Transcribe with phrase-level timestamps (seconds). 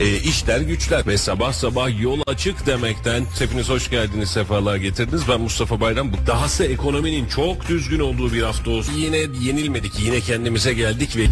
[0.00, 5.22] e, işler güçler ve sabah sabah yol açık demekten hepiniz hoş geldiniz sefalar getirdiniz.
[5.28, 6.12] Ben Mustafa Bayram.
[6.12, 8.92] Bu dahası ekonominin çok düzgün olduğu bir hafta olsun.
[8.92, 11.24] Yine yenilmedik yine kendimize geldik ve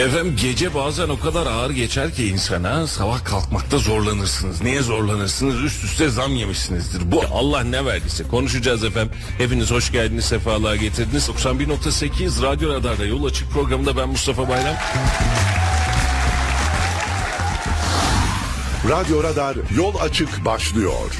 [0.00, 4.62] efendim gece bazen o kadar ağır geçer ki insana sabah kalkmakta zorlanırsınız.
[4.62, 5.62] Niye zorlanırsınız?
[5.62, 7.12] Üst üste zam yemişsinizdir.
[7.12, 9.12] Bu Allah ne verdiyse konuşacağız efendim.
[9.38, 11.28] Hepiniz hoş geldiniz sefalar getirdiniz.
[11.28, 14.74] 91.8 Radyo Radar'da yol açık programında ben Mustafa Bayram.
[18.88, 21.10] Radyo Radar yol açık başlıyor.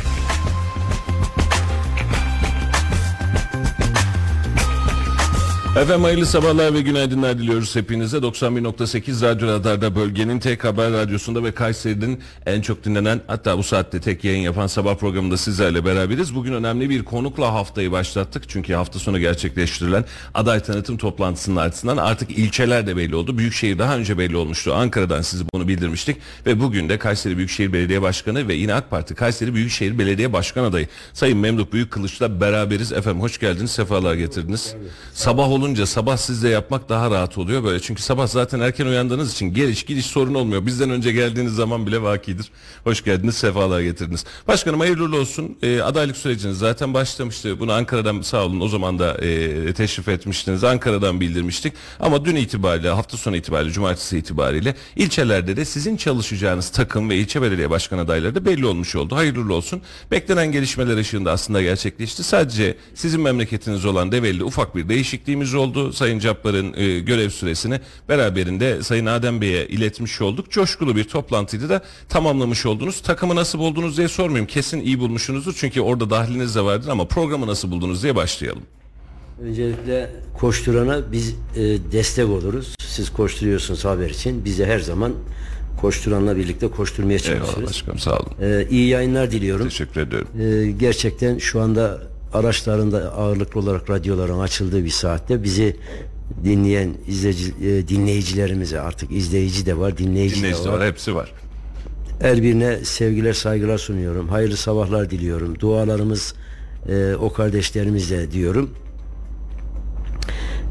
[5.77, 8.17] Efendim hayırlı sabahlar ve günaydınlar diliyoruz hepinize.
[8.17, 14.01] 91.8 Radyo Radar'da bölgenin tek haber radyosunda ve Kayseri'nin en çok dinlenen hatta bu saatte
[14.01, 16.35] tek yayın yapan sabah programında sizlerle beraberiz.
[16.35, 18.49] Bugün önemli bir konukla haftayı başlattık.
[18.49, 23.39] Çünkü hafta sonu gerçekleştirilen aday tanıtım toplantısının ardından artık ilçeler de belli oldu.
[23.39, 24.75] Büyükşehir daha önce belli olmuştu.
[24.75, 26.17] Ankara'dan sizi bunu bildirmiştik.
[26.47, 30.65] Ve bugün de Kayseri Büyükşehir Belediye Başkanı ve yine AK Parti Kayseri Büyükşehir Belediye Başkan
[30.65, 32.93] adayı Sayın Memduh Büyükkılıç'la beraberiz.
[32.93, 34.75] Efendim hoş geldiniz, sefalar getirdiniz.
[35.15, 37.81] Sabah olun olunca sabah sizde yapmak daha rahat oluyor böyle.
[37.81, 40.67] Çünkü sabah zaten erken uyandığınız için geliş gidiş sorun olmuyor.
[40.67, 42.51] Bizden önce geldiğiniz zaman bile vakidir.
[42.85, 44.25] Hoş geldiniz, sefalar getirdiniz.
[44.49, 45.59] Başkanım hayırlı olsun.
[45.63, 47.61] E, adaylık süreciniz zaten başlamıştı.
[47.61, 50.65] Bunu Ankara'dan sağ olun o zaman da e, teşrif etmiştiniz.
[50.65, 51.73] Ankara'dan bildirmiştik.
[52.01, 57.43] Ama dün itibariyle, hafta sonu itibariyle, cumartesi itibariyle ilçelerde de sizin çalışacağınız takım ve ilçe
[57.43, 59.17] belediye başkan adayları da belli olmuş oldu.
[59.17, 59.83] Hayırlı olsun.
[60.11, 62.23] Beklenen gelişmeler ışığında aslında gerçekleşti.
[62.23, 65.93] Sadece sizin memleketiniz olan Develi ufak bir değişikliğimiz oldu.
[65.93, 70.51] Sayın Caplar'ın e, görev süresini beraberinde Sayın Adem Bey'e iletmiş olduk.
[70.51, 73.01] Coşkulu bir toplantıydı da tamamlamış oldunuz.
[73.01, 74.47] Takımı nasıl buldunuz diye sormayayım.
[74.47, 78.63] Kesin iyi bulmuşsunuzdur çünkü orada dahiliniz de vardır ama programı nasıl buldunuz diye başlayalım.
[79.43, 81.61] Öncelikle koşturana biz e,
[81.93, 82.75] destek oluruz.
[82.79, 84.45] Siz koşturuyorsunuz haber için.
[84.45, 85.13] Biz de her zaman
[85.81, 87.55] koşturanla birlikte koşturmaya çalışırız.
[87.57, 88.33] Eyvallah başkanım sağ olun.
[88.43, 89.69] E, iyi yayınlar diliyorum.
[89.69, 90.29] Teşekkür ediyorum.
[90.41, 95.77] E, gerçekten şu anda araçlarında ağırlıklı olarak radyoların açıldığı bir saatte bizi
[96.45, 100.87] dinleyen izleyici, e, dinleyicilerimize artık izleyici de var, dinleyici, Dinleyici de var.
[100.87, 101.33] hepsi var.
[102.21, 104.29] Her birine sevgiler, saygılar sunuyorum.
[104.29, 105.61] Hayırlı sabahlar diliyorum.
[105.61, 106.35] Dualarımız
[106.89, 108.71] e, o kardeşlerimizle diyorum.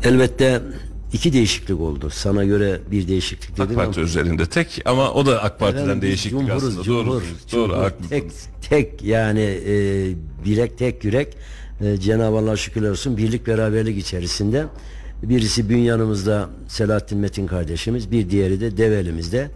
[0.03, 0.61] Elbette
[1.13, 2.09] iki değişiklik oldu.
[2.09, 5.83] Sana göre bir değişiklik AK dedim Parti ama üzerinde tek ama o da AK Parti'den
[5.83, 6.83] Efendim, değişiklik cumhuruz, aslında.
[6.83, 7.21] cumhur, doğru.
[7.47, 7.69] cumhur.
[7.69, 7.77] Doğru.
[7.77, 8.09] haklısınız.
[8.09, 8.31] Tek
[8.69, 9.73] tek yani e,
[10.45, 11.37] bilek tek yürek
[11.81, 14.65] e, Cenab-ı Allah şükürler olsun birlik beraberlik içerisinde.
[15.23, 19.49] Birisi Bünyanımızda Selahattin Metin kardeşimiz, bir diğeri de Develimizde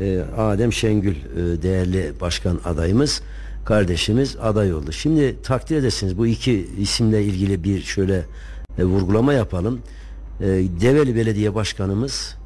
[0.00, 3.22] e, Adem Şengül e, değerli başkan adayımız
[3.64, 4.92] kardeşimiz aday oldu.
[4.92, 8.24] Şimdi takdir edersiniz bu iki isimle ilgili bir şöyle
[8.78, 9.80] e, vurgulama yapalım.
[10.40, 10.46] E,
[10.80, 12.36] Develi Belediye Başkanımız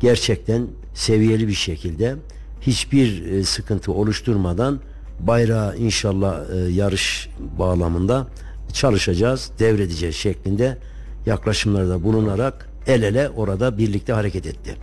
[0.00, 2.14] gerçekten seviyeli bir şekilde
[2.60, 4.80] hiçbir e, sıkıntı oluşturmadan
[5.20, 8.26] bayrağı inşallah e, yarış bağlamında
[8.72, 10.78] çalışacağız, devredeceğiz şeklinde
[11.26, 14.76] yaklaşımlarda bulunarak el ele orada birlikte hareket etti.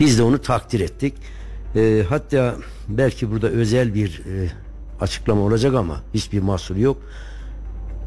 [0.00, 1.14] Biz de onu takdir ettik.
[1.76, 2.56] E, hatta
[2.88, 4.50] belki burada özel bir e,
[5.00, 7.02] açıklama olacak ama hiçbir mahsur yok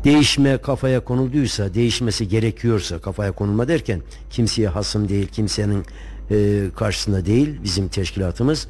[0.03, 5.85] değişme kafaya konulduysa, değişmesi gerekiyorsa kafaya konulma derken kimseye hasım değil, kimsenin
[6.31, 8.68] e, karşısında değil bizim teşkilatımız.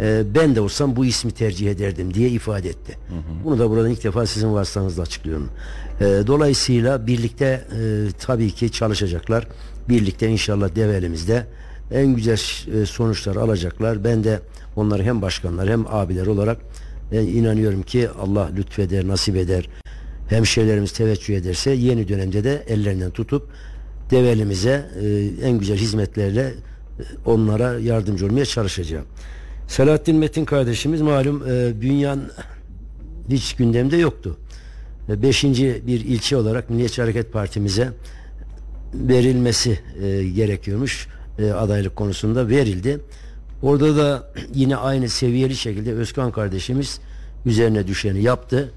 [0.00, 2.98] E, ben de olsam bu ismi tercih ederdim diye ifade etti.
[3.08, 3.44] Hı hı.
[3.44, 5.48] Bunu da buradan ilk defa sizin vasıtanızla açıklıyorum.
[6.00, 9.48] E, dolayısıyla birlikte e, tabii ki çalışacaklar.
[9.88, 11.46] Birlikte inşallah develimizde
[11.90, 12.40] en güzel
[12.82, 14.04] e, sonuçlar alacaklar.
[14.04, 14.40] Ben de
[14.76, 16.58] onları hem başkanlar hem abiler olarak
[17.12, 19.68] e, inanıyorum ki Allah lütfeder, nasip eder
[20.28, 23.48] hemşehrilerimiz teveccüh ederse yeni dönemde de ellerinden tutup
[24.10, 26.54] develimize e, en güzel hizmetlerle e,
[27.26, 29.06] onlara yardımcı olmaya çalışacağım.
[29.68, 32.20] Selahattin Metin kardeşimiz malum e, Bünyan
[33.30, 34.36] hiç gündemde yoktu.
[35.08, 37.92] E, beşinci bir ilçe olarak Milliyetçi Hareket Partimize
[38.94, 41.08] verilmesi e, gerekiyormuş
[41.38, 43.00] e, adaylık konusunda verildi.
[43.62, 47.00] Orada da yine aynı seviyeli şekilde Özkan kardeşimiz
[47.46, 48.72] üzerine düşeni yaptı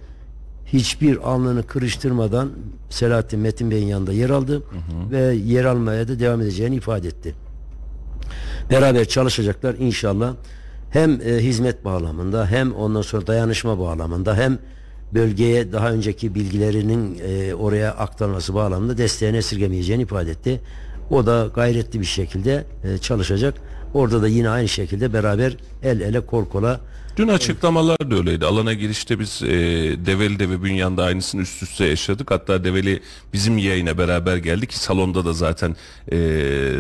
[0.66, 2.51] hiçbir alnını kırıştırmadan
[2.89, 5.12] Selahattin Metin Bey'in yanında yer aldı hı hı.
[5.12, 7.36] ve yer almaya da devam edeceğini ifade etti.
[8.69, 10.34] Beraber çalışacaklar inşallah.
[10.89, 14.60] Hem e, hizmet bağlamında hem ondan sonra dayanışma bağlamında hem
[15.13, 20.62] bölgeye daha önceki bilgilerinin e, oraya aktarılması bağlamında desteğini esirgemeyeceğini ifade etti.
[21.10, 23.54] O da gayretli bir şekilde e, çalışacak.
[23.94, 26.80] Orada da yine aynı şekilde beraber el ele kol kola
[27.18, 28.46] Dün açıklamalar da öyleydi.
[28.46, 29.48] Alana girişte biz e,
[30.06, 32.31] Develi'de ve Bünyan'da aynısını üst üste yaşadık.
[32.31, 33.02] Hatta Develi
[33.34, 35.75] bizim yayına beraber geldi ki salonda da zaten
[36.12, 36.18] e,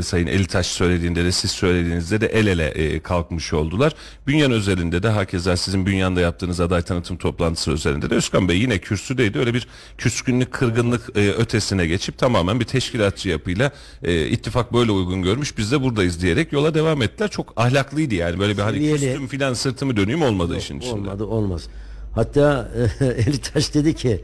[0.03, 3.93] Sayın Elitaş söylediğinde de siz söylediğinizde de el ele e, kalkmış oldular.
[4.27, 8.77] Bünyan özelinde de hakeza sizin Bünyan'da yaptığınız aday tanıtım toplantısı özelinde de Özkan Bey yine
[8.77, 9.39] kürsüdeydi.
[9.39, 9.67] Öyle bir
[9.97, 13.71] küskünlük, kırgınlık e, ötesine geçip tamamen bir teşkilatçı yapıyla
[14.03, 15.57] e, ittifak böyle uygun görmüş.
[15.57, 17.29] Biz de buradayız diyerek yola devam ettiler.
[17.29, 18.39] Çok ahlaklıydı yani.
[18.39, 20.93] Böyle bir hani küstüm filan sırtımı döneyim olmadı işin içinde.
[20.93, 21.67] olmadı olmaz.
[22.15, 22.69] Hatta
[22.99, 24.23] Eli Taş dedi ki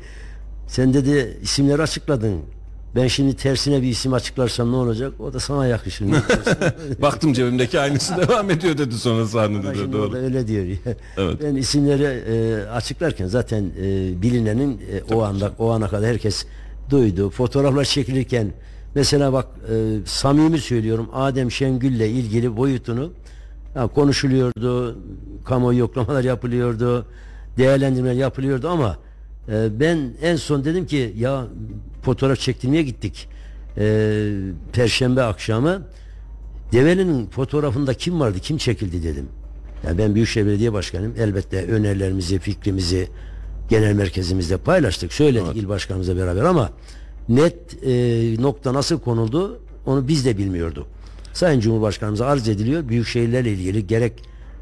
[0.67, 2.41] sen dedi isimleri açıkladın.
[2.95, 5.13] Ben şimdi tersine bir isim açıklarsam ne olacak?
[5.19, 6.05] O da sana yakışır.
[7.01, 10.17] Baktım cebimdeki aynısı devam ediyor dedi sonra sahnede de doğru.
[10.17, 10.65] öyle diyor.
[11.17, 11.38] Evet.
[11.44, 16.45] Ben isimleri e, açıklarken zaten e, bilinenin e, o anda o ana kadar herkes
[16.89, 17.29] duydu.
[17.29, 18.53] Fotoğraflar çekilirken
[18.95, 19.73] mesela bak e,
[20.06, 23.11] samimi söylüyorum Adem Şengül'le ilgili boyutunu
[23.95, 24.97] konuşuluyordu.
[25.45, 27.05] Kamuoyu yoklamalar yapılıyordu.
[27.57, 28.97] Değerlendirmeler yapılıyordu ama
[29.49, 31.47] e, ben en son dedim ki ya
[32.01, 33.27] fotoğraf çektirmeye gittik.
[33.77, 34.29] E,
[34.73, 35.81] Perşembe akşamı
[36.71, 39.27] Develi'nin fotoğrafında kim vardı, kim çekildi dedim.
[39.85, 41.13] Yani ben Büyükşehir Belediye Başkanıyım.
[41.17, 43.07] Elbette önerilerimizi, fikrimizi
[43.69, 45.13] genel merkezimizde paylaştık.
[45.13, 46.69] Söyledik il başkanımızla beraber ama
[47.29, 47.91] net e,
[48.41, 50.87] nokta nasıl konuldu onu biz de bilmiyorduk.
[51.33, 52.89] Sayın Cumhurbaşkanımıza arz ediliyor.
[52.89, 54.13] Büyükşehirlerle ilgili gerek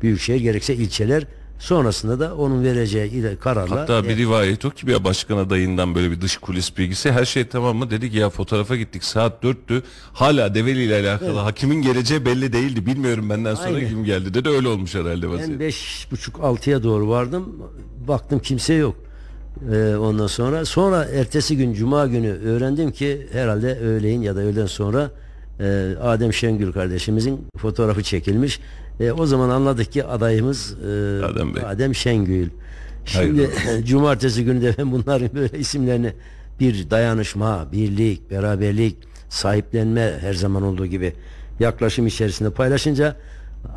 [0.02, 1.24] büyükşehir gerekse ilçeler
[1.60, 6.12] sonrasında da onun vereceği ile- kararla Hatta bir rivayet o ki bir başkan adayından böyle
[6.12, 9.84] bir dış kulis bilgisi her şey tamam mı dedik ya fotoğrafa gittik saat dörttü
[10.14, 13.90] hala Develi ile alakalı hakimin geleceği belli değildi bilmiyorum benden sonra Aynen.
[13.90, 15.60] kim geldi dedi öyle olmuş herhalde Ben vaziyet.
[15.60, 17.62] beş buçuk altıya doğru vardım.
[18.08, 18.96] Baktım kimse yok.
[19.74, 24.66] Ee, ondan sonra sonra ertesi gün Cuma günü öğrendim ki herhalde öğleyin ya da öğleden
[24.66, 25.12] sonra
[25.62, 28.60] e, Adem Şengül kardeşimizin fotoğrafı çekilmiş.
[29.00, 31.64] E, o zaman anladık ki adayımız e, Adem Bey.
[31.66, 32.50] Adem Şengül.
[33.06, 33.50] Şimdi
[33.86, 36.14] cumartesi günü de ben bunların böyle isimlerini
[36.60, 38.98] bir dayanışma, birlik, beraberlik,
[39.30, 41.14] sahiplenme her zaman olduğu gibi
[41.60, 43.16] yaklaşım içerisinde paylaşınca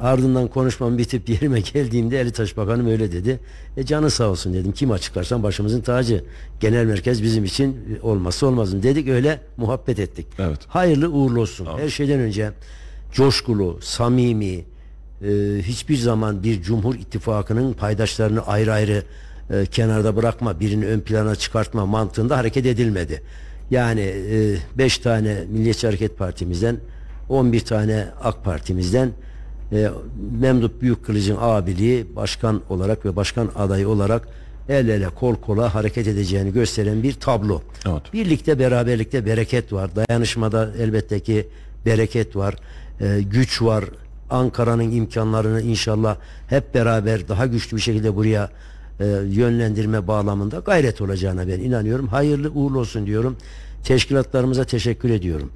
[0.01, 3.41] ardından konuşmam bitip yerime geldiğimde Eli Taş Bakanım öyle dedi.
[3.77, 4.73] E canı sağ olsun dedim.
[4.73, 6.25] Kim açıklarsan başımızın tacı.
[6.61, 9.09] Genel merkez bizim için olmazsa olmazım dedik.
[9.09, 10.27] Öyle muhabbet ettik.
[10.39, 10.59] Evet.
[10.69, 11.69] Hayırlı uğurlu olsun.
[11.79, 12.51] Her şeyden önce
[13.13, 14.65] coşkulu, samimi, e,
[15.63, 19.03] hiçbir zaman bir Cumhur İttifakı'nın paydaşlarını ayrı ayrı
[19.51, 23.23] e, kenarda bırakma, birini ön plana çıkartma mantığında hareket edilmedi.
[23.71, 24.15] Yani
[24.79, 26.77] 5 tane Milliyetçi Hareket Partimizden,
[27.29, 29.11] 11 tane AK Partimizden
[29.73, 29.91] e,
[30.41, 34.29] Memduh Büyükkılıç'ın abiliği başkan olarak ve başkan adayı olarak
[34.69, 37.63] el ele kol kola hareket edeceğini gösteren bir tablo.
[37.87, 38.03] Evet.
[38.13, 39.91] Birlikte beraberlikte bereket var.
[39.97, 41.49] Dayanışmada elbette ki
[41.87, 42.55] bereket var.
[43.01, 43.85] Ee, güç var.
[44.31, 46.17] Ankara'nın imkanlarını inşallah
[46.49, 48.51] hep beraber daha güçlü bir şekilde buraya
[49.01, 52.07] e, yönlendirme bağlamında gayret olacağına ben inanıyorum.
[52.07, 53.37] Hayırlı uğurlu olsun diyorum.
[53.85, 55.51] Teşkilatlarımıza teşekkür ediyorum.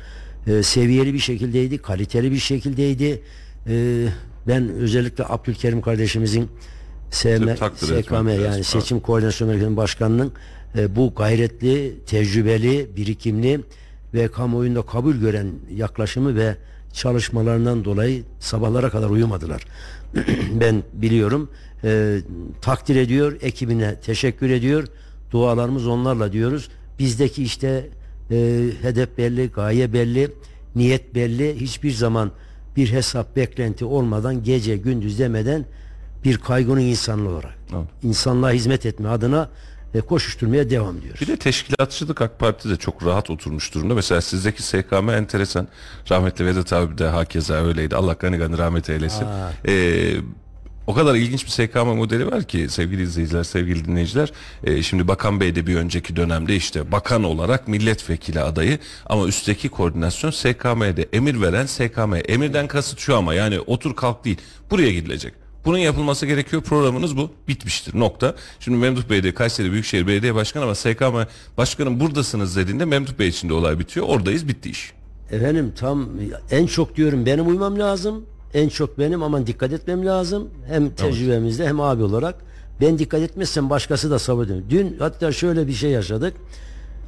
[0.47, 3.23] Ee, seviyeli bir şekildeydi, kaliteli bir şekildeydi.
[3.67, 4.09] Ee,
[4.47, 6.49] ben özellikle Abdülkerim kardeşimizin
[7.11, 10.33] SM, SKM yani seçim koordinasyon merkezinin başkanının
[10.77, 13.61] e, bu gayretli, tecrübeli, birikimli
[14.15, 16.57] ve kamuoyunda kabul gören yaklaşımı ve
[16.93, 19.65] çalışmalarından dolayı sabahlara kadar uyumadılar.
[20.61, 21.51] ben biliyorum.
[21.85, 22.19] E,
[22.63, 24.87] takdir ediyor, ekibine teşekkür ediyor.
[25.31, 26.69] Dualarımız onlarla diyoruz.
[26.99, 27.87] Bizdeki işte
[28.31, 30.31] e, hedef belli, gaye belli,
[30.77, 31.61] niyet belli.
[31.61, 32.31] Hiçbir zaman
[32.79, 35.65] bir hesap beklenti olmadan gece gündüz demeden
[36.25, 37.89] bir kaygının insanlı olarak Evet.
[38.03, 39.49] insanlığa hizmet etme adına
[39.95, 41.21] e, koşuşturmaya devam diyoruz.
[41.21, 43.95] Bir de teşkilatçılık AK Parti'de çok rahat oturmuş durumda.
[43.95, 45.69] Mesela sizdeki SKM enteresan.
[46.11, 47.97] Rahmetli Vedat abi de hakeza öyleydi.
[47.97, 49.27] Allah gani gani rahmet eylesin.
[49.67, 50.15] Ee,
[50.89, 54.33] o kadar ilginç bir SKM modeli var ki sevgili izleyiciler, sevgili dinleyiciler.
[54.65, 59.69] Ee, şimdi Bakan Bey de bir önceki dönemde işte bakan olarak milletvekili adayı ama üstteki
[59.69, 62.15] koordinasyon SKM'de emir veren SKM.
[62.29, 64.39] Emirden kasıt şu ama yani otur kalk değil.
[64.71, 65.35] Buraya gidilecek.
[65.65, 66.63] Bunun yapılması gerekiyor.
[66.63, 67.31] Programınız bu.
[67.49, 67.99] Bitmiştir.
[67.99, 68.35] Nokta.
[68.61, 71.17] Şimdi Memduh Bey de Kayseri Büyükşehir Belediye Başkanı ama SKM
[71.57, 74.07] Başkanım buradasınız dediğinde Memduh Bey için de olay bitiyor.
[74.09, 74.93] Oradayız bitti iş.
[75.31, 76.09] Efendim tam
[76.51, 78.27] en çok diyorum benim uymam lazım.
[78.55, 80.49] En çok benim aman dikkat etmem lazım.
[80.67, 82.35] Hem tecrübemizde hem abi olarak.
[82.81, 84.63] Ben dikkat etmezsem başkası da ediyor.
[84.71, 86.35] Dün hatta şöyle bir şey yaşadık.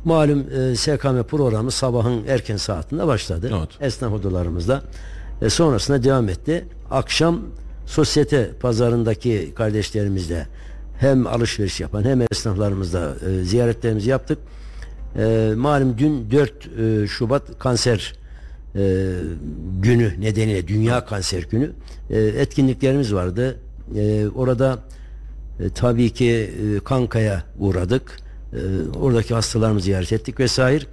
[0.05, 3.51] Malum e, SKM programı sabahın erken saatinde başladı.
[3.59, 3.69] Evet.
[3.81, 4.83] Esnaf odalarımızda.
[5.43, 6.65] E, sonrasında devam etti.
[6.91, 7.41] Akşam
[7.87, 10.47] sosyete pazarındaki kardeşlerimizle
[10.99, 14.39] hem alışveriş yapan hem esnaflarımızla e, ziyaretlerimizi yaptık.
[15.17, 18.20] E, malum dün 4 e, Şubat kanser
[18.77, 19.15] e,
[19.83, 21.71] günü nedeniyle Dünya Kanser Günü
[22.11, 23.59] e, etkinliklerimiz vardı.
[23.97, 24.79] E, orada
[25.61, 28.17] e, tabii ki e, Kankaya uğradık.
[28.53, 28.59] E,
[28.99, 30.85] oradaki hastalarımızı ziyaret ettik vesaire.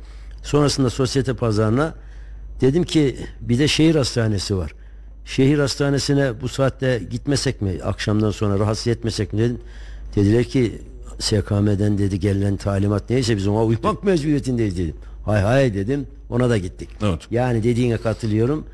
[0.43, 1.93] Sonrasında sosyete pazarına
[2.62, 4.74] dedim ki bir de şehir hastanesi var.
[5.25, 7.72] Şehir hastanesine bu saatte gitmesek mi?
[7.84, 9.57] Akşamdan sonra rahatsız etmesek mi dedim.
[10.15, 10.81] Dediler ki
[11.19, 14.96] SKM'den dedi gelen talimat neyse biz ona uymak mecburiyetindeyiz dedim.
[15.27, 16.07] Hay hay dedim.
[16.29, 16.89] Ona da gittik.
[17.03, 17.22] Evet.
[17.31, 18.65] Yani dediğine katılıyorum.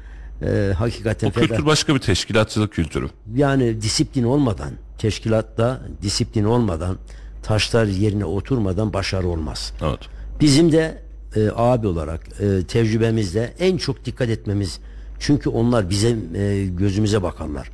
[0.46, 3.10] Ee, hakikaten O kültür feda- başka bir teşkilatçılık kültürü.
[3.36, 6.98] yani disiplin olmadan, teşkilatta disiplin olmadan,
[7.44, 9.74] taşlar yerine oturmadan başarı olmaz.
[9.82, 10.00] Evet.
[10.42, 11.02] Bizim de
[11.36, 14.80] e, abi olarak e, tecrübemizde en çok dikkat etmemiz
[15.20, 17.70] çünkü onlar bize e, gözümüze bakarlar.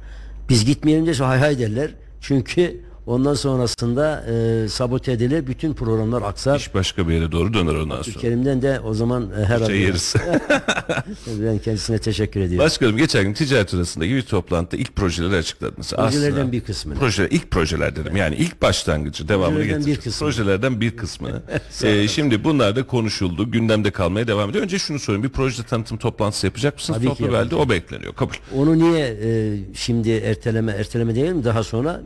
[0.49, 1.91] Biz gitmeyelim de hay hay derler.
[2.21, 5.47] Çünkü ondan sonrasında e, sabote edilir.
[5.47, 6.57] Bütün programlar aksar.
[6.57, 8.19] İş başka bir yere doğru döner ondan sonra.
[8.19, 10.15] Kerim'den de o zaman e, her Şey yeriz.
[11.27, 12.65] ben kendisine teşekkür ediyorum.
[12.65, 15.93] Başkanım geçen gün ticaret odasındaki bir toplantıda ilk projeleri açıkladınız.
[15.93, 16.99] Projelerden Aslında bir kısmını.
[16.99, 18.15] Proje, ilk projeler dedim.
[18.15, 20.31] Yani ilk başlangıcı devamını Projelerden bir kısmını.
[20.31, 21.41] Projelerden bir kısmını.
[21.83, 23.51] Ee, şimdi bunlar da konuşuldu.
[23.51, 24.63] Gündemde kalmaya devam ediyor.
[24.63, 25.23] Önce şunu sorayım.
[25.23, 26.99] Bir proje tanıtım toplantısı yapacak mısınız?
[26.99, 28.13] Tabii Toplu belde o bekleniyor.
[28.13, 28.33] Kabul.
[28.55, 31.43] Onu niye e, şimdi erteleme erteleme değil mi?
[31.43, 32.01] Daha sonra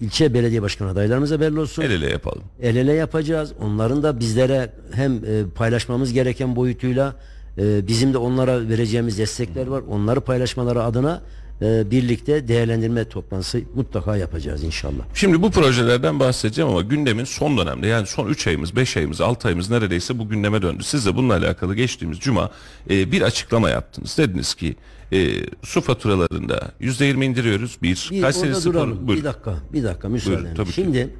[0.00, 1.82] ilçe belediye başkan adaylarımıza belli olsun.
[1.82, 2.42] El ele yapalım.
[2.62, 3.52] El ele yapacağız.
[3.60, 7.16] Onların da bizlere hem e, paylaşmamız gereken boyutuyla
[7.58, 9.82] e, bizim de onlara vereceğimiz destekler var.
[9.90, 11.22] Onları paylaşmaları adına
[11.62, 15.04] e, birlikte değerlendirme toplantısı mutlaka yapacağız inşallah.
[15.14, 19.48] Şimdi bu projelerden bahsedeceğim ama gündemin son dönemde yani son 3 ayımız, 5 ayımız, 6
[19.48, 20.82] ayımız neredeyse bu gündeme döndü.
[20.82, 22.50] Siz de bununla alakalı geçtiğimiz cuma
[22.90, 24.18] e, bir açıklama yaptınız.
[24.18, 24.76] Dediniz ki
[25.12, 25.30] e,
[25.62, 27.78] su faturalarında %20 indiriyoruz.
[27.82, 28.72] Bir, Bir Kayseri Spor...
[28.72, 29.06] duralım.
[29.06, 29.16] Buyurun.
[29.16, 30.36] Bir dakika, bir dakika müsaade.
[30.36, 30.72] Buyurun, ki.
[30.72, 31.10] Şimdi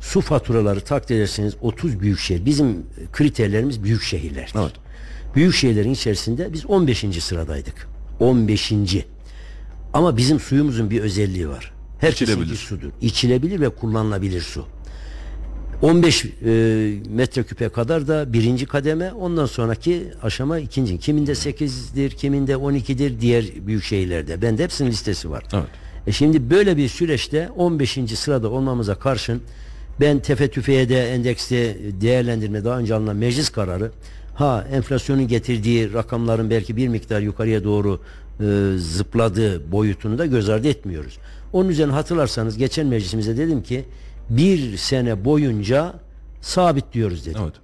[0.00, 2.44] su faturaları takdir ederseniz 30 büyük şehir.
[2.44, 4.52] Bizim kriterlerimiz büyük şehirler.
[4.58, 4.72] Evet.
[5.34, 7.04] Büyük şehirlerin içerisinde biz 15.
[7.20, 7.88] sıradaydık.
[8.20, 8.72] 15.
[9.94, 11.72] Ama bizim suyumuzun bir özelliği var.
[11.98, 12.56] Herkesinki İçilebilir.
[12.56, 12.88] sudur.
[13.00, 14.64] İçilebilir ve kullanılabilir su.
[15.82, 16.30] 15 e,
[17.08, 20.98] metreküpe kadar da birinci kademe ondan sonraki aşama ikinci.
[20.98, 24.42] Kiminde 8'dir, kiminde 12'dir diğer büyük şehirlerde.
[24.42, 25.44] Bende hepsinin listesi var.
[25.52, 25.64] Evet.
[26.06, 27.98] E şimdi böyle bir süreçte 15.
[28.14, 29.42] sırada olmamıza karşın
[30.00, 33.90] ben tefe tüfeğe de endeksli değerlendirme daha önce alınan meclis kararı
[34.34, 38.00] ha enflasyonun getirdiği rakamların belki bir miktar yukarıya doğru
[38.40, 41.18] e, zıpladığı boyutunu da göz ardı etmiyoruz.
[41.52, 43.84] Onun üzerine hatırlarsanız geçen meclisimizde dedim ki
[44.30, 45.94] bir sene boyunca
[46.40, 47.40] sabit diyoruz dedim.
[47.44, 47.54] Evet.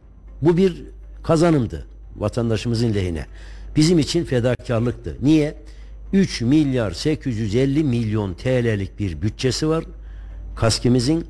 [0.43, 0.85] Bu bir
[1.23, 3.27] kazanımdı vatandaşımızın lehine.
[3.77, 5.17] Bizim için fedakarlıktı.
[5.23, 5.55] Niye?
[6.13, 9.85] 3 milyar 850 milyon TL'lik bir bütçesi var.
[10.57, 11.25] Kaskimizin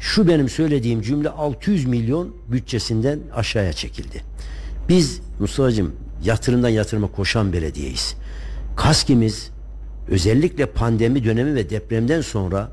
[0.00, 4.22] şu benim söylediğim cümle 600 milyon bütçesinden aşağıya çekildi.
[4.88, 8.14] Biz Mustafa'cığım yatırımdan yatırıma koşan belediyeyiz.
[8.76, 9.50] Kaskimiz
[10.08, 12.70] özellikle pandemi dönemi ve depremden sonra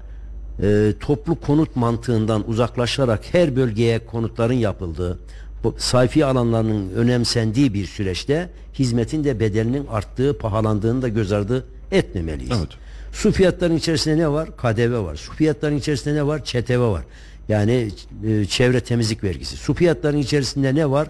[0.61, 5.19] e, toplu konut mantığından uzaklaşarak her bölgeye konutların yapıldığı,
[5.63, 12.57] bu sayfi alanlarının önemsendiği bir süreçte hizmetin de bedelinin arttığı, pahalandığını da göz ardı etmemeliyiz.
[12.59, 12.69] Evet.
[13.11, 14.57] Su fiyatlarının içerisinde ne var?
[14.57, 15.15] KDV var.
[15.15, 16.43] Su fiyatlarının içerisinde ne var?
[16.43, 17.03] ÇTV var.
[17.49, 17.89] Yani
[18.27, 19.57] e, çevre temizlik vergisi.
[19.57, 21.07] Su fiyatlarının içerisinde ne var?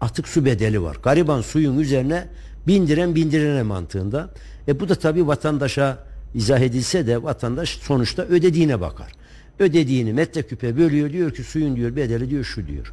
[0.00, 0.96] Atık su bedeli var.
[1.02, 2.28] Gariban suyun üzerine
[2.66, 4.30] bindiren bindirene mantığında.
[4.68, 5.98] E bu da tabii vatandaşa
[6.34, 9.12] izah edilse de vatandaş sonuçta ödediğine bakar.
[9.58, 12.92] Ödediğini metreküpe bölüyor diyor ki suyun diyor bedeli diyor şu diyor.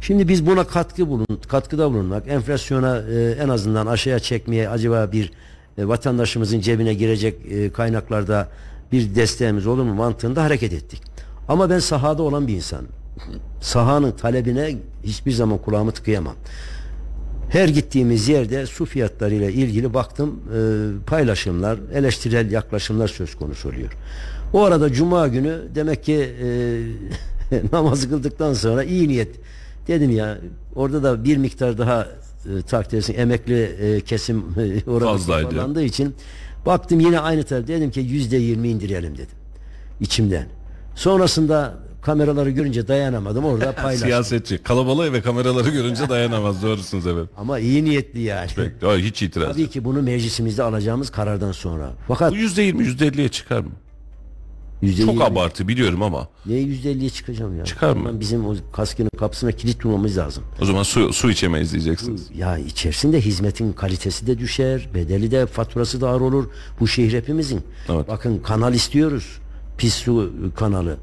[0.00, 5.32] Şimdi biz buna katkı bulun, katkıda bulunmak, enflasyona e, en azından aşağıya çekmeye acaba bir
[5.78, 8.48] e, vatandaşımızın cebine girecek e, kaynaklarda
[8.92, 11.02] bir desteğimiz olur mu mantığında hareket ettik.
[11.48, 12.88] Ama ben sahada olan bir insanım.
[13.60, 16.34] Sahanın talebine hiçbir zaman kulağımı tıkayamam.
[17.48, 20.58] Her gittiğimiz yerde su fiyatlarıyla ilgili baktım e,
[21.06, 23.92] paylaşımlar, eleştirel yaklaşımlar söz konusu oluyor.
[24.52, 26.30] O arada cuma günü demek ki
[27.52, 29.28] e, namazı kıldıktan sonra iyi niyet
[29.88, 30.38] dedim ya
[30.74, 35.48] orada da bir miktar daha e, takdir etsin, emekli e, kesim e, orada Fazlaydı.
[35.48, 36.14] toparlandığı için
[36.66, 39.36] baktım yine aynı taraf dedim ki yüzde yirmi indirelim dedim
[40.00, 40.46] içimden.
[40.94, 41.74] Sonrasında
[42.10, 44.08] kameraları görünce dayanamadım orada paylaştım.
[44.08, 44.58] Siyasetçi.
[44.58, 46.62] Kalabalığı ve kameraları görünce dayanamaz.
[46.62, 47.28] Doğrusunuz efendim.
[47.36, 48.50] Ama iyi niyetli yani.
[48.56, 49.72] Peki, hiç itiraz Tabii yok.
[49.72, 51.92] ki bunu meclisimizde alacağımız karardan sonra.
[52.08, 53.70] Fakat Bu %20, %50'ye çıkar mı?
[54.82, 56.28] yüzde Çok yirmi- abartı biliyorum ama.
[56.46, 57.64] Ne yüzde elliye çıkacağım ya?
[57.64, 58.20] Çıkar mı?
[58.20, 60.44] Bizim o kaskının kapısına kilit bulmamız lazım.
[60.62, 62.28] O zaman su, su içemeyiz diyeceksiniz.
[62.36, 66.44] Ya içerisinde hizmetin kalitesi de düşer, bedeli de faturası da ağır olur.
[66.80, 67.60] Bu şehir hepimizin.
[67.88, 68.08] Evet.
[68.08, 69.38] Bakın kanal istiyoruz.
[69.78, 70.96] Pis su kanalı.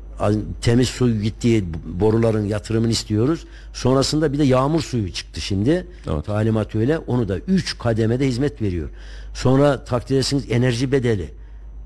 [0.62, 3.46] Temiz su gittiği boruların yatırımını istiyoruz.
[3.74, 5.88] Sonrasında bir de yağmur suyu çıktı şimdi.
[6.12, 6.26] Evet.
[6.26, 6.98] Talimat öyle.
[6.98, 8.90] Onu da 3 kademede hizmet veriyor.
[9.34, 11.30] Sonra takdir edersiniz enerji bedeli.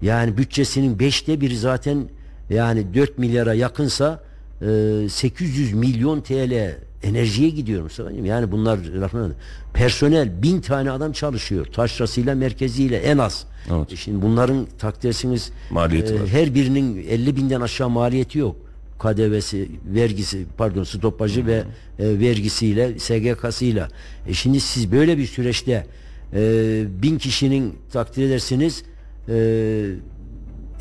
[0.01, 2.09] Yani bütçesinin beşte biri zaten
[2.49, 4.23] yani 4 milyara yakınsa
[4.61, 8.11] e, 800 milyon TL enerjiye gidiyor Mustafa.
[8.11, 9.29] Yani bunlar lafına
[9.73, 11.65] personel bin tane adam çalışıyor.
[11.65, 13.45] Taşrasıyla merkeziyle en az.
[13.75, 13.93] Evet.
[13.93, 16.27] E Şimdi bunların takdir edersiniz Maliyeti e, var.
[16.27, 18.55] her birinin 50 binden aşağı maliyeti yok.
[18.99, 21.63] KDV'si, vergisi, pardon stopajı ve
[21.99, 23.87] e, vergisiyle, SGK'sıyla.
[24.27, 25.87] E şimdi siz böyle bir süreçte
[26.33, 28.83] e, bin kişinin takdir edersiniz
[29.29, 29.33] e,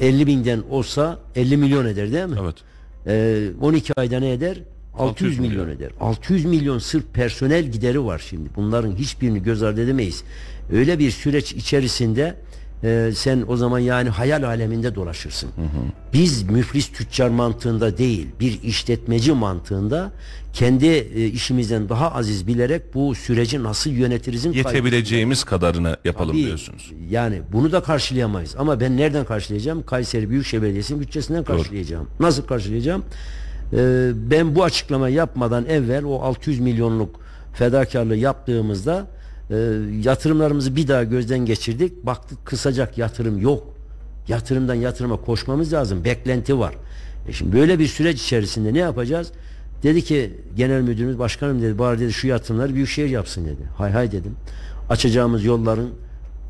[0.00, 2.37] 50 binden olsa 50 milyon eder değil mi?
[2.43, 2.55] Evet.
[3.07, 4.59] E, 12 ayda ne eder?
[4.99, 5.76] 600, 600 milyon milyon.
[5.76, 5.90] eder.
[6.00, 8.49] 600 milyon sırf personel gideri var şimdi.
[8.57, 10.25] Bunların hiçbirini göz ardı edemeyiz.
[10.73, 12.35] Öyle bir süreç içerisinde
[12.85, 15.50] e, sen o zaman yani hayal aleminde dolaşırsın.
[16.12, 20.12] Biz müflis tüccar mantığında değil, bir işletmeci mantığında
[20.52, 26.92] kendi e, işimizden daha aziz bilerek bu süreci nasıl yönetirizin Yetebileceğimiz kadarını yapalım Tabii, diyorsunuz.
[27.11, 28.56] Yani bunu da karşılayamayız.
[28.59, 29.83] Ama ben nereden karşılayacağım?
[29.83, 32.09] Kayseri Büyükşehir Belediyesi'nin bütçesinden karşılayacağım.
[32.21, 33.04] Nasıl karşılayacağım?
[33.73, 37.21] Ee, ben bu açıklama yapmadan evvel o 600 milyonluk
[37.54, 39.06] fedakarlığı yaptığımızda
[39.50, 39.56] e,
[40.02, 42.06] yatırımlarımızı bir daha gözden geçirdik.
[42.06, 43.74] Baktık kısacak yatırım yok.
[44.28, 46.04] Yatırımdan yatırıma koşmamız lazım.
[46.04, 46.74] Beklenti var.
[47.28, 49.32] E şimdi böyle bir süreç içerisinde ne yapacağız?
[49.82, 53.62] Dedi ki genel müdürümüz başkanım dedi bari dedi şu yatırımları büyükşehir yapsın dedi.
[53.78, 54.36] Hay hay dedim.
[54.88, 55.90] Açacağımız yolların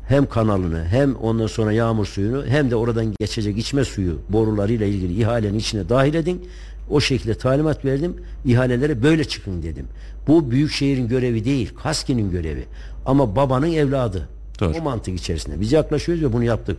[0.07, 5.21] hem kanalını hem ondan sonra yağmur suyunu hem de oradan geçecek içme suyu borularıyla ilgili
[5.21, 6.47] ihalenin içine dahil edin.
[6.89, 8.13] O şekilde talimat verdim.
[8.45, 9.85] İhalelere böyle çıkın dedim.
[10.27, 12.63] Bu büyükşehirin görevi değil, KASKİ'nin görevi.
[13.05, 14.29] Ama babanın evladı.
[14.59, 14.73] Doğru.
[14.79, 15.61] O mantık içerisinde.
[15.61, 16.77] Biz yaklaşıyoruz ve bunu yaptık.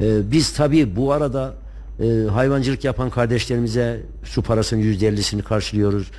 [0.00, 1.54] Ee, biz tabii bu arada
[2.02, 6.10] e, hayvancılık yapan kardeşlerimize su parasının yüzde ellisini karşılıyoruz.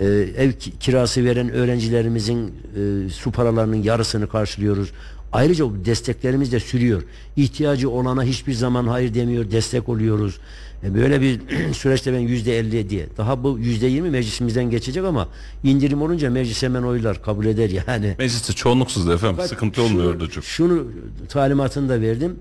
[0.00, 0.04] Ee,
[0.36, 4.90] ev ki- kirası veren öğrencilerimizin e, su paralarının yarısını karşılıyoruz.
[5.32, 7.02] Ayrıca desteklerimiz de sürüyor.
[7.36, 10.38] İhtiyacı olana hiçbir zaman hayır demiyor, destek oluyoruz.
[10.84, 11.40] E, böyle bir
[11.74, 13.06] süreçte ben yüzde elli diye.
[13.16, 15.28] Daha bu yüzde yirmi meclisimizden geçecek ama
[15.64, 18.14] indirim olunca meclis hemen oylar kabul eder yani.
[18.18, 20.44] Mecliste çoğunluksuz efendim Fakat sıkıntı şunu- olmuyordu çok.
[20.44, 20.84] Şunu
[21.28, 22.36] talimatını da verdim.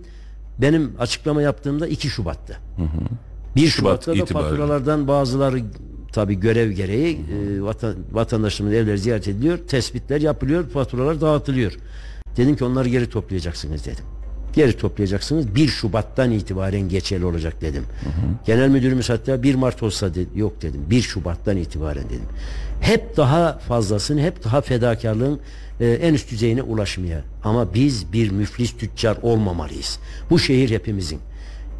[0.61, 2.53] Benim açıklama yaptığımda 2 Şubat'ta.
[3.55, 4.49] 1 Şubat Şubat'ta da itibariyle.
[4.49, 5.61] faturalardan bazıları
[6.13, 7.15] tabi görev gereği
[7.57, 9.57] e, vatan, vatandaşlarımız evleri ziyaret ediliyor.
[9.57, 10.69] Tespitler yapılıyor.
[10.69, 11.73] Faturalar dağıtılıyor.
[12.37, 14.05] Dedim ki onları geri toplayacaksınız dedim.
[14.55, 15.55] Geri toplayacaksınız.
[15.55, 17.83] 1 Şubat'tan itibaren geçerli olacak dedim.
[18.45, 20.81] Genel müdürümüz hatta 1 Mart olsa dedi, yok dedim.
[20.89, 22.27] 1 Şubat'tan itibaren dedim.
[22.81, 25.39] Hep daha fazlasını, hep daha fedakarlığın
[25.79, 27.21] e, en üst düzeyine ulaşmaya.
[27.43, 29.99] Ama biz bir müflis tüccar olmamalıyız.
[30.29, 31.19] Bu şehir hepimizin.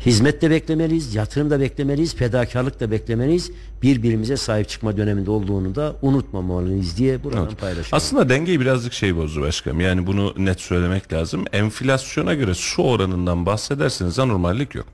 [0.05, 3.51] Hizmet de beklemeliyiz, yatırım da beklemeliyiz, fedakarlık da beklemeliyiz.
[3.81, 7.59] Birbirimize sahip çıkma döneminde olduğunu da unutmamalıyız diye buradan Evet.
[7.59, 7.89] paylaşıyorum.
[7.91, 9.79] Aslında dengeyi birazcık şey bozdu başkanım.
[9.81, 11.45] Yani bunu net söylemek lazım.
[11.53, 14.85] Enflasyona göre su oranından bahsederseniz anormallik yok.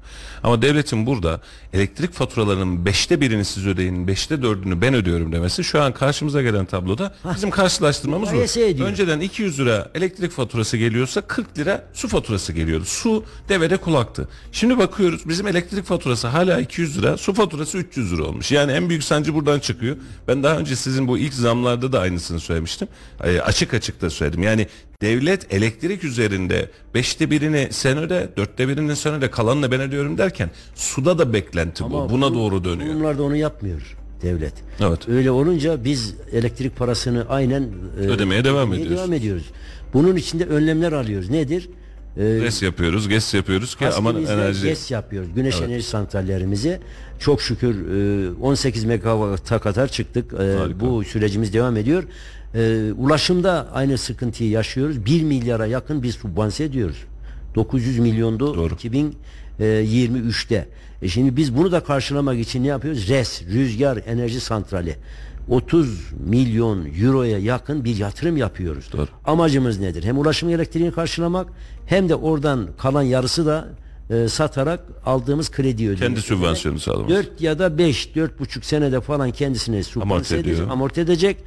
[0.44, 1.42] Ama devletin burada
[1.74, 6.66] elektrik faturalarının beşte birini siz ödeyin, beşte dördünü ben ödüyorum demesi şu an karşımıza gelen
[6.66, 8.84] tabloda bizim karşılaştırmamız bu.
[8.84, 12.86] Önceden 200 lira elektrik faturası geliyorsa 40 lira su faturası geliyordu.
[12.86, 14.28] Su devede kulaktı.
[14.52, 18.52] Şimdi bakıyoruz bizim elektrik faturası hala 200 lira, su faturası 300 lira olmuş.
[18.52, 19.98] Yani en büyük sancı buradan çıkıyor.
[20.28, 22.88] Ben daha önce sizin bu ilk zamlarda da aynısını söylemiştim.
[23.24, 24.44] Ee, açık açık da söyledim.
[24.44, 24.68] Yani
[25.02, 30.50] devlet elektrik üzerinde beşte birini sen öde, dörtte birini sen öde, kalanını ben ödüyorum derken
[30.76, 31.86] suda da beklenti bu.
[31.98, 32.92] Ama Buna bu- doğru dönüyor.
[32.94, 34.54] Kurumlarda onu yapmıyor devlet.
[34.80, 35.10] Evet.
[35.10, 37.70] Öyle olunca biz elektrik parasını aynen
[38.02, 38.98] e, Ödemeye devam ediyoruz.
[38.98, 39.46] devam ediyoruz.
[39.94, 41.30] Bunun içinde önlemler alıyoruz.
[41.30, 41.70] Nedir?
[42.18, 44.68] E, GES yapıyoruz, GES yapıyoruz ki aman enerji.
[44.68, 45.30] GES yapıyoruz.
[45.36, 46.80] Güneş enerji santrallerimizi
[47.20, 47.76] çok şükür
[48.28, 50.34] e, 18 megawata kadar çıktık.
[50.34, 50.80] E, Harika.
[50.80, 52.04] bu sürecimiz devam ediyor.
[52.56, 55.06] E, ulaşımda aynı sıkıntıyı yaşıyoruz.
[55.06, 56.98] 1 milyara yakın bir subvanse ediyoruz.
[57.56, 58.74] 900 milyondu Doğru.
[58.74, 60.68] 2023'te.
[61.02, 63.10] E şimdi biz bunu da karşılamak için ne yapıyoruz?
[63.10, 64.96] RES, Rüzgar Enerji Santrali.
[65.52, 68.92] 30 milyon euroya yakın bir yatırım yapıyoruz.
[68.92, 69.08] Doğru.
[69.26, 70.04] Amacımız nedir?
[70.04, 71.48] Hem ulaşım elektriğini karşılamak
[71.86, 73.68] hem de oradan kalan yarısı da
[74.10, 76.00] e, satarak aldığımız kredi ödüyoruz.
[76.00, 77.10] Kendi sübvansiyonu sağlamak.
[77.10, 81.38] 4 ya da 5, 4,5 senede falan kendisine Amorti subvanse edecek, amorti edecek.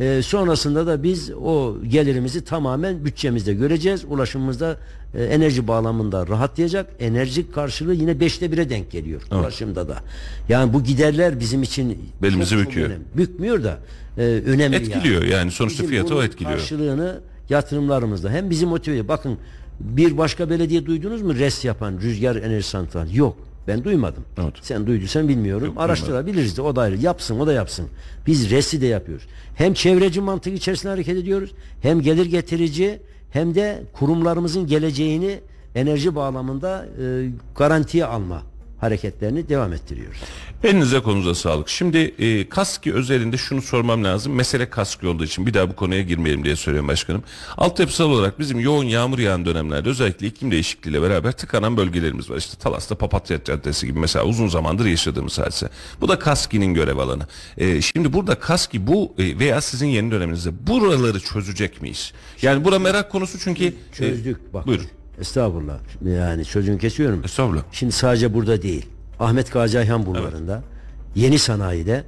[0.00, 4.04] E, sonrasında da biz o gelirimizi tamamen bütçemizde göreceğiz.
[4.08, 4.76] Ulaşımımızda
[5.14, 6.90] e, enerji bağlamında rahatlayacak.
[7.00, 9.96] Enerji karşılığı yine 5'te 1'e denk geliyor ulaşımda da.
[10.48, 12.88] Yani bu giderler bizim için Belimizi çok, çok büküyor.
[12.88, 13.04] önemli.
[13.16, 13.78] Bükmüyor da
[14.18, 15.32] e, önemli Etkiliyor yani.
[15.32, 16.58] yani sonuçta Bizim fiyatı o etkiliyor.
[16.58, 19.08] Karşılığını yatırımlarımızda hem bizi motive ediyor.
[19.08, 19.38] Bakın
[19.80, 23.18] bir başka belediye duydunuz mu res yapan rüzgar enerji santrali?
[23.18, 23.36] Yok.
[23.70, 24.24] Ben duymadım.
[24.38, 24.54] Evet.
[24.62, 25.74] Sen duyduysan bilmiyorum.
[25.76, 26.96] Araştırabiliriz de o da ayrı.
[26.96, 27.86] Yapsın o da yapsın.
[28.26, 29.26] Biz resi de yapıyoruz.
[29.54, 31.50] Hem çevreci mantık içerisinde hareket ediyoruz.
[31.82, 35.40] Hem gelir getirici hem de kurumlarımızın geleceğini
[35.74, 38.42] enerji bağlamında e, garantiye alma
[38.80, 40.18] hareketlerini devam ettiriyoruz.
[40.64, 41.68] Elinize konuza sağlık.
[41.68, 44.32] Şimdi e, Kaski özelinde şunu sormam lazım.
[44.34, 47.22] Mesele Kaski olduğu için bir daha bu konuya girmeyelim diye söylüyorum başkanım.
[47.56, 52.36] Altyapısal olarak bizim yoğun yağmur yağan dönemlerde özellikle iklim değişikliğiyle beraber tıkanan bölgelerimiz var.
[52.36, 55.68] İşte Talas'ta Papatya Caddesi gibi mesela uzun zamandır yaşadığımız hadise.
[56.00, 57.26] Bu da Kaski'nin görev alanı.
[57.58, 62.12] E, şimdi burada Kaski bu e, veya sizin yeni döneminizde buraları çözecek miyiz?
[62.42, 63.64] Yani bura merak konusu çünkü...
[63.64, 64.66] e, Çözdük bak.
[64.66, 64.86] buyurun.
[65.20, 65.78] Estağfurullah.
[66.04, 67.24] Yani sözünü kesiyorum.
[67.24, 67.62] Estağfurullah.
[67.72, 68.86] Şimdi sadece burada değil.
[69.20, 70.62] Ahmet Gazi Ayhan bulvarında,
[71.14, 72.04] Yeni Sanayi'de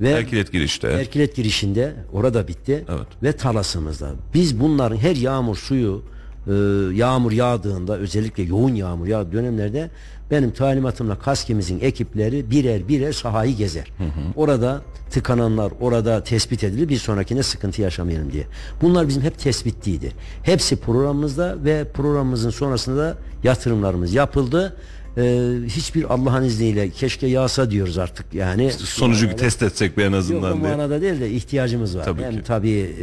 [0.00, 0.88] ve Erkilet girişte.
[0.88, 3.06] Erkilet girişinde orada bitti Evet.
[3.22, 4.10] ve Talas'ımızda.
[4.34, 6.02] Biz bunların her yağmur suyu
[6.46, 6.52] e,
[6.94, 9.90] yağmur yağdığında özellikle yoğun yağmur yağ dönemlerde
[10.34, 13.92] benim talimatımla kaskimizin ekipleri birer birer sahayı gezer.
[14.36, 18.46] Orada tıkananlar orada tespit edilir bir sonrakine sıkıntı yaşamayalım diye.
[18.82, 20.12] Bunlar bizim hep tespitliydi.
[20.42, 24.76] Hepsi programımızda ve programımızın sonrasında da yatırımlarımız yapıldı.
[25.18, 28.72] Ee, hiçbir Allah'ın izniyle keşke yağsa diyoruz artık yani.
[28.72, 30.70] Sonucu test etsek bir en Yok azından diye.
[30.76, 32.04] manada değil de ihtiyacımız var.
[32.04, 32.42] Tabii Hem ki.
[32.46, 32.94] tabii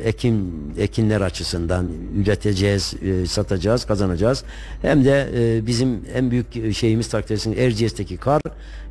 [0.00, 1.88] e, ekim ekinler açısından
[2.22, 4.44] üreteceğiz, e, satacağız, kazanacağız.
[4.82, 8.42] Hem de e, bizim en büyük şeyimiz takdirsin Erciyes'teki kar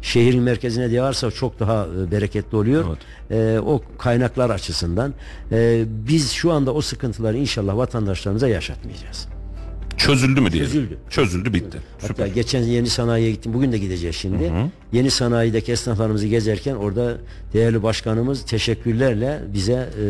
[0.02, 2.86] şehrin merkezine yağarsa çok daha e, bereketli oluyor.
[3.32, 5.14] E, o kaynaklar açısından
[5.52, 9.28] e, biz şu anda o sıkıntıları inşallah vatandaşlarımıza yaşatmayacağız.
[9.98, 10.72] Çözüldü mü diyelim?
[10.72, 10.98] Çözüldü.
[11.10, 11.78] Çözüldü bitti.
[12.02, 13.54] Hatta geçen yeni sanayiye gittim.
[13.54, 14.52] Bugün de gideceğiz şimdi.
[14.92, 17.18] Yeni sanayideki esnaflarımızı gezerken orada
[17.54, 20.04] değerli başkanımız teşekkürlerle bize e,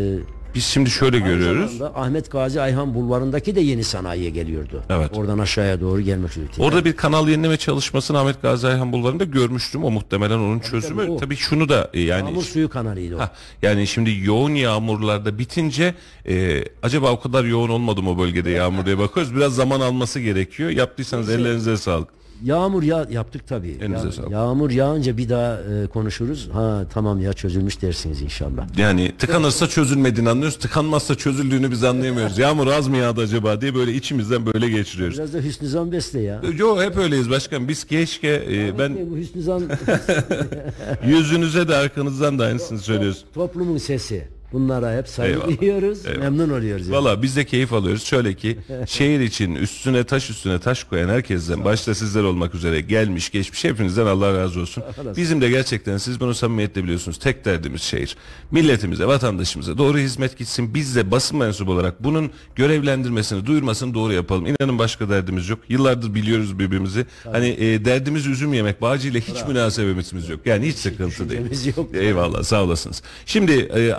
[0.55, 1.81] Biz şimdi şöyle Aynı görüyoruz.
[1.81, 4.83] Ahmet Gazi Ayhan bulvarındaki de yeni sanayiye geliyordu.
[4.89, 5.11] Evet.
[5.13, 6.45] Oradan aşağıya doğru gelmek üzere.
[6.59, 9.83] Orada bir kanal yenileme çalışmasını Ahmet Gazi Ayhan Bulvarı'nda görmüştüm.
[9.83, 11.01] O muhtemelen onun çözümü.
[11.01, 11.17] tabii o.
[11.17, 13.19] Tabii şunu da e, yani Yağmur suyu kanalıydı o.
[13.19, 15.95] Ha, yani şimdi yoğun yağmurlarda bitince
[16.27, 19.35] e, acaba o kadar yoğun olmadı mı o bölgede yağmur diye bakıyoruz.
[19.35, 20.69] Biraz zaman alması gerekiyor.
[20.69, 22.22] Yaptıysanız ellerinize sağlık.
[22.43, 23.77] Yağmur ya yaptık tabii.
[23.81, 24.31] Elinize Ya- sağlık.
[24.31, 26.49] yağmur yağınca bir daha e, konuşuruz.
[26.53, 28.77] Ha tamam ya çözülmüş dersiniz inşallah.
[28.77, 30.57] Yani tıkanırsa çözülmediğini anlıyoruz.
[30.59, 32.37] Tıkanmazsa çözüldüğünü biz anlayamıyoruz.
[32.37, 35.17] Yağmur az mı yağdı acaba diye böyle içimizden böyle geçiriyoruz.
[35.17, 36.41] Biraz da Hüsnü Zan besle ya.
[36.57, 37.67] Yo hep öyleyiz başkan.
[37.67, 39.63] Biz keşke e, ben Bu Hüsnü Zan
[41.07, 43.25] yüzünüze de arkanızdan da aynısını söylüyoruz.
[43.33, 44.27] toplumun sesi.
[44.53, 45.61] Bunlara hep saygı Eyvallah.
[45.61, 46.05] duyuyoruz.
[46.05, 46.21] Eyvallah.
[46.21, 46.87] Memnun oluyoruz.
[46.87, 46.95] yani.
[46.97, 48.03] Valla biz de keyif alıyoruz.
[48.03, 53.29] Şöyle ki şehir için üstüne taş üstüne taş koyan herkesten başta sizler olmak üzere gelmiş
[53.31, 54.83] geçmiş hepinizden Allah razı olsun.
[55.17, 57.17] Bizim de gerçekten siz bunu samimiyetle biliyorsunuz.
[57.19, 58.17] Tek derdimiz şehir.
[58.51, 60.73] Milletimize, vatandaşımıza doğru hizmet gitsin.
[60.73, 64.45] Biz de basın mensubu olarak bunun görevlendirmesini, duyurmasını doğru yapalım.
[64.45, 65.59] İnanın başka derdimiz yok.
[65.69, 67.05] Yıllardır biliyoruz birbirimizi.
[67.31, 68.81] Hani e, derdimiz üzüm yemek.
[68.81, 70.39] Bağcı ile hiç münasebetimiz yok.
[70.45, 71.75] Yani hiç sıkıntı değil.
[71.77, 71.95] yok.
[71.95, 73.01] Eyvallah sağ olasınız.
[73.25, 73.93] Şimdi e,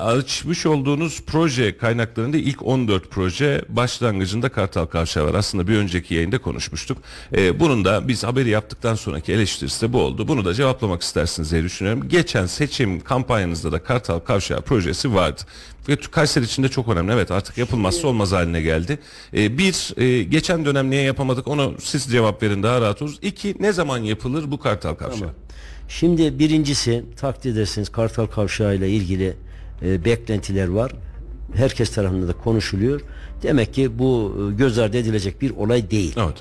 [0.45, 5.35] açmış olduğunuz proje kaynaklarında ilk 14 proje başlangıcında Kartal Kavşağı var.
[5.35, 6.99] Aslında bir önceki yayında konuşmuştuk.
[7.37, 10.29] E, bunun da biz haberi yaptıktan sonraki eleştirisi de bu oldu.
[10.29, 12.09] Bunu da cevaplamak istersiniz diye düşünüyorum.
[12.09, 15.41] Geçen seçim kampanyanızda da Kartal Kavşağı projesi vardı.
[15.89, 17.13] Ve Kayseri için de çok önemli.
[17.13, 18.99] Evet artık yapılmazsa olmaz haline geldi.
[19.37, 23.19] E, bir, e, geçen dönem niye yapamadık onu siz cevap verin daha rahat oluruz.
[23.23, 25.31] İki, ne zaman yapılır bu Kartal Kavşağı?
[25.89, 29.37] Şimdi birincisi takdir edersiniz Kartal Kavşağı ile ilgili
[29.83, 30.93] e, beklentiler var.
[31.55, 33.01] Herkes tarafından da konuşuluyor.
[33.43, 36.15] Demek ki bu e, göz ardı edilecek bir olay değil.
[36.17, 36.37] Evet.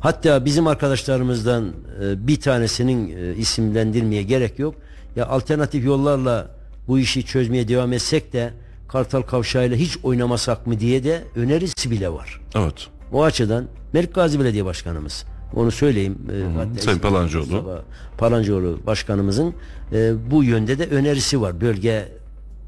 [0.00, 4.74] Hatta bizim arkadaşlarımızdan e, bir tanesinin e, isimlendirmeye gerek yok.
[5.16, 6.50] Ya alternatif yollarla
[6.88, 8.50] bu işi çözmeye devam etsek de
[8.88, 12.40] Kartal Kavşağı ile hiç oynamasak mı diye de önerisi bile var.
[12.54, 12.86] Evet.
[13.12, 16.18] O açıdan Melik Gazi Belediye Başkanımız onu söyleyeyim.
[16.56, 17.82] hatta Sayın Palancıoğlu.
[18.18, 19.54] Palancıoğlu Başkanımızın
[19.92, 21.60] e, bu yönde de önerisi var.
[21.60, 22.19] Bölge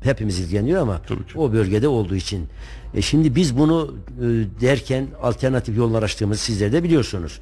[0.02, 1.00] hepimiz ilgileniyor ama
[1.36, 2.46] o bölgede olduğu için.
[2.94, 4.22] E, şimdi biz bunu e,
[4.60, 7.40] derken alternatif yollar açtığımızı sizler de biliyorsunuz.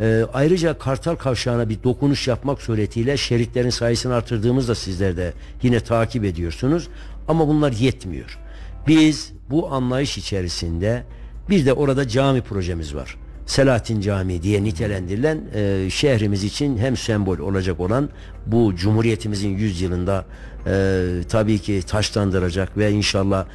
[0.00, 6.24] E, ayrıca Kartal Kavşağı'na bir dokunuş yapmak suretiyle şeritlerin sayısını artırdığımızda sizler de yine takip
[6.24, 6.88] ediyorsunuz.
[7.28, 8.38] Ama bunlar yetmiyor.
[8.86, 11.04] Biz bu anlayış içerisinde
[11.50, 13.16] bir de orada cami projemiz var.
[13.46, 18.08] Selahattin Camii diye nitelendirilen e, şehrimiz için hem sembol olacak olan
[18.46, 20.24] bu Cumhuriyetimizin 100 yılında
[20.66, 23.46] e, tabii ki taşlandıracak ve inşallah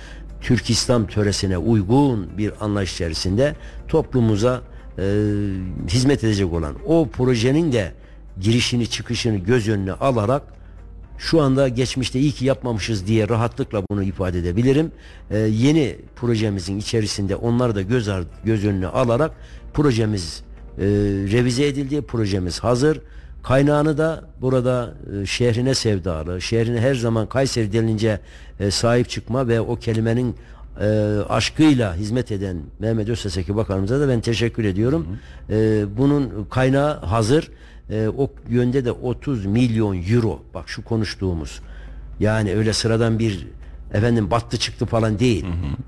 [0.41, 3.55] Türk İslam töresine uygun bir anlayış içerisinde
[3.87, 4.61] toplumumuza
[4.97, 5.03] e,
[5.87, 7.91] hizmet edecek olan o projenin de
[8.39, 10.43] girişini çıkışını göz önüne alarak
[11.21, 14.91] şu anda geçmişte iyi ki yapmamışız diye rahatlıkla bunu ifade edebilirim.
[15.31, 18.09] Ee, yeni projemizin içerisinde onları da göz
[18.45, 19.31] göz önüne alarak
[19.73, 20.43] projemiz
[20.77, 20.83] e,
[21.31, 22.01] revize edildi.
[22.01, 23.01] Projemiz hazır.
[23.43, 28.19] Kaynağını da burada e, şehrine sevdalı, şehrine her zaman Kayseri denilince
[28.59, 30.35] e, sahip çıkma ve o kelimenin
[30.81, 35.07] e, aşkıyla hizmet eden Mehmet Özseseki Bakanımıza da ben teşekkür ediyorum.
[35.49, 37.51] E, bunun kaynağı hazır.
[38.17, 40.39] O yönde de 30 milyon euro.
[40.53, 41.61] Bak şu konuştuğumuz.
[42.19, 43.47] Yani öyle sıradan bir
[43.93, 45.45] efendim battı çıktı falan değil.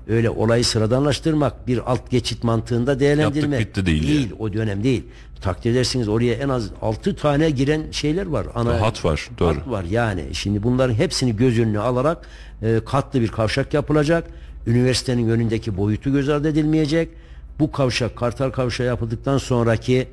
[0.08, 4.34] Öyle olayı sıradanlaştırmak bir alt geçit mantığında değerlendirmek Yaptık bitti değil yani.
[4.38, 5.04] o dönem değil.
[5.40, 8.46] Takdir edersiniz oraya en az 6 tane giren şeyler var.
[8.54, 9.56] Ana Hat var, doğru.
[9.56, 10.24] Hat var yani.
[10.32, 12.26] Şimdi bunların hepsini göz önüne alarak
[12.62, 14.24] e, katlı bir kavşak yapılacak.
[14.66, 17.08] Üniversitenin önündeki boyutu göz ardı edilmeyecek.
[17.58, 20.08] Bu kavşak Kartal Kavşağı yapıldıktan sonraki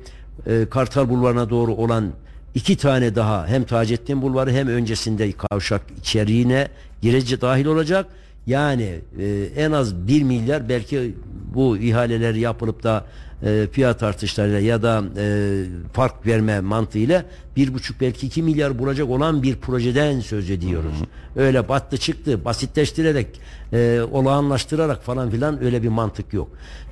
[0.46, 2.12] e, Kartal Bulvarı'na doğru olan
[2.54, 6.68] iki tane daha hem Taceddin Bulvarı hem öncesinde kavşak içeriğine
[7.02, 8.06] girece dahil olacak.
[8.46, 11.14] Yani e, en az 1 milyar belki
[11.54, 13.04] bu ihaleler yapılıp da
[13.44, 17.24] e, fiyat artışlarıyla ya da e, fark verme mantığıyla
[17.56, 20.94] bir buçuk belki 2 milyar bulacak olan bir projeden söz ediyoruz.
[21.36, 23.40] Öyle battı çıktı basitleştirerek
[23.72, 26.48] e, olağanlaştırarak falan filan öyle bir mantık yok.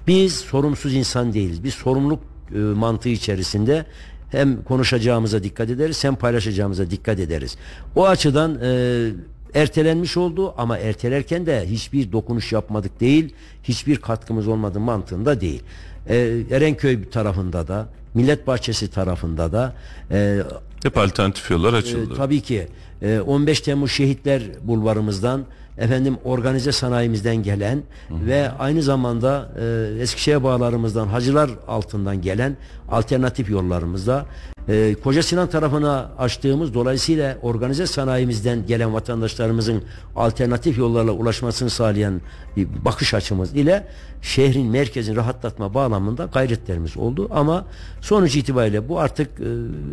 [0.06, 1.64] Biz sorumsuz insan değiliz.
[1.64, 2.20] Biz sorumluluk
[2.54, 3.86] e, mantığı içerisinde
[4.30, 7.56] hem konuşacağımıza dikkat ederiz hem paylaşacağımıza dikkat ederiz.
[7.96, 9.10] O açıdan e,
[9.54, 15.62] ertelenmiş oldu ama ertelerken de hiçbir dokunuş yapmadık değil, hiçbir katkımız olmadı mantığında değil.
[16.08, 16.16] E,
[16.50, 19.74] Erenköy tarafında da, Millet Bahçesi tarafında da
[20.10, 20.38] e,
[20.82, 22.14] Hep alternatif yollar e, açıldı.
[22.16, 22.66] tabii ki
[23.02, 25.44] e, 15 Temmuz Şehitler Bulvarımızdan
[25.78, 32.56] efendim organize sanayimizden gelen ve aynı zamanda e, Eskişehir bağlarımızdan hacılar altından gelen
[32.90, 34.26] alternatif yollarımızda
[34.68, 39.82] e, Koca Sinan tarafına açtığımız dolayısıyla organize sanayimizden gelen vatandaşlarımızın
[40.16, 42.20] alternatif yollarla ulaşmasını sağlayan
[42.56, 43.86] bir bakış açımız ile
[44.22, 47.66] şehrin merkezini rahatlatma bağlamında gayretlerimiz oldu ama
[48.00, 49.44] sonuç itibariyle bu artık e,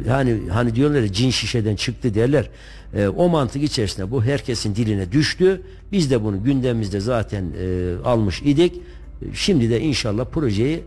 [0.10, 2.49] yani hani diyorlar ya cin şişeden çıktı derler.
[2.93, 5.62] E, o mantık içerisinde bu herkesin diline düştü.
[5.91, 8.75] Biz de bunu gündemimizde zaten e, almış idik.
[8.75, 10.84] E, Şimdi de inşallah projeyi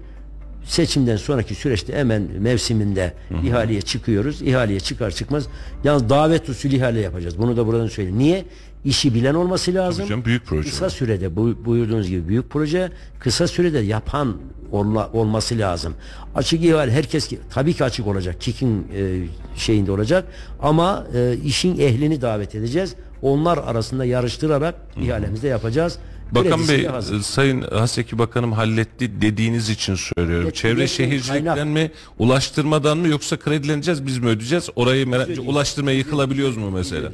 [0.65, 4.43] seçimden sonraki süreçte hemen mevsiminde ihaleye çıkıyoruz.
[4.43, 5.47] İhaleye çıkar çıkmaz
[5.85, 7.39] yalnız davet usulü ihale yapacağız.
[7.39, 8.19] Bunu da buradan söyleyeyim.
[8.19, 8.45] Niye?
[8.85, 10.07] İşi bilen olması lazım.
[10.09, 14.37] canım, büyük proje Kısa sürede bu, buyurduğunuz gibi büyük proje kısa sürede yapan
[14.73, 15.95] olma- olması lazım.
[16.35, 18.41] Açık ihale herkes tabii ki açık olacak.
[18.41, 20.25] KİK'in e, şeyinde olacak
[20.63, 22.95] ama e, işin ehlini davet edeceğiz.
[23.23, 25.99] Onlar arasında yarıştırarak ihalemizde yapacağız.
[26.35, 27.21] Bakan Bey, hazır.
[27.21, 30.45] Sayın Haseki Bakanım halletti dediğiniz için söylüyorum.
[30.45, 31.75] Evet, Çevre şehircilikten kaynak.
[31.75, 34.69] mi, ulaştırmadan mı yoksa kredileneceğiz biz mi ödeyeceğiz?
[34.77, 37.13] Orayı merak ulaştırmaya yıkılabiliyoruz mu mesela?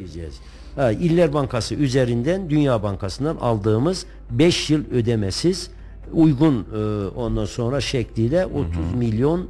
[0.76, 5.70] Ha, İller Bankası üzerinden Dünya Bankası'ndan aldığımız 5 yıl ödemesiz
[6.12, 9.46] uygun e, ondan sonra şekliyle 30 milyon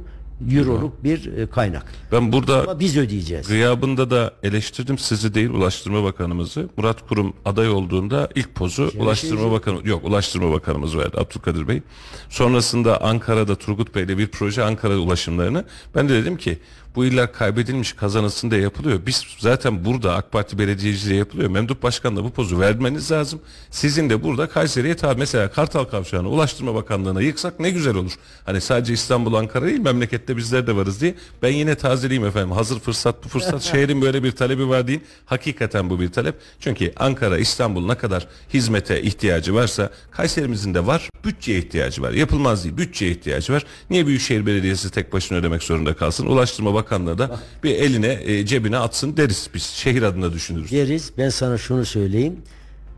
[0.55, 1.85] euroluk bir e, kaynak.
[2.11, 3.47] Ben burada Ama biz ödeyeceğiz.
[3.47, 6.69] gıyabında da eleştirdim sizi değil Ulaştırma Bakanımızı.
[6.77, 11.81] Murat Kurum aday olduğunda ilk pozu Ulaştırma Şehircilik- Bakanı yok Ulaştırma Bakanımız verdi Abdülkadir Bey.
[12.29, 16.59] Sonrasında Ankara'da Turgut Bey'le bir proje Ankara ulaşımlarını ben de dedim ki
[16.97, 18.99] bu iller kaybedilmiş kazanılsın diye yapılıyor.
[19.05, 21.49] Biz zaten burada AK Parti belediyeciliği yapılıyor.
[21.49, 23.41] Memduh Başkan'la bu pozu vermeniz lazım.
[23.71, 28.11] Sizin de burada Kayseri'ye tabi mesela Kartal Kavşağı'nı Ulaştırma Bakanlığı'na yıksak ne güzel olur.
[28.45, 31.15] Hani sadece İstanbul Ankara değil memlekette bizler de varız diye.
[31.41, 32.51] Ben yine tazeleyeyim efendim.
[32.51, 33.61] Hazır fırsat bu fırsat.
[33.71, 34.99] Şehrin böyle bir talebi var değil.
[35.25, 36.35] Hakikaten bu bir talep.
[36.59, 41.09] Çünkü Ankara, İstanbul ne kadar hizmete ihtiyacı varsa Kayserimizin de var.
[41.25, 42.11] Bütçeye ihtiyacı var.
[42.11, 42.77] Yapılmaz değil.
[42.77, 43.63] Bütçeye ihtiyacı var.
[43.89, 46.25] Niye Büyükşehir Belediyesi tek başına ödemek zorunda kalsın?
[46.25, 49.63] Ulaştırma Bakanlığı da bir eline e, cebine atsın deriz biz.
[49.63, 50.71] Şehir adına düşünürüz.
[50.71, 51.11] Deriz.
[51.17, 52.35] Ben sana şunu söyleyeyim.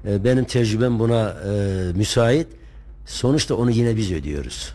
[0.08, 1.52] E, benim tecrübem buna e,
[1.93, 2.47] müsait.
[3.06, 4.73] Sonuçta onu yine biz ödüyoruz.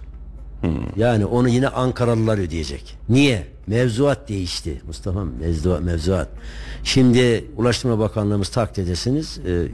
[0.96, 2.96] Yani onu yine Ankaralılar ödeyecek.
[3.08, 3.46] Niye?
[3.66, 4.82] Mevzuat değişti.
[4.86, 6.28] Mustafa mevzuat, mevzuat.
[6.84, 9.38] Şimdi Ulaştırma Bakanlığımız takdir edersiniz.
[9.48, 9.66] E,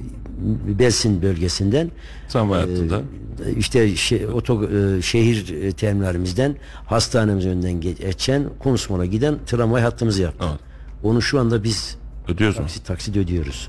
[0.79, 1.91] Belsin bölgesinden
[2.33, 3.03] Tam hayatında.
[3.47, 10.23] e, işte şey, oto, e, şehir e, terminalimizden hastanemiz önünden geçen Kunusmol'a giden tramvay hattımızı
[10.23, 10.45] yaptı.
[10.51, 10.61] Evet.
[11.03, 11.97] Onu şu anda biz
[12.29, 12.63] Ödüyoruz mu?
[12.63, 13.69] taksit taksit ödüyoruz.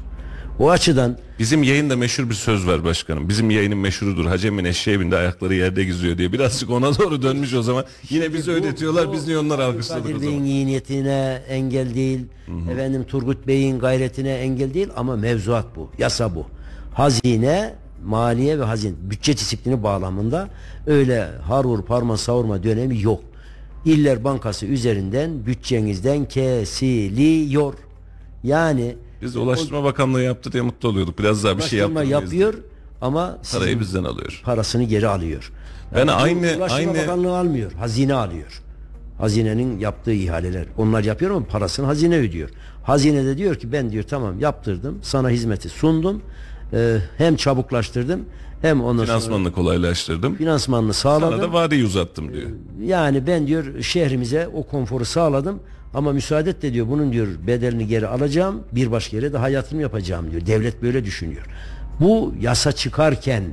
[0.61, 3.29] O açıdan Bizim yayında meşhur bir söz var başkanım.
[3.29, 4.25] Bizim yayının meşhurudur.
[4.25, 6.33] Hacemin eşeği bindi ayakları yerde geziyor diye.
[6.33, 7.85] Birazcık ona doğru dönmüş o zaman.
[8.09, 9.13] Yine bizi ödetiyorlar.
[9.13, 10.31] Biz niye onları alkışladık o Kadir zaman?
[10.31, 12.19] Bey'in iyi niyetine engel değil.
[12.71, 15.89] Efendim Turgut Bey'in gayretine engel değil ama mevzuat bu.
[15.97, 16.45] Yasa bu.
[16.93, 17.73] Hazine,
[18.05, 20.49] maliye ve hazine bütçe disiplini bağlamında
[20.87, 23.21] öyle har vur parma savurma dönemi yok.
[23.85, 27.73] İller Bankası üzerinden bütçenizden kesiliyor.
[28.43, 31.19] Yani Biz Ulaştırma Bakanlığı yaptı diye mutlu oluyorduk.
[31.19, 32.03] Biraz daha bir şey yaptı.
[32.05, 32.53] yapıyor
[33.01, 34.41] ama Parayı bizden alıyor.
[34.45, 35.51] parasını geri alıyor.
[35.95, 37.71] Ben bu aynı Ulaştırma aynı Bakanlığı almıyor.
[37.71, 38.61] Hazine alıyor.
[39.17, 40.65] Hazinenin yaptığı ihaleler.
[40.77, 42.49] Onlar yapıyor ama parasını hazine ödüyor.
[42.83, 44.99] Hazine de diyor ki ben diyor tamam yaptırdım.
[45.01, 46.21] Sana hizmeti sundum.
[46.73, 48.25] Ee, hem çabuklaştırdım
[48.61, 50.35] hem ondan sonra Finansmanını kolaylaştırdım.
[50.35, 51.29] finansmanını sağladım.
[51.39, 52.49] Sana da vadeyi uzattım diyor.
[52.83, 55.59] Yani ben diyor şehrimize o konforu sağladım
[55.93, 59.81] ama müsaade et de diyor bunun diyor bedelini geri alacağım bir başka yere daha yatırım
[59.81, 60.45] yapacağım diyor.
[60.45, 61.45] Devlet böyle düşünüyor.
[61.99, 63.43] Bu yasa çıkarken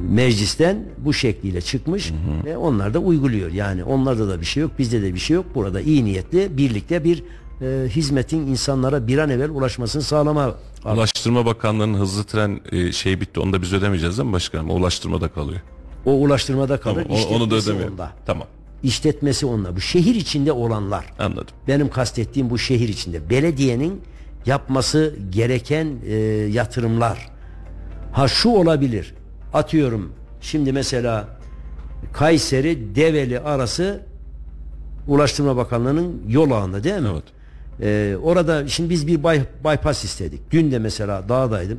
[0.00, 2.12] meclisten bu şekliyle çıkmış
[2.44, 3.50] ve onlar da uyguluyor.
[3.52, 5.46] Yani onlarda da bir şey yok bizde de bir şey yok.
[5.54, 7.24] Burada iyi niyetli birlikte bir
[7.62, 13.40] e, hizmetin insanlara bir an evvel ulaşmasını sağlama Ulaştırma Bakanlığı'nın hızlı tren e, şey bitti.
[13.40, 14.70] Onu da biz ödemeyeceğiz değil mi başkanım?
[14.70, 15.60] O ulaştırmada kalıyor.
[16.04, 17.04] o ulaştırmada kalır.
[17.08, 17.90] Tamam, onu da ödemiyor.
[17.90, 18.12] onda.
[18.26, 18.46] Tamam.
[18.82, 19.76] İşletmesi onda.
[19.76, 21.04] Bu şehir içinde olanlar.
[21.18, 21.54] Anladım.
[21.68, 23.30] Benim kastettiğim bu şehir içinde.
[23.30, 24.00] Belediyenin
[24.46, 26.14] yapması gereken e,
[26.52, 27.30] yatırımlar.
[28.12, 29.14] Ha şu olabilir.
[29.54, 31.28] Atıyorum şimdi mesela
[32.12, 34.02] Kayseri Develi arası
[35.08, 37.08] Ulaştırma Bakanlığı'nın yol ağında değil mi?
[37.12, 37.24] Evet.
[37.82, 40.50] Ee, orada şimdi biz bir bay, bypass istedik.
[40.50, 41.78] Dün de mesela dağdaydım.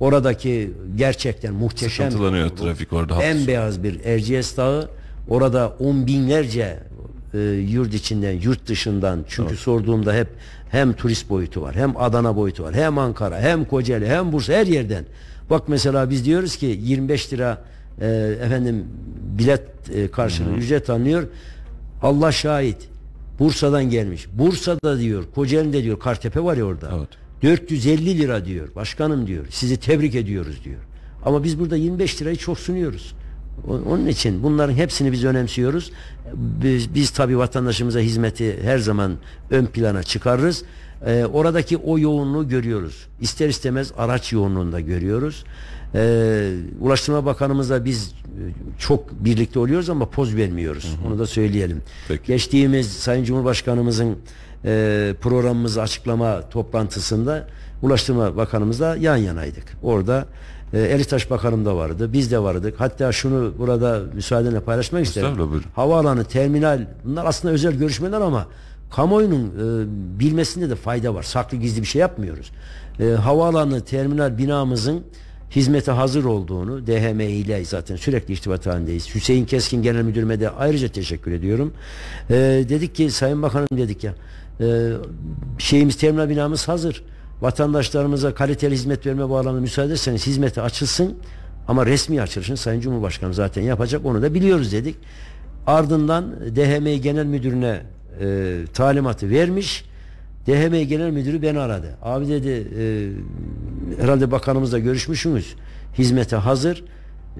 [0.00, 2.10] Oradaki gerçekten muhteşem.
[2.10, 3.22] Sıkıntılanıyor trafik orada.
[3.22, 4.90] En beyaz bir Erciyes Dağı.
[5.28, 6.78] Orada on binlerce
[7.34, 9.24] e, yurt içinden, yurt dışından.
[9.28, 10.28] Çünkü sorduğumda hep
[10.70, 14.66] hem turist boyutu var, hem Adana boyutu var, hem Ankara, hem Kocaeli, hem Bursa her
[14.66, 15.04] yerden.
[15.50, 17.64] Bak mesela biz diyoruz ki 25 lira
[18.00, 18.06] e,
[18.44, 18.84] efendim
[19.38, 19.62] bilet
[19.94, 21.28] e, karşılığı ücret alınıyor.
[22.02, 22.88] Allah şahit.
[23.38, 24.26] Bursa'dan gelmiş.
[24.32, 26.90] Bursa'da diyor, Kocaeli'de diyor, Kartepe var ya orada.
[26.98, 27.08] Evet.
[27.42, 28.68] 450 lira diyor.
[28.74, 29.46] Başkanım diyor.
[29.50, 30.80] Sizi tebrik ediyoruz diyor.
[31.24, 33.14] Ama biz burada 25 lirayı çok sunuyoruz.
[33.68, 35.92] Onun için bunların hepsini biz önemsiyoruz.
[36.34, 39.16] Biz, biz tabii vatandaşımıza hizmeti her zaman
[39.50, 40.64] ön plana çıkarırız.
[41.06, 43.06] Ee, oradaki o yoğunluğu görüyoruz.
[43.20, 45.44] İster istemez araç yoğunluğunda görüyoruz.
[45.94, 48.42] Ee, Ulaştırma Bakanımızla biz e,
[48.78, 50.96] çok birlikte oluyoruz ama poz vermiyoruz.
[51.06, 51.82] Onu da söyleyelim.
[52.08, 52.26] Peki.
[52.26, 54.16] Geçtiğimiz Sayın Cumhurbaşkanımızın
[54.64, 57.48] e, programımızı açıklama toplantısında
[57.82, 59.64] Ulaştırma Bakanımızla yan yanaydık.
[59.82, 60.26] Orada
[60.72, 62.12] e, Elitaş Bakanım da vardı.
[62.12, 62.80] Biz de vardık.
[62.80, 65.38] Hatta şunu burada müsaadenle paylaşmak isterim.
[65.38, 65.64] Buyurun.
[65.74, 68.46] Havaalanı, terminal bunlar aslında özel görüşmeler ama
[68.90, 71.22] kamuoyunun e, bilmesinde de fayda var.
[71.22, 72.50] Saklı gizli bir şey yapmıyoruz.
[73.00, 75.04] E, havaalanı, terminal binamızın
[75.50, 79.14] hizmete hazır olduğunu DHM ile zaten sürekli irtibat halindeyiz.
[79.14, 81.72] Hüseyin Keskin Genel Müdürüme de ayrıca teşekkür ediyorum.
[82.30, 82.34] E,
[82.68, 84.14] dedik ki Sayın Bakanım dedik ya
[84.60, 84.92] e,
[85.58, 87.04] şeyimiz terminal binamız hazır.
[87.42, 91.14] Vatandaşlarımıza kaliteli hizmet verme bağlamında müsaade ederseniz hizmete açılsın
[91.68, 94.96] ama resmi açılışını Sayın Cumhurbaşkanı zaten yapacak onu da biliyoruz dedik.
[95.66, 96.24] Ardından
[96.56, 97.82] DHM Genel Müdürüne
[98.20, 99.84] e, talimatı vermiş.
[100.46, 101.96] DHM Genel Müdürü beni aradı.
[102.02, 105.54] Abi dedi e, herhalde bakanımızla görüşmüşsünüz.
[105.98, 106.84] Hizmete hazır.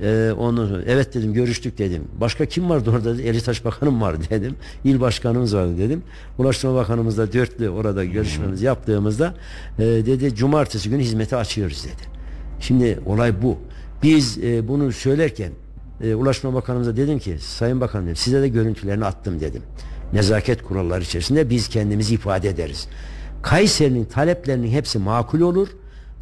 [0.00, 2.02] E, ondan sonra, evet dedim görüştük dedim.
[2.20, 3.14] Başka kim vardı orada?
[3.18, 3.22] dedi.
[3.22, 4.56] Elitaş Bakanım var dedim.
[4.84, 6.02] İl Başkanımız vardı dedim.
[6.38, 9.34] Ulaştırma Bakanımızla dörtlü orada görüşmemizi yaptığımızda
[9.78, 12.12] e, dedi cumartesi günü hizmete açıyoruz dedi.
[12.60, 13.58] Şimdi olay bu.
[14.02, 15.52] Biz e, bunu söylerken
[16.02, 19.62] e, Ulaştırma Bakanımıza dedim ki Sayın Bakan dedim, size de görüntülerini attım dedim.
[20.12, 22.88] Nezaket kuralları içerisinde biz kendimizi ifade ederiz.
[23.42, 25.68] Kayseri'nin taleplerinin hepsi makul olur.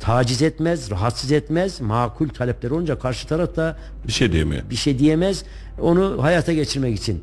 [0.00, 1.80] Taciz etmez, rahatsız etmez.
[1.80, 4.62] Makul talepler olunca karşı taraf da Bir şey diyemiyor.
[4.70, 5.44] bir şey diyemez.
[5.80, 7.22] Onu hayata geçirmek için.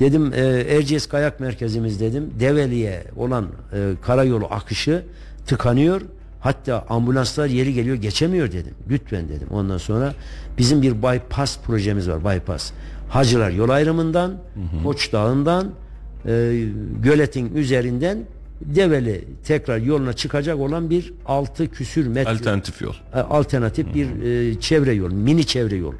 [0.00, 0.40] Dedim e,
[0.76, 2.30] Erciyes Kayak Merkezimiz dedim.
[2.40, 5.04] Develi'ye olan e, karayolu akışı
[5.46, 6.00] tıkanıyor.
[6.40, 8.74] Hatta ambulanslar yeri geliyor geçemiyor dedim.
[8.90, 9.48] Lütfen dedim.
[9.50, 10.14] Ondan sonra
[10.58, 12.24] bizim bir bypass projemiz var.
[12.24, 12.72] Bypass.
[13.08, 14.34] Hacılar yol ayrımından,
[14.84, 15.70] Koç Dağı'ndan,
[16.26, 16.62] e,
[17.02, 18.18] göletin üzerinden
[18.60, 22.92] Develi tekrar yoluna çıkacak olan bir altı küsür metre Alternatif yol.
[23.12, 25.92] alternatif bir e, çevre yol, mini çevre yol.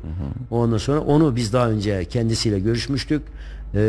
[0.51, 3.23] Ondan sonra onu biz daha önce kendisiyle görüşmüştük.
[3.75, 3.81] E,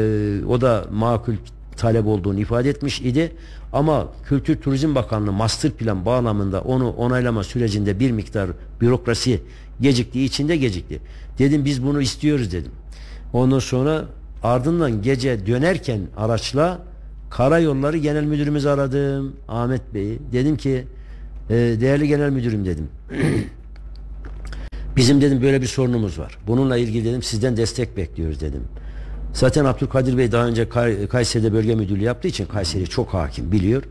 [0.49, 1.34] o da makul
[1.78, 3.32] talep olduğunu ifade etmiş idi.
[3.73, 8.49] Ama Kültür Turizm Bakanlığı master plan bağlamında onu onaylama sürecinde bir miktar
[8.82, 9.41] bürokrasi
[9.82, 10.99] geciktiği için de gecikti.
[11.39, 12.71] Dedim biz bunu istiyoruz dedim.
[13.34, 14.06] Ondan sonra
[14.43, 16.80] ardından gece dönerken araçla
[17.38, 19.36] Karayolları Genel Müdürümüzü aradım.
[19.48, 20.19] Ahmet Bey'i.
[20.32, 20.88] Dedim ki
[21.50, 22.88] e, değerli genel müdürüm dedim.
[24.95, 26.38] Bizim dedim böyle bir sorunumuz var.
[26.48, 28.63] Bununla ilgili dedim sizden destek bekliyoruz dedim.
[29.34, 33.84] Zaten Abdülkadir Bey daha önce Kay- Kayseri'de bölge müdürlüğü yaptığı için Kayseri çok hakim biliyor.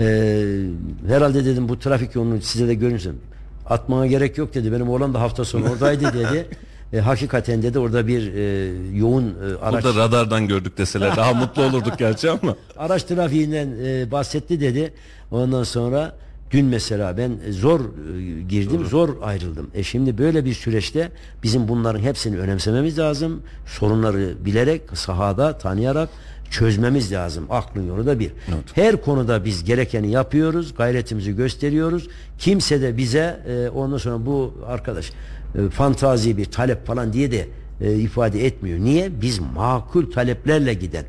[0.00, 0.64] Ee,
[1.08, 3.20] herhalde dedim bu trafik yolunu size de görünsün.
[3.66, 4.72] Atmana gerek yok dedi.
[4.72, 6.46] Benim oğlan da hafta sonu oradaydı dedi.
[6.94, 11.62] E, hakikaten dedi orada bir e, yoğun e, araç Burada radardan gördük deseler daha mutlu
[11.62, 12.56] olurduk gerçi ama.
[12.76, 14.92] araç trafiğinden e, bahsetti dedi.
[15.30, 16.16] Ondan sonra
[16.50, 19.70] dün mesela ben zor e, girdim, zor ayrıldım.
[19.74, 21.10] E şimdi böyle bir süreçte
[21.42, 23.42] bizim bunların hepsini önemsememiz lazım.
[23.66, 26.08] Sorunları bilerek, sahada tanıyarak
[26.50, 27.46] çözmemiz lazım.
[27.50, 28.30] Aklın yolu da bir.
[28.74, 32.08] Her konuda biz gerekeni yapıyoruz, gayretimizi gösteriyoruz.
[32.38, 35.12] Kimse de bize e, ondan sonra bu arkadaş
[35.58, 37.48] e, fantazi bir talep falan diye de
[37.80, 38.78] e, ifade etmiyor.
[38.78, 39.10] Niye?
[39.22, 41.04] Biz makul taleplerle giden.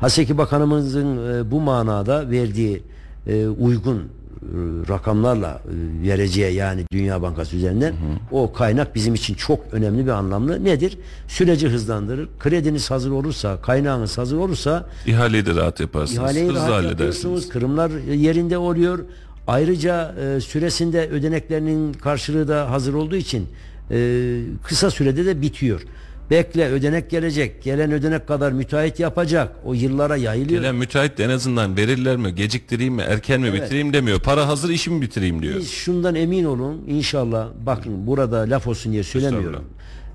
[0.00, 2.82] Haseki Bakanımızın e, bu manada verdiği
[3.26, 4.04] e, uygun e,
[4.88, 7.94] rakamlarla e, vereceği yani Dünya Bankası üzerinden
[8.30, 10.64] o kaynak bizim için çok önemli bir anlamlı.
[10.64, 10.98] Nedir?
[11.28, 12.28] Süreci hızlandırır.
[12.38, 16.18] Krediniz hazır olursa, kaynağınız hazır olursa İhaleyi de rahat yaparsınız.
[16.22, 17.48] ihaleyi Hızlı rahat halledersiniz.
[17.48, 18.98] Kırımlar yerinde oluyor.
[19.46, 23.46] Ayrıca e, süresinde ödeneklerinin karşılığı da hazır olduğu için
[23.90, 25.80] e, kısa sürede de bitiyor.
[26.30, 27.62] Bekle ödenek gelecek.
[27.62, 29.56] Gelen ödenek kadar müteahhit yapacak.
[29.64, 30.60] O yıllara yayılıyor.
[30.60, 34.20] Gelen müteahhit de en azından verirler mi, geciktireyim mi, erken mi bitireyim demiyor.
[34.20, 35.56] Para hazır işimi bitireyim diyor.
[35.56, 39.64] Biz şundan emin olun inşallah bakın burada laf olsun diye söylemiyorum.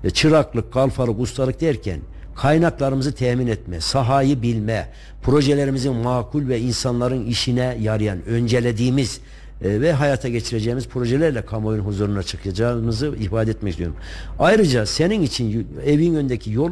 [0.04, 2.00] E, Çıraklık, kalfalık, ustalık derken
[2.36, 4.88] kaynaklarımızı temin etme, sahayı bilme,
[5.22, 9.20] projelerimizin makul ve insanların işine yarayan, öncelediğimiz
[9.64, 13.96] e, ve hayata geçireceğimiz projelerle kamuoyunun huzuruna çıkacağımızı ifade etmek istiyorum.
[14.38, 16.70] Ayrıca senin için evin önündeki yol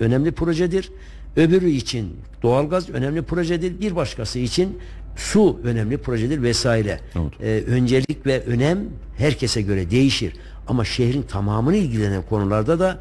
[0.00, 0.90] önemli projedir.
[1.36, 3.80] Öbürü için doğalgaz önemli projedir.
[3.80, 4.78] Bir başkası için
[5.16, 7.00] su önemli projedir vesaire.
[7.42, 8.78] Ee, öncelik ve önem
[9.18, 10.32] herkese göre değişir.
[10.68, 12.98] Ama şehrin tamamını ilgilenen konularda da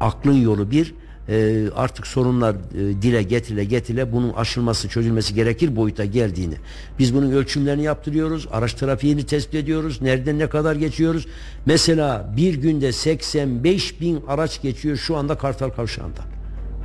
[0.00, 0.94] aklın yolu bir
[1.30, 6.54] e, artık sorunlar e, dile getire getire bunun aşılması çözülmesi gerekir boyuta geldiğini.
[6.98, 8.48] Biz bunun ölçümlerini yaptırıyoruz.
[8.52, 10.02] Araç trafiğini tespit ediyoruz.
[10.02, 11.26] Nereden ne kadar geçiyoruz.
[11.66, 16.20] Mesela bir günde 85 bin araç geçiyor şu anda Kartal Kavşağı'nda.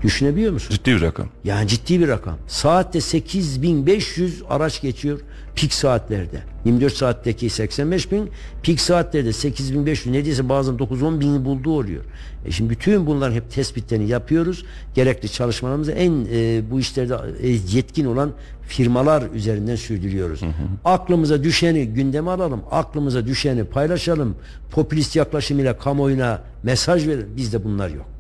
[0.04, 0.70] Düşünebiliyor musun?
[0.72, 1.28] Ciddi bir rakam.
[1.44, 2.38] Yani ciddi bir rakam.
[2.48, 5.20] Saatte 8500 araç geçiyor
[5.56, 6.44] pik saatlerde.
[6.66, 8.30] 24 saatteki 85 bin,
[8.64, 12.04] pik saatlerde 8500 neredeyse bazen 9-10 bini bulduğu oluyor.
[12.46, 14.66] E şimdi bütün bunların hep tespitlerini yapıyoruz.
[14.96, 18.32] Gerekli çalışmalarımızı en e, bu işlerde e, yetkin olan
[18.68, 20.42] firmalar üzerinden sürdürüyoruz.
[20.86, 22.62] Aklımıza düşeni gündeme alalım.
[22.72, 24.36] Aklımıza düşeni paylaşalım.
[24.72, 27.38] Popülist yaklaşımıyla kamuoyuna mesaj verin.
[27.38, 28.15] Bizde bunlar yok.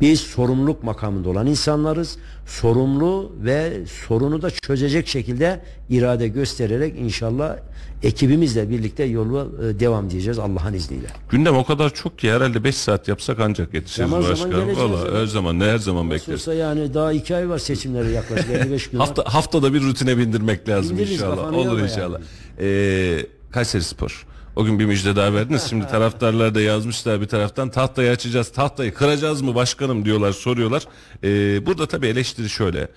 [0.00, 2.16] Biz sorumluluk makamında olan insanlarız.
[2.46, 3.72] Sorumlu ve
[4.08, 7.56] sorunu da çözecek şekilde irade göstererek inşallah
[8.02, 11.06] ekibimizle birlikte yola e, devam diyeceğiz Allah'ın izniyle.
[11.30, 14.76] Gündem o kadar çok ki herhalde 5 saat yapsak ancak yetişiriz Zaman başkanım.
[14.76, 16.46] Valla her zaman ne her zaman bekleriz.
[16.46, 18.98] Yani daha iki ay var seçimlere yaklaşık 55 gün.
[18.98, 21.52] Hafta, haftada bir rutine bindirmek lazım Bindiririz, inşallah.
[21.52, 22.18] Olur inşallah.
[22.60, 24.26] Ee, Kayseri Spor.
[24.60, 25.62] O gün bir müjde daha verdiniz.
[25.62, 27.70] Şimdi taraftarlar da yazmışlar bir taraftan.
[27.70, 30.82] Tahtayı açacağız, tahtayı kıracağız mı başkanım diyorlar, soruyorlar.
[31.24, 32.88] Ee, burada tabii eleştiri şöyle.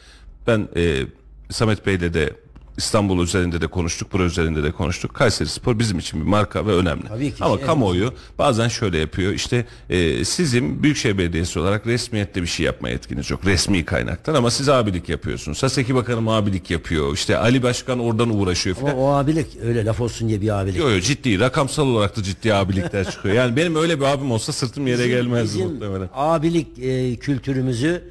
[0.47, 1.01] Ben e,
[1.49, 2.33] Samet Bey'le de
[2.77, 5.13] İstanbul üzerinde de konuştuk, bura üzerinde de konuştuk.
[5.13, 7.07] Kayseri Spor bizim için bir marka ve önemli.
[7.07, 7.43] Tabii ki.
[7.43, 7.65] Ama Evet.
[7.65, 9.33] kamuoyu bazen şöyle yapıyor.
[9.33, 13.45] İşte e, sizin Büyükşehir Belediyesi olarak resmiyette bir şey yapma yetkiniz yok.
[13.45, 15.57] Resmi kaynaktan ama siz abilik yapıyorsunuz.
[15.57, 17.13] Saseki Bakanım abilik yapıyor.
[17.13, 18.99] İşte Ali Başkan oradan uğraşıyor Ama falan.
[19.01, 20.77] o abilik öyle laf olsun diye bir abilik.
[20.79, 23.35] Yok yok ciddi rakamsal olarak da ciddi abilikler çıkıyor.
[23.35, 26.09] Yani benim öyle bir abim olsa sırtım yere gelmezdi Bizim muhtemelen.
[26.13, 28.03] abilik e, kültürümüzü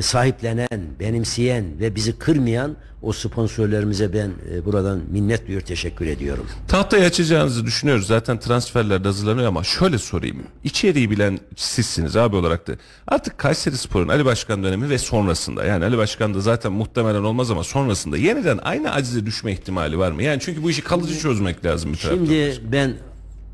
[0.00, 6.46] sahiplenen, benimseyen ve bizi kırmayan o sponsorlarımıza ben e, buradan minnet duyuyor teşekkür ediyorum.
[6.68, 8.06] Tahtayı açacağınızı düşünüyoruz.
[8.06, 10.42] Zaten transferler de hazırlanıyor ama şöyle sorayım.
[10.64, 12.72] İçeriği bilen sizsiniz abi olarak da.
[13.08, 17.50] Artık Kayseri Spor'un Ali Başkan dönemi ve sonrasında yani Ali Başkan da zaten muhtemelen olmaz
[17.50, 20.22] ama sonrasında yeniden aynı acize düşme ihtimali var mı?
[20.22, 22.24] Yani çünkü bu işi kalıcı çözmek lazım bir taraftan.
[22.24, 22.94] Şimdi ben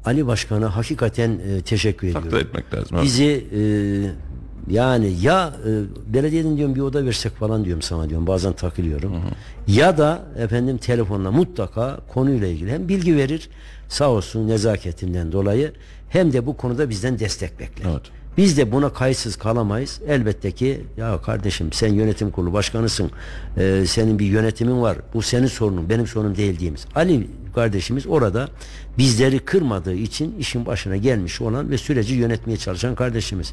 [0.04, 2.48] Ali Başkan'a hakikaten e, teşekkür Takdir ediyorum.
[2.48, 2.98] etmek lazım.
[3.02, 3.60] Bizi e,
[4.70, 5.70] yani ya e,
[6.14, 9.12] belediyeden diyorum bir oda versek falan diyorum sana diyorum bazen takılıyorum.
[9.66, 13.48] Ya da efendim telefonla mutlaka konuyla ilgili hem bilgi verir
[13.88, 15.72] sağ olsun nezaketinden dolayı
[16.08, 17.90] hem de bu konuda bizden destek bekler.
[17.90, 18.02] Evet.
[18.36, 20.00] Biz de buna kayıtsız kalamayız.
[20.08, 23.10] Elbette ki ya kardeşim sen yönetim kurulu başkanısın.
[23.58, 24.96] Ee, senin bir yönetimin var.
[25.14, 26.86] Bu senin sorunun, benim sorunum değil diyemiz.
[26.94, 28.48] Ali kardeşimiz orada
[28.98, 33.52] bizleri kırmadığı için işin başına gelmiş olan ve süreci yönetmeye çalışan kardeşimiz.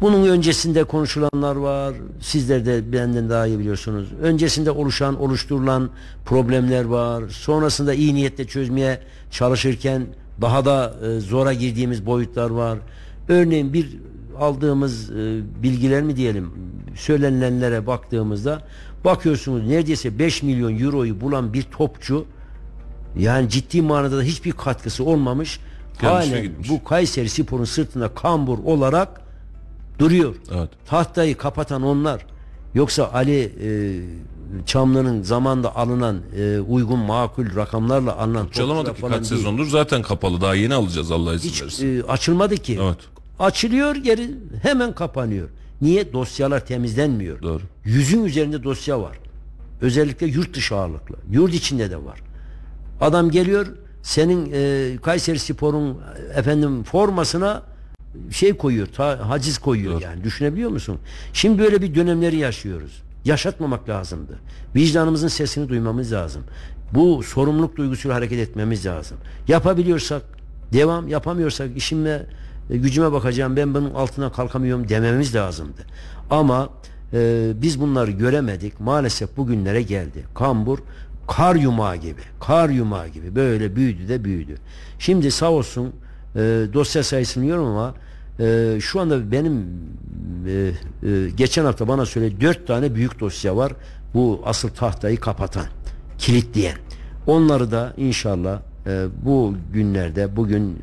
[0.00, 1.94] Bunun öncesinde konuşulanlar var.
[2.20, 4.08] Sizler de benden daha iyi biliyorsunuz.
[4.22, 5.90] Öncesinde oluşan, oluşturulan
[6.24, 7.24] problemler var.
[7.28, 9.00] Sonrasında iyi niyetle çözmeye
[9.30, 10.06] çalışırken
[10.40, 12.78] daha da e, zora girdiğimiz boyutlar var.
[13.28, 13.88] Örneğin bir
[14.40, 16.50] aldığımız e, bilgiler mi diyelim
[16.96, 18.62] söylenilenlere baktığımızda
[19.04, 22.26] bakıyorsunuz neredeyse 5 milyon euroyu bulan bir topçu
[23.18, 25.60] yani ciddi manada da hiçbir katkısı olmamış.
[26.00, 29.20] Halen bu Kayseri Spor'un sırtında kambur olarak
[29.98, 30.34] duruyor.
[30.54, 30.68] Evet.
[30.86, 32.26] Tahtayı kapatan onlar.
[32.74, 34.00] Yoksa Ali e,
[34.66, 39.24] Çamlı'nın zamanda alınan e, uygun makul rakamlarla alınan Çalamadık ki kaç değil.
[39.24, 40.40] sezondur zaten kapalı.
[40.40, 41.86] Daha yeni alacağız Allah izin Hiç verirse.
[41.88, 42.78] e, açılmadı ki.
[42.82, 42.98] Evet.
[43.40, 44.30] Açılıyor geri
[44.62, 45.48] hemen kapanıyor.
[45.80, 46.12] Niye?
[46.12, 47.42] Dosyalar temizlenmiyor.
[47.42, 47.62] Doğru.
[47.84, 49.18] Yüzün üzerinde dosya var.
[49.80, 51.16] Özellikle yurt dışı ağırlıklı.
[51.30, 52.20] Yurt içinde de var.
[53.00, 53.66] Adam geliyor
[54.02, 57.62] senin e, Kayseri Spor'un e, efendim formasına
[58.30, 60.24] şey koyuyor, ta- haciz koyuyor yani.
[60.24, 60.98] Düşünebiliyor musun?
[61.32, 63.02] Şimdi böyle bir dönemleri yaşıyoruz.
[63.24, 64.38] Yaşatmamak lazımdı.
[64.76, 66.42] Vicdanımızın sesini duymamız lazım.
[66.94, 69.16] Bu sorumluluk duygusuyla hareket etmemiz lazım.
[69.48, 70.22] Yapabiliyorsak
[70.72, 72.26] devam, yapamıyorsak işime
[72.70, 73.56] e, gücüme bakacağım.
[73.56, 75.80] Ben bunun altına kalkamıyorum dememiz lazımdı.
[76.30, 76.68] Ama
[77.12, 78.80] e, biz bunları göremedik.
[78.80, 80.24] Maalesef bugünlere geldi.
[80.34, 80.78] Kambur
[81.28, 84.54] kar yumağı gibi, kar yumağı gibi böyle büyüdü de büyüdü.
[84.98, 85.92] Şimdi sağ olsun
[86.36, 86.38] e,
[86.72, 87.94] dosya sayısını biliyorum ama
[88.40, 89.66] e, şu anda benim
[90.46, 90.52] e,
[91.08, 93.72] e, geçen hafta bana söyledi dört tane büyük dosya var.
[94.14, 95.66] Bu asıl tahtayı kapatan,
[96.18, 96.76] kilitleyen.
[97.26, 100.76] Onları da inşallah e, bu günlerde, bugün e,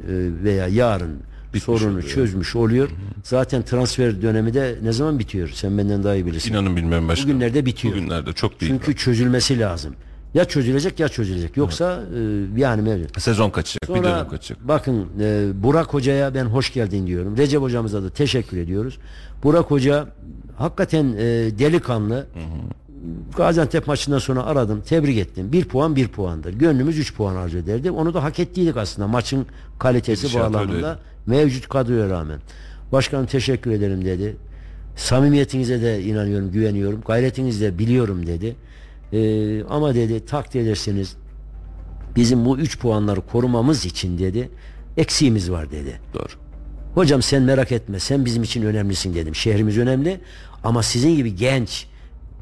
[0.43, 1.19] veya yarın
[1.59, 2.03] sorunu oluyor.
[2.09, 2.89] çözmüş oluyor.
[3.23, 5.49] Zaten transfer dönemi de ne zaman bitiyor?
[5.53, 6.51] Sen benden daha iyi bilirsin.
[6.51, 7.29] İnanın bilmem başkanım.
[7.29, 7.95] Bugünlerde bitiyor.
[7.95, 8.71] Bugünlerde çok değil.
[8.71, 9.95] Çünkü çözülmesi lazım.
[10.33, 11.57] Ya çözülecek ya çözülecek.
[11.57, 12.01] Yoksa
[12.55, 13.21] e, yani mevcut.
[13.21, 14.67] Sezon kaçacak, bir Sonra dönem kaçacak.
[14.67, 17.37] bakın e, Burak Hoca'ya ben hoş geldin diyorum.
[17.37, 18.97] Recep Hocamıza da teşekkür ediyoruz.
[19.43, 20.07] Burak Hoca
[20.57, 21.23] hakikaten e,
[21.59, 22.27] delikanlı.
[23.37, 25.51] Gaziantep maçından sonra aradım, tebrik ettim.
[25.51, 26.53] Bir puan bir puandır.
[26.53, 27.91] Gönlümüz üç puan arzu ederdi.
[27.91, 29.45] Onu da hak ettiydik aslında maçın
[29.79, 30.75] kalitesi Gidişat bağlamında.
[30.75, 30.97] öyleydi.
[31.27, 32.39] Mevcut kadroya rağmen.
[32.91, 34.37] Başkanım teşekkür ederim dedi.
[34.95, 37.01] Samimiyetinize de inanıyorum, güveniyorum.
[37.01, 38.55] Gayretinizi de biliyorum dedi.
[39.13, 41.15] Ee, ama dedi takdir ederseniz
[42.15, 44.49] bizim bu üç puanları korumamız için dedi
[44.97, 45.99] eksiğimiz var dedi.
[46.13, 46.47] Doğru.
[46.93, 49.35] Hocam sen merak etme sen bizim için önemlisin dedim.
[49.35, 50.19] Şehrimiz önemli
[50.63, 51.87] ama sizin gibi genç,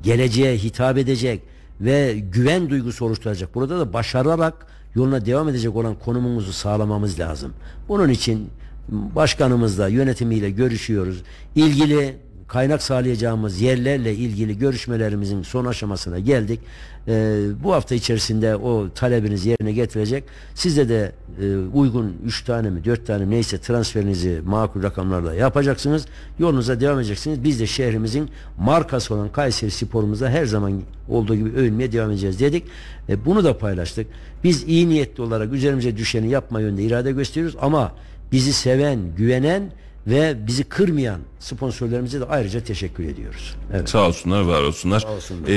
[0.03, 1.41] geleceğe hitap edecek
[1.81, 3.55] ve güven duygusu oluşturacak.
[3.55, 7.53] Burada da başararak yoluna devam edecek olan konumumuzu sağlamamız lazım.
[7.87, 8.49] Bunun için
[8.89, 11.23] başkanımızla yönetimiyle görüşüyoruz.
[11.55, 12.15] İlgili
[12.47, 16.59] kaynak sağlayacağımız yerlerle ilgili görüşmelerimizin son aşamasına geldik.
[17.07, 20.23] Ee, bu hafta içerisinde o talebiniz yerine getirecek.
[20.55, 21.11] Sizde de
[21.41, 26.05] e, uygun 3 tane mi 4 tane mi neyse transferinizi makul rakamlarla yapacaksınız.
[26.39, 27.43] Yolunuza devam edeceksiniz.
[27.43, 28.29] Biz de şehrimizin
[28.59, 32.63] markası olan Kayseri sporumuza her zaman olduğu gibi övünmeye devam edeceğiz dedik.
[33.09, 34.07] E, bunu da paylaştık.
[34.43, 37.91] Biz iyi niyetli olarak üzerimize düşeni yapma yönünde irade gösteriyoruz ama
[38.31, 39.71] bizi seven, güvenen
[40.07, 43.55] ve bizi kırmayan sponsorlarımıza da ayrıca teşekkür ediyoruz.
[43.73, 43.89] Evet.
[43.89, 45.03] Sağ olsunlar, var olsunlar.
[45.15, 45.47] olsunlar.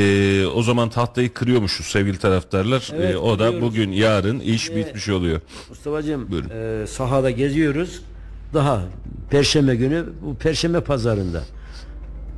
[0.43, 2.93] Ee, o zaman tahtayı kırıyormuşuz sevgili taraftarlar.
[2.97, 5.41] Evet, Ee, o da bugün, yarın iş bitmiş oluyor.
[5.69, 6.51] Mustafa'cığım Buyurun.
[6.83, 8.03] e, sahada geziyoruz.
[8.55, 8.83] Daha
[9.31, 11.43] perşembe günü bu perşembe pazarında.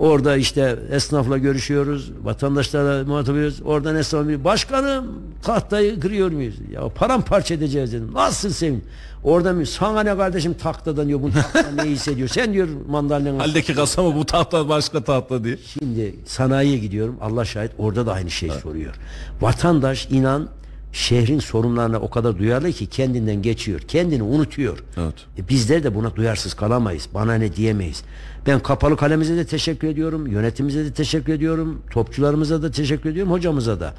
[0.00, 2.10] Orada işte esnafla görüşüyoruz.
[2.22, 3.62] Vatandaşlarla muhatap ediyoruz.
[3.64, 5.06] Oradan esnaf diyor, başkanım
[5.42, 6.54] tahtayı kırıyor muyuz?
[6.72, 8.10] Ya paramparça edeceğiz dedim.
[8.14, 8.84] Nasıl sevin?
[9.24, 9.66] Orada mı?
[9.66, 11.22] Sana ne kardeşim tahtadan diyor.
[11.22, 12.28] Bu tahta ne hissediyor?
[12.28, 13.38] Sen diyor mandalina.
[13.42, 15.56] Haldeki kasa mı bu tahta başka tahta diye.
[15.78, 17.16] Şimdi sanayiye gidiyorum.
[17.20, 18.94] Allah şahit orada da aynı şeyi soruyor.
[19.40, 20.48] Vatandaş inan
[20.92, 23.80] şehrin sorunlarına o kadar duyarlı ki kendinden geçiyor.
[23.80, 24.78] Kendini unutuyor.
[24.96, 25.14] Evet.
[25.38, 27.08] E bizler de buna duyarsız kalamayız.
[27.14, 28.02] Bana ne diyemeyiz.
[28.46, 30.26] Ben kapalı kalemize de teşekkür ediyorum.
[30.26, 31.82] Yönetimimize de teşekkür ediyorum.
[31.90, 33.32] Topçularımıza da teşekkür ediyorum.
[33.32, 33.94] Hocamıza da.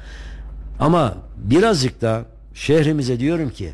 [0.80, 2.24] Ama birazcık da
[2.54, 3.72] şehrimize diyorum ki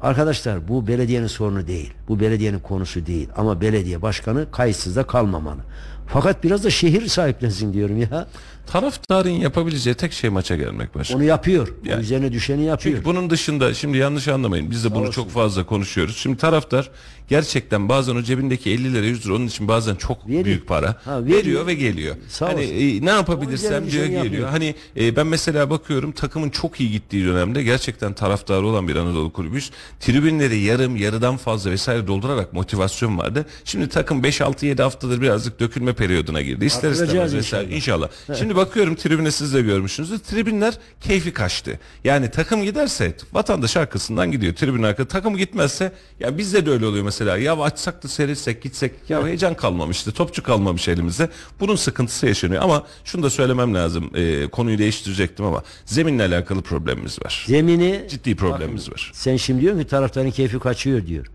[0.00, 1.92] arkadaşlar bu belediyenin sorunu değil.
[2.08, 3.28] Bu belediyenin konusu değil.
[3.36, 5.60] Ama belediye başkanı kayıtsız da kalmamalı.
[6.06, 8.28] Fakat biraz da şehir sahiplensin diyorum ya.
[8.72, 11.20] Taraftarın yapabileceği tek şey maça gelmek başkanım.
[11.20, 11.68] Onu yapıyor.
[11.84, 12.02] Yani.
[12.02, 12.96] üzerine düşeni yapıyor.
[12.96, 16.16] Çünkü bunun dışında şimdi yanlış anlamayın biz de bunu çok fazla konuşuyoruz.
[16.16, 16.90] Şimdi taraftar
[17.28, 20.44] gerçekten bazen o cebindeki 50 lira 100 lira onun için bazen çok Veriyor.
[20.44, 21.38] büyük para Ha, veriyor.
[21.38, 22.16] veriyor ve geliyor.
[22.28, 22.74] Sağ hani olsun.
[22.74, 24.24] e, ne yapabilirsem diyor geliyor.
[24.24, 24.48] yapıyor.
[24.48, 29.32] Hani e, ben mesela bakıyorum takımın çok iyi gittiği dönemde gerçekten taraftarı olan bir Anadolu
[29.32, 29.70] kulübüyüz.
[30.00, 33.46] Tribünleri yarım yarıdan fazla vesaire doldurarak motivasyon vardı.
[33.64, 36.64] Şimdi takım 5 6 7 haftadır birazcık dökülme periyoduna girdi.
[36.64, 38.08] İster istemez vesaire inşallah.
[38.26, 38.38] inşallah.
[38.38, 40.18] Şimdi bakıyorum tribüne siz de görmüşsünüzdür.
[40.18, 41.78] Tribünler keyfi kaçtı.
[42.04, 44.54] Yani takım giderse vatandaş arkasından gidiyor.
[44.54, 47.36] Tribün arka takım gitmezse ya bizde de öyle oluyor mesela.
[47.36, 50.12] Ya açsak da seyretsek gitsek ya heyecan kalmamıştı.
[50.12, 51.28] Topçu kalmamış elimizde.
[51.60, 54.10] Bunun sıkıntısı yaşanıyor ama şunu da söylemem lazım.
[54.14, 57.44] Ee, konuyu değiştirecektim ama zeminle alakalı problemimiz var.
[57.48, 59.10] Zemini Ciddi problemimiz var.
[59.14, 61.26] Sen şimdi diyorsun ki taraftarın keyfi kaçıyor diyor.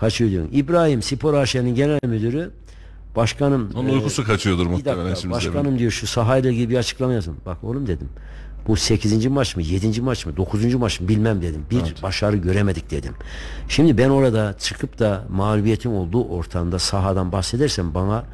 [0.00, 0.52] Kaçıyor diyorsun.
[0.54, 2.50] İbrahim Spor AŞ'nin genel müdürü
[3.16, 5.78] başkanım Onun e, uykusu kaçıyordur bir muhtemelen dakika şimdi başkanım zemin.
[5.78, 7.36] diyor şu sahayla ilgili bir açıklama yazın.
[7.46, 8.08] Bak oğlum dedim.
[8.68, 9.26] Bu 8.
[9.26, 10.00] maç mı 7.
[10.00, 10.74] maç mı 9.
[10.74, 11.62] maç mı bilmem dedim.
[11.70, 13.12] Bir başarı göremedik dedim.
[13.68, 18.24] Şimdi ben orada çıkıp da mağlubiyetin olduğu ortamda sahadan bahsedersem bana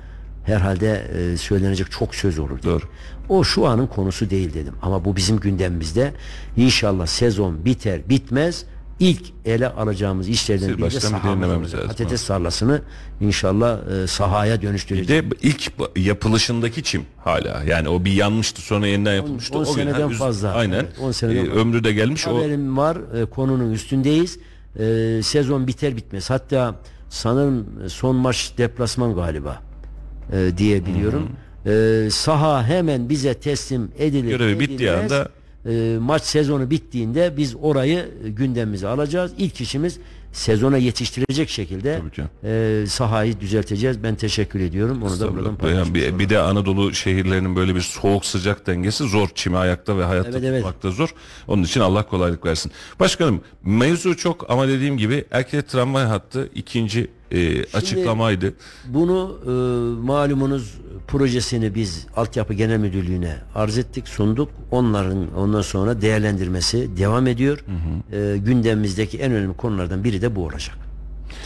[0.44, 2.58] herhalde e, söylenecek çok söz olur.
[2.58, 2.70] dedim.
[2.70, 2.82] Doğru.
[3.28, 4.74] O şu anın konusu değil dedim.
[4.82, 6.12] Ama bu bizim gündemimizde.
[6.56, 8.64] İnşallah sezon biter bitmez
[9.00, 11.72] ilk ele alacağımız işlerden biri de bir sahamız.
[11.72, 12.82] Patates tarlasını
[13.20, 15.30] inşallah e, sahaya Bir dönüştüreceğiz.
[15.30, 17.62] de ilk yapılışındaki çim hala.
[17.66, 19.58] Yani o bir yanmıştı sonra yeniden yapılmıştı.
[19.58, 20.52] on o gün seneden üz- fazla.
[20.52, 20.74] Aynen.
[20.74, 22.26] Evet, on seneden Ee, ömrü de gelmiş.
[22.28, 24.38] O Haberim var e, konunun üstündeyiz.
[24.78, 26.30] E, sezon biter bitmez.
[26.30, 26.74] Hatta
[27.08, 29.62] sanırım son maç deplasman galiba
[30.32, 31.28] e, diye biliyorum.
[31.66, 34.28] E, saha hemen bize teslim edilir.
[34.28, 35.12] Görevi bittiği edilmez.
[35.12, 35.28] anda-
[35.66, 39.32] E, maç sezonu bittiğinde biz orayı e, gündemimize alacağız.
[39.38, 39.98] İlk işimiz
[40.32, 42.02] sezona yetiştirecek şekilde
[42.44, 44.02] e, sahayı düzelteceğiz.
[44.02, 45.02] Ben teşekkür ediyorum.
[45.02, 49.28] Onu da buradan paylaşmış bir, bir de Anadolu şehirlerinin böyle bir soğuk sıcak dengesi zor.
[49.34, 50.62] Çimi ayakta ve hayatta Evet, evet.
[50.64, 51.14] tutmak da zor.
[51.48, 52.72] Onun için Allah kolaylık versin.
[53.00, 58.54] Başkanım mevzu çok ama dediğim gibi Erkek tramvay hattı ikinci e, açıklamaydı.
[58.86, 59.50] Bunu e,
[60.06, 60.74] malumunuz
[61.08, 64.50] projesini biz Altyapı Genel Müdürlüğü'ne arz ettik, sunduk.
[64.70, 67.64] Onların ondan sonra değerlendirmesi devam ediyor.
[68.12, 70.76] E, gündemimizdeki en önemli konulardan biri de bu olacak.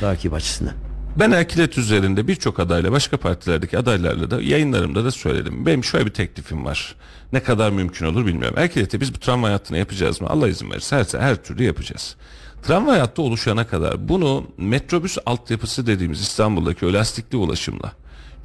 [0.00, 0.74] Takip açısından.
[1.18, 5.66] Ben Erkilet üzerinde birçok adayla başka partilerdeki adaylarla da yayınlarımda da söyledim.
[5.66, 6.94] Benim şöyle bir teklifim var.
[7.32, 8.58] Ne kadar mümkün olur bilmiyorum.
[8.58, 10.28] Erkilet'e biz bu tramvay hattını yapacağız mı?
[10.30, 12.16] Allah izin verirse her, her türlü yapacağız.
[12.66, 17.92] Tramvay hattı oluşana kadar bunu metrobüs altyapısı dediğimiz İstanbul'daki o lastikli ulaşımla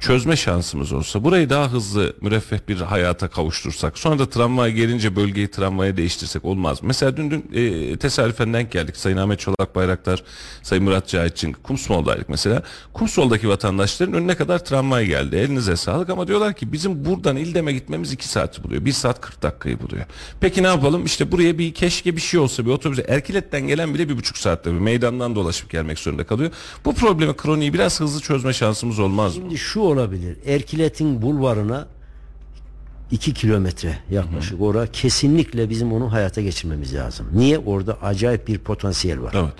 [0.00, 5.50] çözme şansımız olsa burayı daha hızlı müreffeh bir hayata kavuştursak sonra da tramvay gelince bölgeyi
[5.50, 6.78] tramvaya değiştirsek olmaz?
[6.82, 8.96] Mesela dün, dün e, tesadüfen denk geldik.
[8.96, 10.22] Sayın Ahmet Çolak Bayraktar
[10.62, 12.62] Sayın Murat Cahitçin Kumsmol'daydık mesela.
[12.92, 15.36] Kumsmol'daki vatandaşların önüne kadar tramvay geldi.
[15.36, 18.84] Elinize sağlık ama diyorlar ki bizim buradan İldem'e gitmemiz 2 saati buluyor.
[18.84, 20.04] 1 saat 40 dakikayı buluyor.
[20.40, 21.04] Peki ne yapalım?
[21.04, 23.04] İşte buraya bir keşke bir şey olsa bir otobüse.
[23.08, 26.50] Erkilet'ten gelen bile bir buçuk saatte bir meydandan dolaşıp gelmek zorunda kalıyor.
[26.84, 29.42] Bu problemi kroniği biraz hızlı çözme şansımız olmaz mı?
[29.42, 30.36] Şimdi şu olabilir.
[30.46, 31.88] Erkilet'in bulvarına
[33.10, 37.26] 2 kilometre yaklaşık orada kesinlikle bizim onu hayata geçirmemiz lazım.
[37.32, 37.58] Niye?
[37.58, 39.34] Orada acayip bir potansiyel var.
[39.36, 39.54] Evet.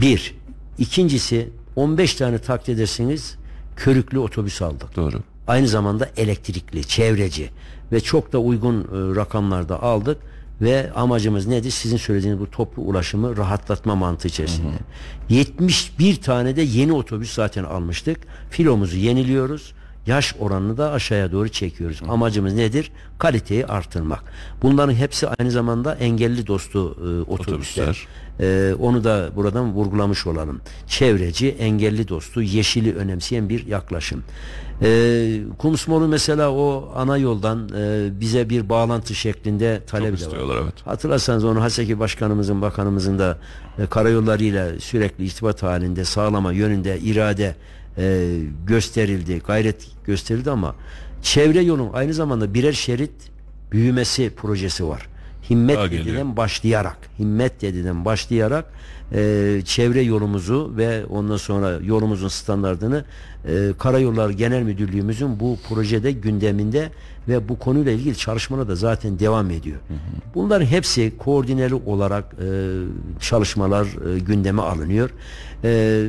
[0.00, 0.34] Bir.
[0.78, 3.36] İkincisi 15 tane takdir edersiniz
[3.76, 4.96] körüklü otobüs aldık.
[4.96, 5.20] Doğru.
[5.46, 7.50] Aynı zamanda elektrikli, çevreci
[7.92, 10.18] ve çok da uygun e, rakamlarda aldık
[10.62, 11.70] ve amacımız nedir?
[11.70, 14.74] Sizin söylediğiniz bu toplu ulaşımı rahatlatma mantığı içerisinde.
[15.28, 18.20] 71 tane de yeni otobüs zaten almıştık.
[18.50, 19.72] Filomuzu yeniliyoruz.
[20.06, 22.00] Yaş oranını da aşağıya doğru çekiyoruz.
[22.08, 22.92] Amacımız nedir?
[23.18, 24.24] Kaliteyi artırmak.
[24.62, 27.82] Bunların hepsi aynı zamanda engelli dostu e, otobüsler.
[27.82, 28.06] Otobüsler.
[28.40, 30.60] Ee, onu da buradan vurgulamış olalım.
[30.86, 34.24] Çevreci, engelli dostu, yeşili önemseyen bir yaklaşım.
[34.82, 40.62] Ee, Kumsmol'un mesela o ana yoldan e, bize bir bağlantı şeklinde talebi de var.
[40.62, 40.74] evet.
[40.84, 43.38] Hatırlarsanız onu Haseki Başkanımızın, Bakanımızın da
[43.78, 47.56] e, karayollarıyla sürekli irtibat halinde sağlama yönünde irade
[47.98, 50.74] e, gösterildi, gayret gösterildi ama
[51.22, 53.12] çevre yolun aynı zamanda birer şerit
[53.72, 55.11] büyümesi projesi var.
[55.52, 56.36] Himmet Daha geliyor.
[56.36, 58.64] başlayarak, himmet dediden başlayarak
[59.14, 63.04] e, çevre yolumuzu ve ondan sonra yolumuzun standartını
[63.48, 66.90] e, Karayollar Genel Müdürlüğümüzün bu projede gündeminde
[67.28, 69.78] ve bu konuyla ilgili çalışmalar da zaten devam ediyor.
[70.34, 72.48] Bunların hepsi koordineli olarak e,
[73.20, 75.10] çalışmalar e, gündeme alınıyor.
[75.64, 76.02] E,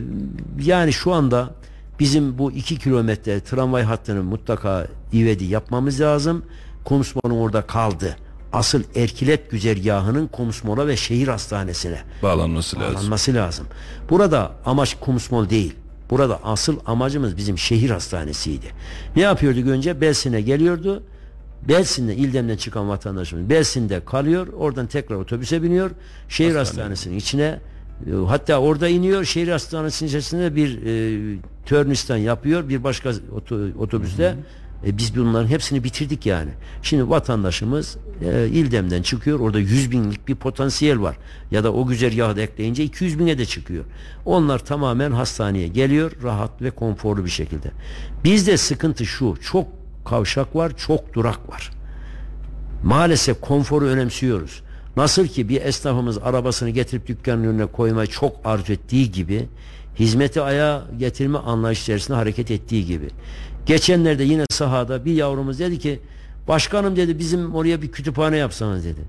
[0.62, 1.56] yani şu anda
[2.00, 6.46] bizim bu iki kilometre tramvay hattını mutlaka ivedi yapmamız lazım.
[6.84, 8.16] Kumsmon'un orada kaldı.
[8.54, 12.96] Asıl Erkilet güzergahının Kumsmol'a ve şehir hastanesine Bağlanması lazım.
[12.96, 13.68] bağlanması lazım.
[14.10, 15.74] Burada amaç Kumsmol değil.
[16.10, 18.66] Burada asıl amacımız bizim şehir hastanesiydi.
[19.16, 20.02] Ne yapıyorduk önce?
[20.02, 21.04] Belsin'e geliyordu.
[21.68, 24.48] Belsin'de İldem'den çıkan vatandaşımız Belsin'de kalıyor.
[24.48, 25.92] Oradan tekrar otobüse biniyor.
[26.30, 27.60] Şehir hastanesinin içine
[28.08, 29.24] e, hatta orada iniyor.
[29.26, 32.70] Şehir hastanesinin içerisinde bir e, törnistan yapıyor.
[32.70, 34.36] Bir başka oto- otobüste
[34.86, 36.50] e, biz bunların hepsini bitirdik yani.
[36.82, 39.40] Şimdi vatandaşımız e, İldem'den çıkıyor.
[39.40, 41.18] Orada 100 binlik bir potansiyel var.
[41.52, 43.86] Ya da o güzergahı da ekleyince 200 bine de çıkıyor.
[44.26, 46.12] Onlar tamamen hastaneye geliyor.
[46.24, 47.72] Rahat ve konforlu bir şekilde.
[48.24, 49.36] Bizde sıkıntı şu.
[49.42, 49.68] Çok
[50.06, 50.78] kavşak var.
[50.78, 51.72] Çok durak var.
[52.84, 54.64] Maalesef konforu önemsiyoruz.
[54.98, 59.48] Nasıl ki bir esnafımız arabasını getirip dükkanın önüne koymayı çok arzu ettiği gibi
[60.00, 63.08] hizmeti ayağa getirme anlayış içerisinde hareket ettiği gibi.
[63.66, 66.00] Geçenlerde yine sahada bir yavrumuz dedi ki
[66.48, 69.02] başkanım dedi bizim oraya bir kütüphane yapsanız dedi.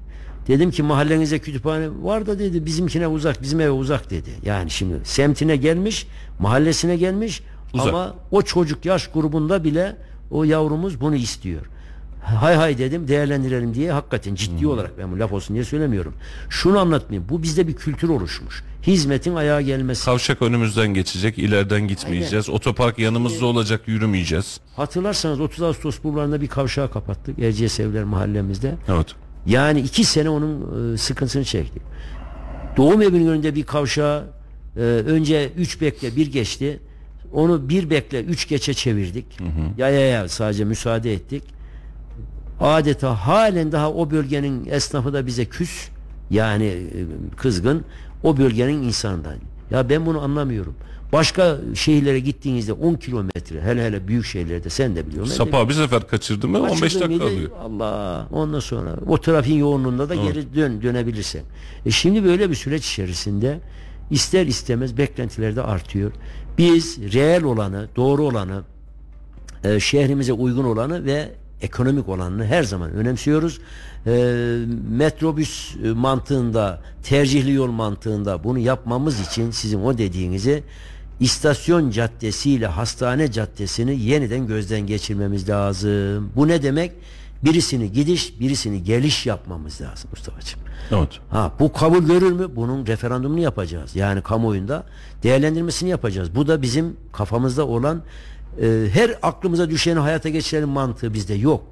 [0.48, 4.30] Dedim ki mahallenize kütüphane var da dedi bizimkine uzak bizim eve uzak dedi.
[4.42, 6.06] Yani şimdi semtine gelmiş
[6.38, 7.42] mahallesine gelmiş
[7.74, 7.88] Uzak.
[7.88, 9.96] ama o çocuk yaş grubunda bile
[10.30, 11.62] o yavrumuz bunu istiyor.
[12.24, 16.14] Hay hay dedim değerlendirelim diye hakikaten ciddi olarak ben bu laf olsun diye söylemiyorum.
[16.50, 17.28] Şunu anlatmayayım.
[17.28, 18.64] Bu bizde bir kültür oluşmuş.
[18.86, 20.04] Hizmetin ayağa gelmesi.
[20.04, 22.50] Kavşak önümüzden geçecek, ileriden gitmeyeceğiz.
[22.50, 24.60] Otopark yanımızda olacak, yürümeyeceğiz.
[24.76, 27.38] Hatırlarsanız 30 Ağustos bulvarında bir kavşağı kapattık.
[27.38, 28.74] Erciyes Evler mahallemizde.
[28.88, 29.06] Evet.
[29.46, 31.82] Yani iki sene onun e, sıkıntısını çektik.
[32.76, 34.24] Doğum evinin önünde bir kavşağı
[34.76, 36.80] e, önce 3 bekle bir geçti.
[37.32, 39.26] Onu bir bekle 3 geçe çevirdik.
[39.78, 41.53] Ya ya ya sadece müsaade ettik.
[42.60, 45.88] Adeta halen daha o bölgenin esnafı da bize küs.
[46.30, 46.88] Yani e,
[47.36, 47.84] kızgın.
[48.22, 49.34] O bölgenin insanından.
[49.70, 50.74] Ya ben bunu anlamıyorum.
[51.12, 55.34] Başka şehirlere gittiğinizde 10 kilometre hele hele büyük şehirlerde sen de biliyorsun.
[55.34, 57.36] Sapa bir sefer kaçırdım mı 15 Kaçırdığın dakika mıydı?
[57.36, 57.50] alıyor.
[57.64, 61.42] Allah ondan sonra o trafiğin yoğunluğunda da geri dön dönebilirsen.
[61.86, 63.60] E şimdi böyle bir süreç içerisinde
[64.10, 66.12] ister istemez beklentiler de artıyor.
[66.58, 68.62] Biz reel olanı, doğru olanı,
[69.64, 71.28] e, şehrimize uygun olanı ve
[71.64, 73.60] ekonomik olanını her zaman önemsiyoruz.
[74.06, 74.12] E,
[74.90, 80.62] metrobüs mantığında, tercihli yol mantığında bunu yapmamız için sizin o dediğinizi
[81.20, 86.30] istasyon caddesiyle hastane caddesini yeniden gözden geçirmemiz lazım.
[86.36, 86.92] Bu ne demek?
[87.44, 90.60] Birisini gidiş, birisini geliş yapmamız lazım Mustafa'cığım.
[90.92, 91.08] Evet.
[91.30, 92.48] Ha bu kabul görür mü?
[92.56, 93.96] Bunun referandumunu yapacağız.
[93.96, 94.86] Yani kamuoyunda
[95.22, 96.34] değerlendirmesini yapacağız.
[96.34, 98.02] Bu da bizim kafamızda olan
[98.62, 101.64] e, her aklımıza düşeni hayata geçirelim mantığı bizde yok.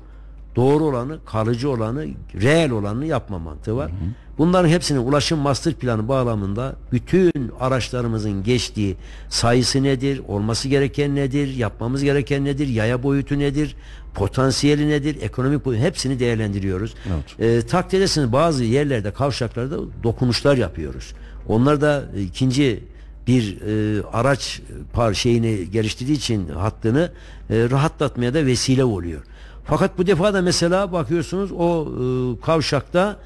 [0.57, 2.07] Doğru olanı, kalıcı olanı,
[2.41, 3.91] reel olanı yapma mantığı var.
[4.39, 8.97] Bunların hepsinin ulaşım master planı bağlamında bütün araçlarımızın geçtiği
[9.29, 13.77] sayısı nedir, olması gereken nedir, yapmamız gereken nedir, yaya boyutu nedir,
[14.15, 16.95] potansiyeli nedir, ekonomik boyutu hepsini değerlendiriyoruz.
[17.39, 17.65] Evet.
[17.65, 21.13] E, takdir edersiniz bazı yerlerde kavşaklarda dokunuşlar yapıyoruz.
[21.49, 22.85] Onlar da ikinci
[23.27, 24.61] bir e, araç
[24.93, 27.13] par şeyini geliştirdiği için hattını
[27.51, 29.23] e, rahatlatmaya da vesile oluyor.
[29.65, 33.17] Fakat bu defa da mesela bakıyorsunuz o e, kavşakta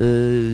[0.00, 0.04] e,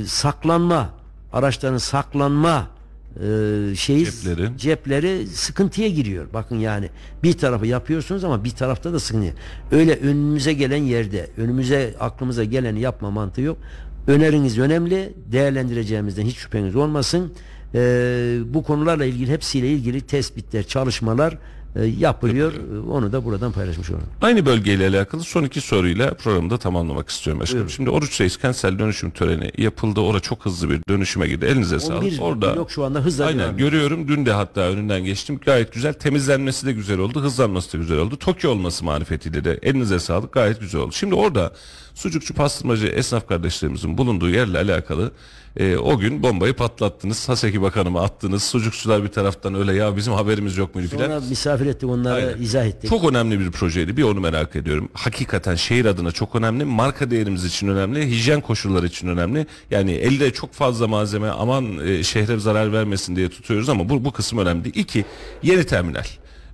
[0.06, 0.90] saklanma
[1.32, 2.68] araçların saklanma
[3.16, 4.58] e, şeyi Cepleri.
[4.58, 6.26] cepleri sıkıntıya giriyor.
[6.34, 6.90] Bakın yani
[7.22, 9.34] bir tarafı yapıyorsunuz ama bir tarafta da sıkıntı.
[9.72, 13.58] Öyle önümüze gelen yerde, önümüze aklımıza geleni yapma mantığı yok.
[14.06, 15.12] Öneriniz önemli.
[15.32, 17.32] Değerlendireceğimizden hiç şüpheniz olmasın.
[17.74, 21.38] Ee, bu konularla ilgili hepsiyle ilgili tespitler, çalışmalar
[21.76, 22.52] e, yapılıyor.
[22.90, 24.06] Onu da buradan paylaşmış olalım.
[24.22, 27.60] Aynı bölgeyle alakalı son iki soruyla programı da tamamlamak istiyorum başkanım.
[27.60, 27.74] Buyurun.
[27.76, 30.00] Şimdi Oruç Reis kentsel dönüşüm töreni yapıldı.
[30.00, 31.44] Orada çok hızlı bir dönüşüme girdi.
[31.44, 32.02] Elinize sağlık.
[32.02, 34.08] 11 Orada yok şu anda hızla Aynen devam görüyorum.
[34.08, 35.40] Dün de hatta önünden geçtim.
[35.44, 35.92] Gayet güzel.
[35.92, 37.22] Temizlenmesi de güzel oldu.
[37.22, 38.16] Hızlanması da güzel oldu.
[38.16, 40.32] Tokyo olması marifetiyle de elinize sağlık.
[40.32, 40.92] Gayet güzel oldu.
[40.92, 41.52] Şimdi orada
[41.94, 45.12] sucukçu pastırmacı esnaf kardeşlerimizin bulunduğu yerle alakalı
[45.56, 47.28] e, o gün bombayı patlattınız.
[47.28, 48.42] Haseki Bakanıma attınız.
[48.42, 51.06] Sucukçular bir taraftan öyle ya bizim haberimiz yok muydu filan.
[51.06, 52.42] Sonra misafir ettik onları Aynen.
[52.42, 52.90] izah ettik.
[52.90, 53.96] Çok önemli bir projeydi.
[53.96, 54.88] Bir onu merak ediyorum.
[54.92, 56.64] Hakikaten şehir adına çok önemli.
[56.64, 58.10] Marka değerimiz için önemli.
[58.10, 59.46] Hijyen koşulları için önemli.
[59.70, 64.12] Yani elde çok fazla malzeme aman e, şehre zarar vermesin diye tutuyoruz ama bu, bu
[64.12, 64.64] kısım önemli.
[64.64, 64.74] değil.
[64.76, 65.04] İki,
[65.42, 66.04] yeni terminal.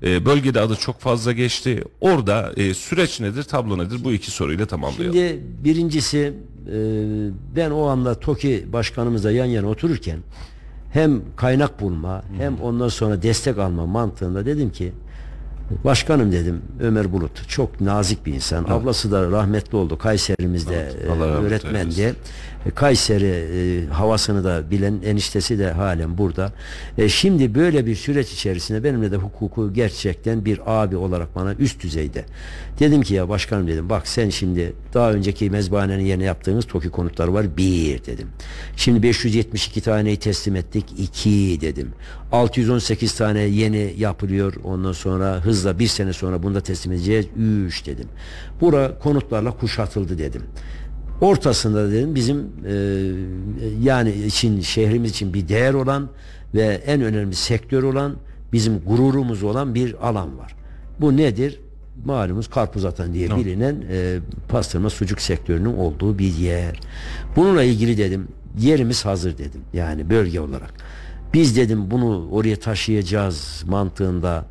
[0.02, 1.84] E, bölgede adı çok fazla geçti.
[2.00, 4.04] Orada e, süreç nedir, tablo nedir?
[4.04, 5.18] Bu iki soruyla tamamlayalım.
[5.18, 6.34] Şimdi birincisi
[7.56, 10.18] ben o anda TOKİ başkanımızla yan yana otururken
[10.92, 14.92] hem kaynak bulma hem ondan sonra destek alma mantığında dedim ki
[15.84, 18.64] başkanım dedim Ömer Bulut çok nazik bir insan.
[18.64, 19.98] Ablası da rahmetli oldu.
[19.98, 22.00] Kayseri'mizde Evet, e, öğretmendi.
[22.00, 22.16] eylesin.
[22.66, 26.52] E, Kayseri e, havasını da bilen eniştesi de halen burada.
[26.98, 31.82] E, şimdi böyle bir süreç içerisinde benimle de hukuku gerçekten bir abi olarak bana üst
[31.82, 32.24] düzeyde.
[32.78, 37.34] Dedim ki ya başkanım dedim bak sen şimdi daha önceki mezbahanenin yerine yaptığımız TOKİ konutları
[37.34, 38.28] var bir dedim.
[38.76, 41.92] Şimdi 572 taneyi teslim ettik iki dedim.
[42.32, 47.86] 618 tane yeni yapılıyor ondan sonra hızla bir sene sonra bunu da teslim edeceğiz üç
[47.86, 48.08] dedim.
[48.60, 50.42] Bura konutlarla kuşatıldı dedim.
[51.20, 52.74] Ortasında dedim bizim e,
[53.82, 56.08] yani için şehrimiz için bir değer olan
[56.54, 58.16] ve en önemli sektör olan
[58.52, 60.54] bizim gururumuz olan bir alan var.
[61.00, 61.60] Bu nedir?
[62.04, 66.80] Malumuz karpuz atan diye bilinen e, pastırma sucuk sektörünün olduğu bir yer.
[67.36, 69.60] Bununla ilgili dedim yerimiz hazır dedim.
[69.72, 70.74] Yani bölge olarak.
[71.34, 74.44] Biz dedim bunu oraya taşıyacağız mantığında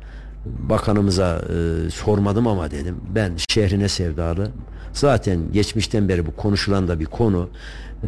[0.46, 4.50] bakanımıza e, sormadım ama dedim ben şehrine sevdalı
[4.94, 7.50] zaten geçmişten beri bu konuşulan da bir konu.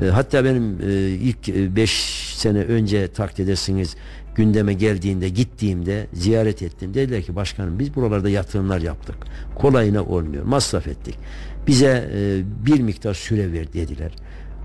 [0.02, 1.90] E, hatta benim e, ilk 5
[2.36, 3.96] sene önce takdir edersiniz
[4.34, 6.94] gündeme geldiğinde gittiğimde ziyaret ettim.
[6.94, 9.16] Dediler ki başkanım biz buralarda yatırımlar yaptık.
[9.54, 10.44] Kolayına olmuyor.
[10.44, 11.18] Masraf ettik.
[11.66, 14.12] Bize e, bir miktar süre ver dediler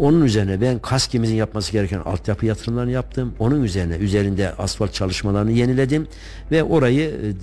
[0.01, 3.33] onun üzerine ben KASKİ'mizin yapması gereken altyapı yatırımlarını yaptım.
[3.39, 6.07] Onun üzerine üzerinde asfalt çalışmalarını yeniledim
[6.51, 7.33] ve orayı e,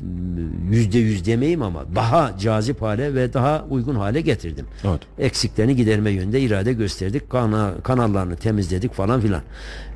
[0.71, 4.67] yüzde yüz demeyeyim ama daha cazip hale ve daha uygun hale getirdim.
[4.85, 5.01] Evet.
[5.19, 7.31] Eksiklerini giderme yönünde irade gösterdik.
[7.31, 9.43] Kana, kanallarını temizledik falan filan.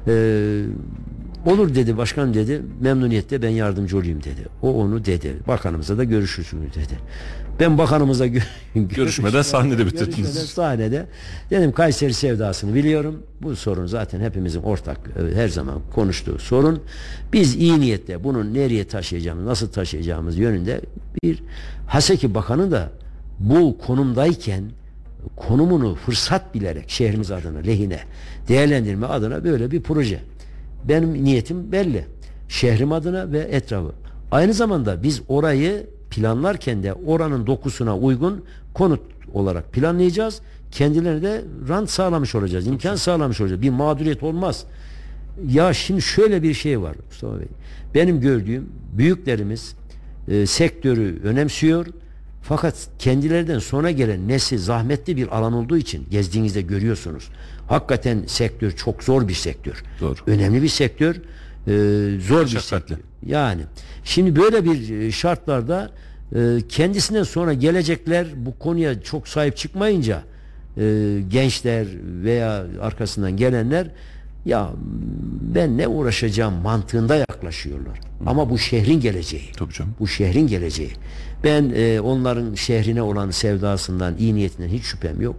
[0.08, 0.62] Ee,
[1.46, 4.48] Olur dedi başkan dedi memnuniyetle ben yardımcı olayım dedi.
[4.62, 5.36] O onu dedi.
[5.48, 6.98] Bakanımıza da görüşürsünüz dedi.
[7.62, 8.40] Ben bakanımıza gö
[8.74, 10.16] Görüşmeden sahnede bitirdiniz.
[10.16, 11.06] Görüşmeden sahnede.
[11.50, 13.22] Dedim Kayseri sevdasını biliyorum.
[13.42, 16.82] Bu sorun zaten hepimizin ortak e, her zaman konuştuğu sorun.
[17.32, 20.80] Biz iyi niyetle bunu nereye taşıyacağımız, nasıl taşıyacağımız yönünde
[21.22, 21.42] bir
[21.86, 22.90] Haseki Bakanı da
[23.38, 24.64] bu konumdayken
[25.36, 28.00] konumunu fırsat bilerek şehrimiz adına lehine
[28.48, 30.20] değerlendirme adına böyle bir proje.
[30.88, 32.04] Benim niyetim belli.
[32.48, 33.92] Şehrim adına ve etrafı.
[34.30, 35.86] Aynı zamanda biz orayı
[36.16, 38.44] planlarken de oranın dokusuna uygun
[38.74, 39.00] konut
[39.34, 40.40] olarak planlayacağız.
[40.70, 42.66] Kendilerine de rant sağlamış olacağız.
[42.66, 43.62] imkan sağlamış olacağız.
[43.62, 44.64] Bir mağduriyet olmaz.
[45.48, 47.46] Ya şimdi şöyle bir şey var Mustafa Bey.
[47.94, 49.74] Benim gördüğüm büyüklerimiz
[50.28, 51.86] e, sektörü önemsiyor.
[52.42, 57.28] Fakat kendilerinden sonra gelen nesil zahmetli bir alan olduğu için gezdiğinizde görüyorsunuz.
[57.68, 59.82] Hakikaten sektör çok zor bir sektör.
[60.00, 60.14] Doğru.
[60.26, 61.14] Önemli bir sektör.
[61.14, 61.20] e,
[62.20, 62.62] zor bir Meşakkatli.
[62.62, 62.96] sektör.
[63.26, 63.62] Yani
[64.04, 65.90] şimdi böyle bir e, şartlarda
[66.34, 70.22] e, kendisinden sonra gelecekler bu konuya çok sahip çıkmayınca
[70.76, 71.86] e, gençler
[72.24, 73.86] veya arkasından gelenler
[74.44, 74.70] ya
[75.54, 78.00] ben ne uğraşacağım mantığında yaklaşıyorlar.
[78.26, 79.52] Ama bu şehrin geleceği.
[79.56, 79.94] Tabii canım.
[80.00, 80.92] Bu şehrin geleceği.
[81.44, 85.36] Ben e, onların şehrine olan sevdasından, iyi niyetinden hiç şüphem yok.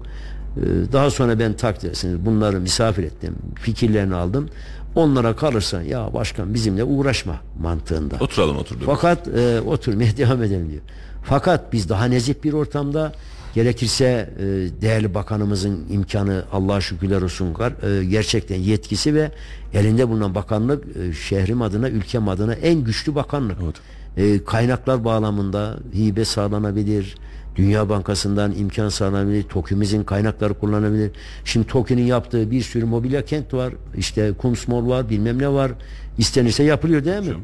[0.58, 0.62] E,
[0.94, 3.36] daha sonra ben takdir edersiniz bunları misafir ettim.
[3.56, 4.50] Fikirlerini aldım.
[4.96, 8.16] Onlara kalırsan ya başkan bizimle uğraşma mantığında.
[8.20, 8.84] Oturalım oturduk.
[8.86, 10.82] Fakat e, oturmaya devam edelim diyor.
[11.24, 13.14] Fakat biz daha nezih bir ortamda
[13.56, 14.44] gerekirse e,
[14.82, 19.32] değerli bakanımızın imkanı Allah'a şükürler olsun e, gerçekten yetkisi ve
[19.74, 23.58] elinde bulunan bakanlık e, şehrim adına ülkem adına en güçlü bakanlık.
[23.64, 23.76] Evet.
[24.18, 27.16] E, kaynaklar bağlamında hibe sağlanabilir.
[27.56, 29.44] Dünya Bankası'ndan imkan sağlanabilir.
[29.44, 31.12] TOKİ'mizin kaynakları kullanabilir.
[31.46, 33.74] Şimdi TOKİ'nin yaptığı bir sürü mobilya kent var.
[33.98, 35.72] İşte Kumsmol var bilmem ne var.
[36.18, 37.26] İstenirse yapılıyor değil mi?
[37.28, 37.42] Hocam.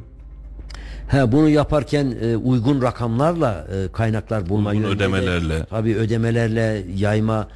[1.12, 5.66] Ha bunu yaparken e, uygun rakamlarla e, kaynaklar bulma Uygun ödemelerle.
[5.70, 7.47] tabii ödemelerle yayma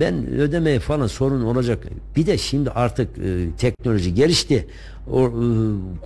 [0.00, 1.86] ben ödemeye falan sorun olacak.
[2.16, 4.66] Bir de şimdi artık e, teknoloji gelişti.
[5.12, 5.32] O e,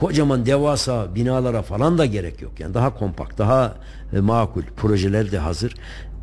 [0.01, 2.53] kocaman devasa binalara falan da gerek yok.
[2.61, 3.75] Yani daha kompakt, daha
[4.13, 5.75] e, makul projeler de hazır.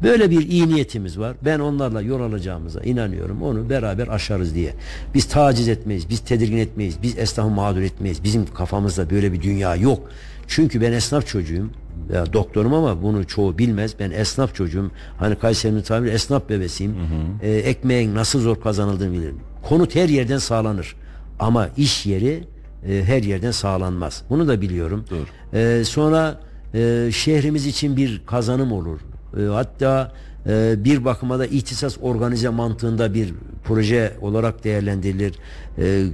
[0.04, 1.36] Böyle bir iyi niyetimiz var.
[1.46, 3.42] Ben onlarla yol alacağımıza inanıyorum.
[3.42, 4.74] Onu beraber aşarız diye.
[5.14, 8.24] Biz taciz etmeyiz, biz tedirgin etmeyiz, biz esnafı mağdur etmeyiz.
[8.24, 10.10] Bizim kafamızda böyle bir dünya yok.
[10.56, 11.70] Çünkü ben esnaf çocuğum.
[12.14, 13.96] Ya doktorum ama bunu çoğu bilmez.
[14.00, 14.92] Ben esnaf çocuğum.
[15.18, 16.96] Hani Kayseri'nin tabiri esnaf bebesiyim.
[17.42, 19.40] Ee, ekmeğin nasıl zor kazanıldığını bilirim.
[19.64, 20.96] Konut her yerden sağlanır.
[21.40, 22.44] Ama iş yeri
[22.88, 24.24] e, her yerden sağlanmaz.
[24.30, 25.06] Bunu da biliyorum.
[25.10, 25.26] Doğru.
[25.54, 26.40] Ee, sonra
[26.74, 29.00] e, şehrimiz için bir kazanım olur.
[29.38, 30.12] E, hatta
[30.48, 33.34] e, bir bakıma da ihtisas organize mantığında bir
[33.64, 35.34] proje olarak değerlendirilir.
[35.78, 36.06] E,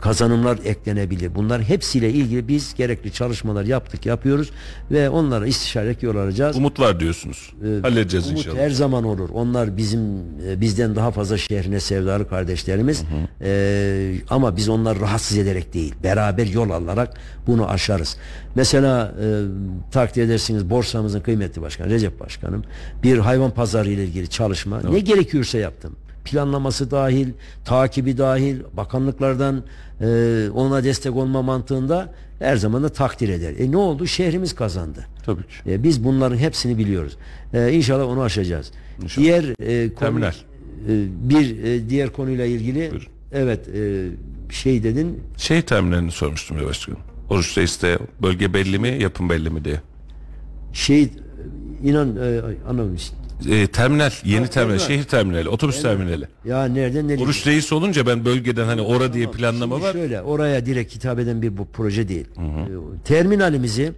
[0.00, 1.34] kazanımlar eklenebilir.
[1.34, 4.50] Bunlar hepsiyle ilgili biz gerekli çalışmalar yaptık, yapıyoruz
[4.90, 6.56] ve onlara istişarek yol alacağız.
[6.56, 7.52] Umut var diyorsunuz.
[7.64, 8.58] Ee, Halledeceğiz Umut inşallah.
[8.58, 9.28] her zaman olur.
[9.34, 10.00] Onlar bizim
[10.48, 13.02] e, bizden daha fazla şehrine sevdalı kardeşlerimiz.
[13.42, 17.16] Ee, ama biz onları rahatsız ederek değil, beraber yol alarak
[17.46, 18.16] bunu aşarız.
[18.54, 19.26] Mesela e,
[19.90, 22.64] takdir edersiniz borsamızın kıymetli başkanı Recep Başkanım
[23.02, 25.96] bir hayvan pazarı ile ilgili çalışma ne gerekiyorsa yaptım.
[26.24, 27.28] Planlaması dahil,
[27.64, 29.62] takibi dahil, bakanlıklardan
[30.00, 33.54] e, ona destek olma mantığında her zaman da takdir eder.
[33.58, 34.06] E ne oldu?
[34.06, 35.06] Şehrimiz kazandı.
[35.26, 35.48] Tabii ki.
[35.72, 37.16] E, biz bunların hepsini biliyoruz.
[37.54, 38.70] E, inşallah onu aşacağız.
[39.02, 39.24] İnşallah.
[39.24, 40.32] Diğer e, konu, Terminal.
[40.32, 40.34] e,
[41.30, 43.02] bir e, diğer konuyla ilgili Buyurun.
[43.32, 44.06] evet e,
[44.52, 47.00] şey dedin Şey terminalini sormuştum ya başkanım.
[47.30, 49.80] Oruç Reis'te bölge belli mi, yapım belli mi diye.
[50.72, 51.08] şey
[51.84, 52.96] inan e, anlamadım.
[53.46, 56.28] Ee, terminal, yeni Ha, terminal, şehir terminali, otobüs terminali.
[56.44, 57.24] Ya nereden nereye?
[57.24, 59.92] Oruç Reis olunca ben bölgeden hani ora diye Tamam, planlama şimdi var.
[59.92, 62.26] Şöyle oraya direkt hitap eden bir bu proje değil.
[62.38, 63.92] E, Terminalimizi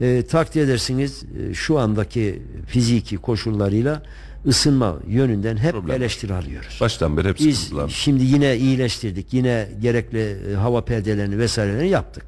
[0.00, 4.02] e, takdir edersiniz e, şu andaki fiziki koşullarıyla
[4.46, 6.78] ısınma yönünden hep Problem eleştiri alıyoruz.
[6.80, 9.32] Baştan beri hep Biz şimdi yine iyileştirdik.
[9.34, 12.24] Yine gerekli e, hava perdelerini vesairelerini yaptık.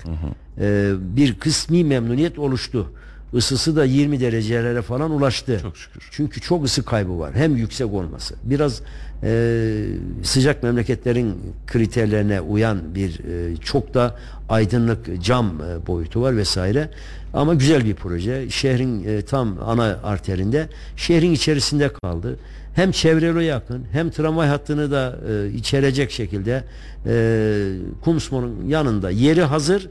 [0.60, 2.92] E, bir kısmi memnuniyet oluştu.
[3.34, 5.58] Isısı da 20 derecelere falan ulaştı.
[5.62, 6.08] Çok şükür.
[6.10, 7.34] Çünkü çok ısı kaybı var.
[7.34, 8.34] Hem yüksek olması.
[8.44, 8.82] Biraz
[9.22, 9.86] e,
[10.22, 11.34] sıcak memleketlerin
[11.66, 14.16] kriterlerine uyan bir e, çok da
[14.48, 16.90] aydınlık cam e, boyutu var vesaire.
[17.34, 18.50] Ama güzel bir proje.
[18.50, 20.68] Şehrin e, tam ana arterinde.
[20.96, 22.38] Şehrin içerisinde kaldı.
[22.74, 26.64] Hem çevreli yakın hem tramvay hattını da e, içerecek şekilde
[27.06, 27.72] e,
[28.04, 29.90] Kumsmon'un yanında yeri hazır.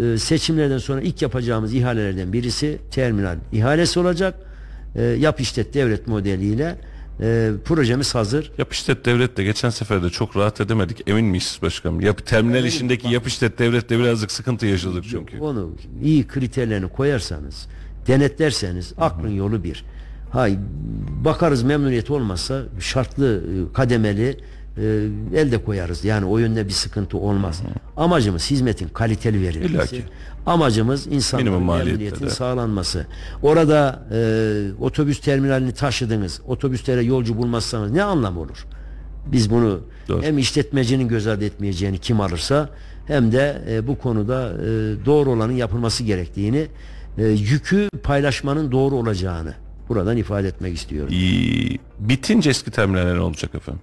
[0.00, 4.34] E, seçimlerden sonra ilk yapacağımız ihalelerden birisi terminal ihalesi olacak.
[4.94, 6.76] E, yap işlet devlet modeliyle
[7.20, 8.52] E, projemiz hazır.
[8.58, 11.08] Yap işlet devlette geçen sefer de çok rahat edemedik.
[11.08, 12.00] Emin miyiz başkanım?
[12.00, 15.38] Yap, terminal işindeki yap işlet devlette birazcık sıkıntı yaşadık çünkü.
[15.38, 15.70] Onu
[16.02, 17.66] iyi kriterlerini koyarsanız,
[18.06, 19.84] denetlerseniz aklın yolu bir.
[20.30, 20.58] Hay
[21.24, 24.36] bakarız memnuniyet olmazsa şartlı e, kademeli
[24.78, 24.82] e,
[25.34, 26.04] elde koyarız.
[26.04, 27.62] Yani o yönde bir sıkıntı olmaz.
[27.96, 29.96] Amacımız hizmetin kaliteli verilmesi.
[29.96, 30.02] ki.
[30.46, 33.06] Amacımız insanların memnuniyetin sağlanması.
[33.42, 34.18] Orada e,
[34.80, 36.40] otobüs terminalini taşıdınız.
[36.46, 38.66] Otobüslere yolcu bulmazsanız ne anlam olur?
[39.26, 40.22] Biz bunu Doğru.
[40.22, 42.70] hem işletmecinin göz ardı etmeyeceğini kim alırsa
[43.06, 44.66] hem de e, bu konuda e,
[45.06, 46.66] doğru olanın yapılması gerektiğini
[47.18, 49.54] e, yükü paylaşmanın doğru olacağını
[49.88, 51.12] buradan ifade etmek istiyorum.
[51.12, 51.78] İyi.
[51.98, 53.82] Bitince eski terminaller ne olacak efendim?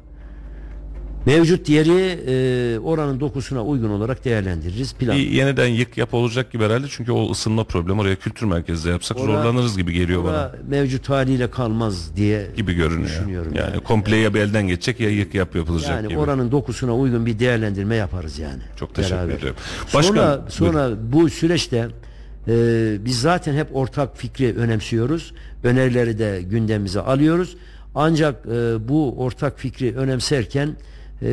[1.25, 4.93] Mevcut yeri e, oranın dokusuna uygun olarak değerlendiririz.
[4.93, 5.17] Plan.
[5.17, 9.17] Bir yeniden yık yap olacak gibi herhalde çünkü o ısınma problemi oraya kültür merkezde yapsak
[9.17, 10.51] Ora- zorlanırız gibi geliyor bana.
[10.67, 13.09] Mevcut haliyle kalmaz diye Gibi görünüyor.
[13.09, 13.83] düşünüyorum yani, yani.
[13.83, 16.19] komple ya bir elden geçecek ya yık yap yapılacak Yani gibi.
[16.19, 18.61] oranın dokusuna uygun bir değerlendirme yaparız yani.
[18.75, 19.33] Çok teşekkür Beraber.
[19.33, 19.57] ediyorum.
[19.87, 21.87] Sonra, Başkan, sonra bu süreçte
[22.47, 22.53] e,
[23.05, 25.33] biz zaten hep ortak fikri önemsiyoruz.
[25.63, 27.55] Önerileri de gündemimize alıyoruz.
[27.95, 30.69] Ancak e, bu ortak fikri önemserken
[31.21, 31.27] e,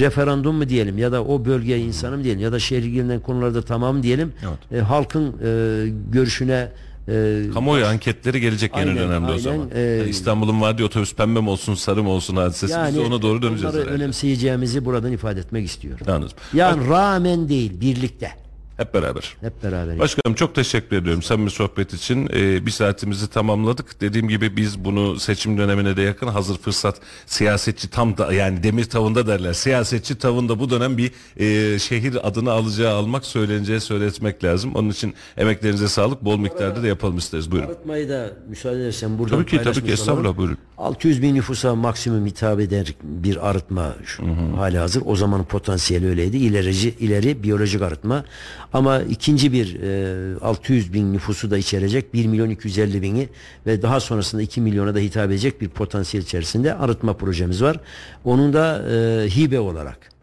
[0.00, 3.62] referandum mu diyelim ya da o bölgeye insanı mı diyelim ya da şehir ilgilenen konularda
[3.62, 4.32] tamam diyelim.
[4.42, 4.80] Evet.
[4.82, 6.68] E, halkın e, görüşüne
[7.08, 9.38] e, Kamuoyu anketleri gelecek en Aynen, önemli o aynen.
[9.38, 9.70] zaman.
[9.74, 13.42] Ee, Yani İstanbul'un vardiği otobüs pembe mi olsun sarı mı olsun hadisesi de ona doğru
[13.42, 13.90] döneceğiz herhalde.
[13.90, 16.06] önemseyeceğimizi buradan ifade etmek istiyorum.
[16.10, 16.36] Anladım.
[16.54, 18.30] Yani rağmen değil birlikte.
[18.76, 19.36] Hep beraber.
[19.40, 19.98] Hep beraber.
[19.98, 22.28] Başkanım çok teşekkür ediyorum samimi sohbet için.
[22.32, 24.00] Ee, bir saatimizi tamamladık.
[24.00, 28.84] Dediğim gibi biz bunu seçim dönemine de yakın hazır fırsat siyasetçi tam da yani demir
[28.84, 29.52] tavında derler.
[29.52, 34.74] Siyasetçi tavında bu dönem bir e, şehir adını alacağı almak söyleneceği söyletmek lazım.
[34.74, 36.24] Onun için emeklerinize sağlık.
[36.24, 37.50] Bol miktarda da yapalım isteriz.
[37.50, 37.68] Buyurun.
[37.68, 40.58] Arıtmayı da müsaade edersen buradan Tabii ki tabii ki estağfurullah buyurun.
[40.78, 44.24] 600 bin nüfusa maksimum hitap eder bir arıtma şu
[44.56, 45.02] hali hazır.
[45.06, 46.36] O zamanın potansiyeli öyleydi.
[46.36, 48.24] İlerici, ileri biyolojik arıtma.
[48.72, 53.28] Ama ikinci bir e, 600 bin nüfusu da içerecek 1 milyon 250 bini
[53.66, 57.80] ve daha sonrasında 2 milyona da hitap edecek bir potansiyel içerisinde arıtma projemiz var.
[58.24, 60.16] Onun da e, hibe olarak.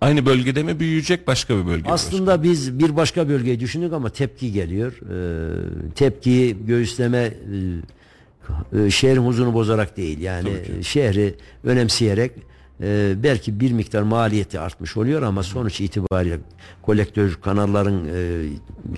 [0.00, 1.90] Aynı bölgede mi büyüyecek başka bir bölge?
[1.90, 4.92] Aslında biz bir başka bölgeyi düşündük ama tepki geliyor.
[4.92, 7.34] Ee, tepkiyi göğüsleme e,
[8.84, 10.20] e, şehrin huzurunu bozarak değil.
[10.20, 10.50] Yani
[10.82, 11.34] şehri
[11.64, 12.32] önemseyerek
[12.82, 16.38] e, belki bir miktar maliyeti artmış oluyor ama sonuç itibariyle
[16.82, 18.46] kolektör kanalların e,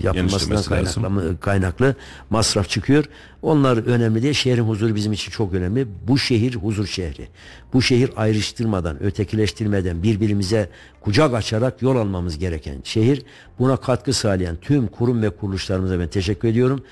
[0.03, 1.95] yapılmasından kaynaklı, kaynaklı
[2.31, 3.05] masraf çıkıyor.
[3.43, 4.35] Onlar önemli değil.
[4.35, 5.87] Şehrin huzuru bizim için çok önemli.
[6.09, 7.29] Bu şehir huzur şehri.
[7.73, 10.69] Bu şehir ayrıştırmadan, ötekileştirmeden, birbirimize
[11.01, 13.23] kucak açarak yol almamız gereken şehir.
[13.59, 16.85] Buna katkı sağlayan tüm kurum ve kuruluşlarımıza ben teşekkür ediyorum.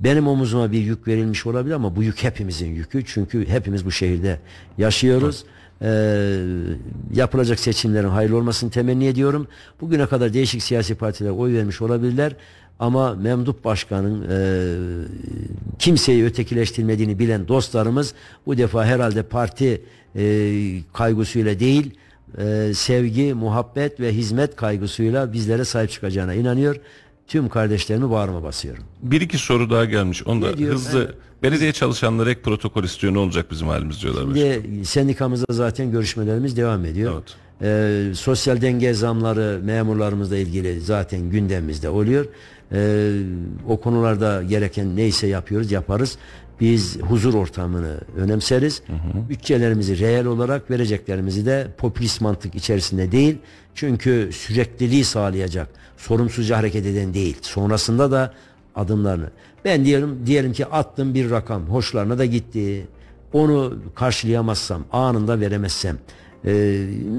[0.00, 3.04] Benim omuzuma bir yük verilmiş olabilir ama bu yük hepimizin yükü.
[3.06, 4.40] Çünkü hepimiz bu şehirde
[4.78, 5.44] yaşıyoruz.
[5.82, 6.36] Ee,
[7.14, 9.46] yapılacak seçimlerin hayırlı olmasını temenni ediyorum.
[9.80, 12.36] Bugüne kadar değişik siyasi partiler oy vermiş olabilirler.
[12.78, 14.38] Ama Memduh Başkan'ın e,
[15.78, 18.14] kimseyi ötekileştirmediğini bilen dostlarımız
[18.46, 19.82] bu defa herhalde parti
[20.16, 20.24] e,
[20.92, 21.90] kaygısıyla değil
[22.38, 26.76] e, sevgi, muhabbet ve hizmet kaygısıyla bizlere sahip çıkacağına inanıyor.
[27.32, 28.84] Tüm kardeşlerimi bağrıma basıyorum.
[29.02, 30.26] Bir iki soru daha gelmiş.
[30.26, 31.04] Onu da hızlı.
[31.04, 31.14] Evet.
[31.42, 33.14] Belediye çalışanları ek protokol istiyor.
[33.14, 34.22] Ne olacak bizim halimiz diyorlar.
[34.34, 37.12] Şimdi sendikamızda zaten görüşmelerimiz devam ediyor.
[37.14, 37.36] Evet.
[37.62, 42.26] Ee, sosyal denge zamları memurlarımızla ilgili zaten gündemimizde oluyor.
[42.72, 43.12] Ee,
[43.68, 46.18] o konularda gereken neyse yapıyoruz, yaparız.
[46.62, 48.82] Biz huzur ortamını önemseriz.
[49.28, 53.38] Bütçelerimizi reel olarak vereceklerimizi de popülist mantık içerisinde değil.
[53.74, 57.36] Çünkü sürekliliği sağlayacak, sorumsuzca hareket eden değil.
[57.42, 58.34] Sonrasında da
[58.74, 59.30] adımlarını.
[59.64, 62.86] Ben diyelim diyelim ki attım bir rakam, hoşlarına da gitti.
[63.32, 65.98] Onu karşılayamazsam, anında veremezsem
[66.46, 66.52] e,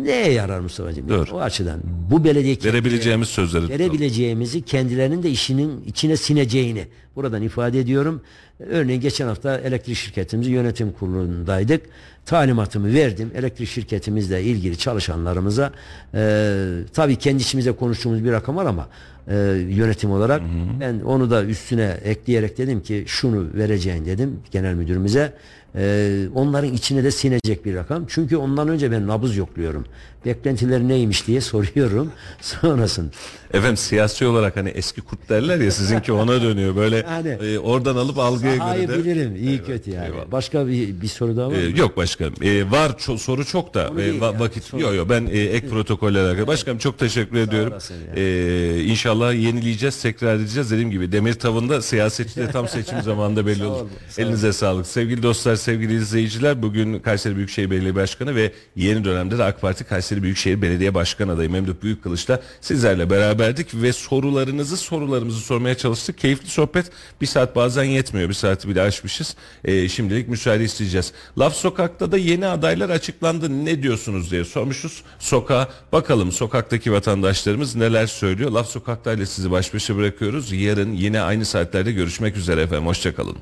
[0.03, 1.09] neye yarar Mustafa'cığım?
[1.09, 1.35] Doğru.
[1.35, 1.79] O açıdan
[2.11, 8.21] bu belediye Verebileceğimiz sözleri verebileceğimizi kendilerinin de işinin içine sineceğini buradan ifade ediyorum.
[8.59, 11.81] Örneğin geçen hafta elektrik şirketimizin yönetim kurulundaydık.
[12.25, 13.31] Talimatımı verdim.
[13.35, 15.71] Elektrik şirketimizle ilgili çalışanlarımıza
[16.13, 18.87] e, tabii kendi içimizde konuştuğumuz bir rakam var ama
[19.27, 19.35] e,
[19.69, 20.41] yönetim olarak
[20.79, 25.33] ben onu da üstüne ekleyerek dedim ki şunu vereceğin dedim genel müdürümüze.
[25.75, 28.05] E, onların içine de sinecek bir rakam.
[28.07, 29.85] Çünkü ondan önce ben nabız yokluyorum.
[30.25, 32.11] Beklentileri neymiş diye soruyorum.
[32.41, 33.11] Sonrasında.
[33.53, 36.75] Efendim siyasi olarak hani eski kurt derler ya sizinki ona dönüyor.
[36.75, 38.97] Böyle Yani- e, oradan alıp algıya göre Hayır de.
[38.97, 39.35] bilirim.
[39.35, 40.05] iyi Eyvallah, kötü yani.
[40.05, 40.31] eyvallah.
[40.31, 41.79] Başka bir, bir soru daha var Ee, mı?
[41.79, 42.33] yok başkanım.
[42.41, 45.39] Ee, var ço- soru çok da e, değil va- yani, vakit yok yok ben e,
[45.39, 46.47] ek protokoller alakalı.
[46.47, 47.71] Başkanım çok teşekkür ediyorum.
[47.73, 48.23] olasın ya.
[48.23, 50.71] Ee, inşallah yenileyeceğiz, tekrar edeceğiz.
[50.71, 53.75] Dediğim gibi demir tavında siyasetçi de tam seçim zamanında belli olur.
[53.81, 54.87] olun, sağ Elinize sağlık.
[54.87, 59.83] Sevgili dostlar, sevgili izleyiciler bugün Kayseri Büyükşehir Belediye Başkanı ve yeni dönemde de AK Parti
[59.83, 66.17] Kayseri Büyükşehir Belediye Başkanı adayı Memduh Büyükkılıç'la sizlerle beraberdik ve sorularınızı sorularımızı sormaya çalıştık.
[66.17, 66.85] Keyifli sohbet
[67.21, 68.29] bir saat bazen yetmiyor.
[68.29, 69.35] Bir saati bile aşmışız.
[69.65, 71.13] Ee, şimdilik müsaade isteyeceğiz.
[71.39, 73.65] Laf Sokak'ta da yeni adaylar açıklandı.
[73.65, 75.03] Ne diyorsunuz diye sormuşuz.
[75.19, 78.51] Sokağa bakalım sokaktaki vatandaşlarımız neler söylüyor.
[78.51, 80.51] Laf Sokak'ta ile sizi baş başa bırakıyoruz.
[80.51, 82.87] Yarın yine aynı saatlerde görüşmek üzere efendim.
[82.87, 83.37] Hoşçakalın.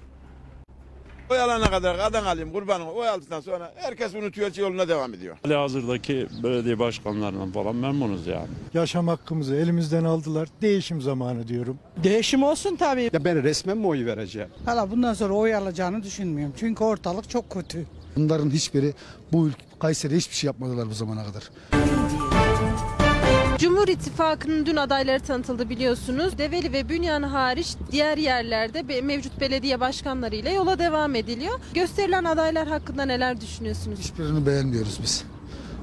[1.32, 2.88] Oy alana kadar kadın alayım kurbanım.
[2.88, 5.38] Oy aldıktan sonra herkes unutuyor yoluna devam ediyor.
[5.44, 8.48] Hali hazırdaki belediye başkanlarından falan memnunuz yani.
[8.74, 10.48] Yaşam hakkımızı elimizden aldılar.
[10.62, 11.80] Değişim zamanı diyorum.
[12.04, 13.10] Değişim olsun tabii.
[13.14, 14.50] Ya ben resmen mi oy vereceğim?
[14.66, 16.56] Hala bundan sonra oy alacağını düşünmüyorum.
[16.60, 17.86] Çünkü ortalık çok kötü.
[18.16, 18.94] Bunların hiçbiri
[19.32, 21.44] bu ülke Kayseri'ye hiçbir şey yapmadılar bu zamana kadar.
[23.62, 26.38] Cumhur İttifakı'nın dün adayları tanıtıldı biliyorsunuz.
[26.38, 31.60] Develi ve Bünyan hariç diğer yerlerde mevcut belediye başkanlarıyla yola devam ediliyor.
[31.74, 34.00] Gösterilen adaylar hakkında neler düşünüyorsunuz?
[34.00, 35.24] Hiçbirini beğenmiyoruz biz.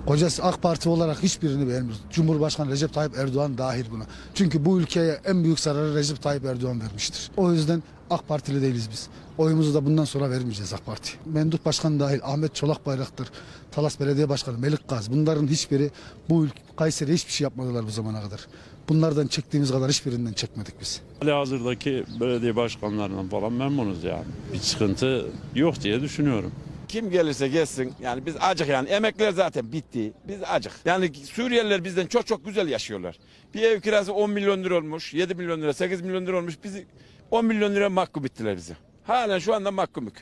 [0.08, 2.00] Kocası AK Parti olarak hiçbirini beğenmiyoruz.
[2.10, 4.04] Cumhurbaşkanı Recep Tayyip Erdoğan dahil buna.
[4.34, 7.30] Çünkü bu ülkeye en büyük zararı Recep Tayyip Erdoğan vermiştir.
[7.36, 9.08] O yüzden AK Partili değiliz biz.
[9.38, 11.12] Oyumuzu da bundan sonra vermeyeceğiz AK Parti.
[11.26, 13.30] Memduh Başkan dahil Ahmet Çolak Bayraktar,
[13.70, 15.12] Talas Belediye Başkanı Melik Gaz.
[15.12, 15.90] Bunların hiçbiri
[16.28, 18.46] bu ülke Kayseri'ye hiçbir şey yapmadılar bu zamana kadar.
[18.88, 21.00] Bunlardan çektiğimiz kadar hiçbirinden çekmedik biz.
[21.20, 24.24] Hali hazırdaki belediye başkanlarından falan memnunuz yani.
[24.52, 26.52] Bir sıkıntı yok diye düşünüyorum.
[26.88, 30.12] Kim gelirse gelsin yani biz acık yani emekler zaten bitti.
[30.28, 30.72] Biz acık.
[30.84, 33.16] Yani Suriyeliler bizden çok çok güzel yaşıyorlar.
[33.54, 36.54] Bir ev kirası 10 milyon lira olmuş, 7 milyon lira, 8 milyon lira olmuş.
[36.64, 36.86] Bizi
[37.30, 38.76] 10 milyon lira mahkum ettiler bizi.
[39.04, 40.12] Halen şu anda mahkumuk.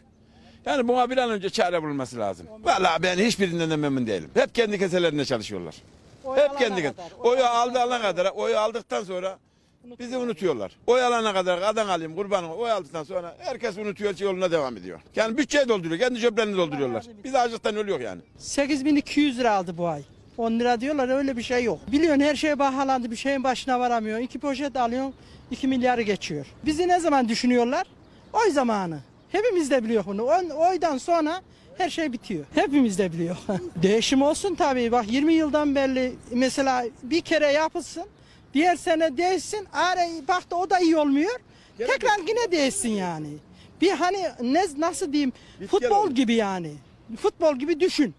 [0.67, 2.47] Yani buna bir an önce çare bulunması lazım.
[2.63, 4.31] Vallahi ben hiçbirinden de memnun değilim.
[4.35, 5.75] Hep kendi keselerinde çalışıyorlar.
[6.37, 9.39] Hep kendi kes- Oyu aldı alana kadar, oyu aldıktan sonra
[9.99, 10.73] bizi unutuyorlar.
[10.87, 12.51] Oy alana kadar kadın alayım kurbanım.
[12.51, 15.01] Oy aldıktan sonra herkes unutuyor yoluna devam ediyor.
[15.17, 17.05] Yani bütçeyi dolduruyor, kendi ceplerini dolduruyorlar.
[17.25, 18.21] Biz açlıktan ölüyor yani.
[18.39, 20.03] 8200 lira aldı bu ay.
[20.39, 21.79] 10 lira diyorlar öyle bir şey yok.
[21.93, 24.19] Biliyorsun her şey pahalandı bir şeyin başına varamıyor.
[24.19, 25.15] İki poşet alıyorsun
[25.51, 26.47] 2 milyarı geçiyor.
[26.65, 27.87] Bizi ne zaman düşünüyorlar?
[28.33, 28.99] Oy zamanı.
[29.33, 30.27] Hepimiz de biliyor bunu.
[30.57, 31.43] Oydan sonra
[31.79, 32.45] her şey bitiyor.
[32.55, 33.37] Hepimiz de biliyor.
[33.83, 34.93] Değişim olsun tabii.
[34.93, 38.05] Bak 20 yıldan beri mesela bir kere yapılsın.
[38.57, 39.67] Diğer sene değişsin.
[39.73, 41.41] Ara bak da o da iyi olmuyor.
[41.79, 43.29] Tekrar yine değişsin yani.
[43.81, 45.33] Bir hani ne nasıl diyeyim
[45.69, 46.73] futbol gibi yani.
[47.17, 48.15] Futbol gibi düşün.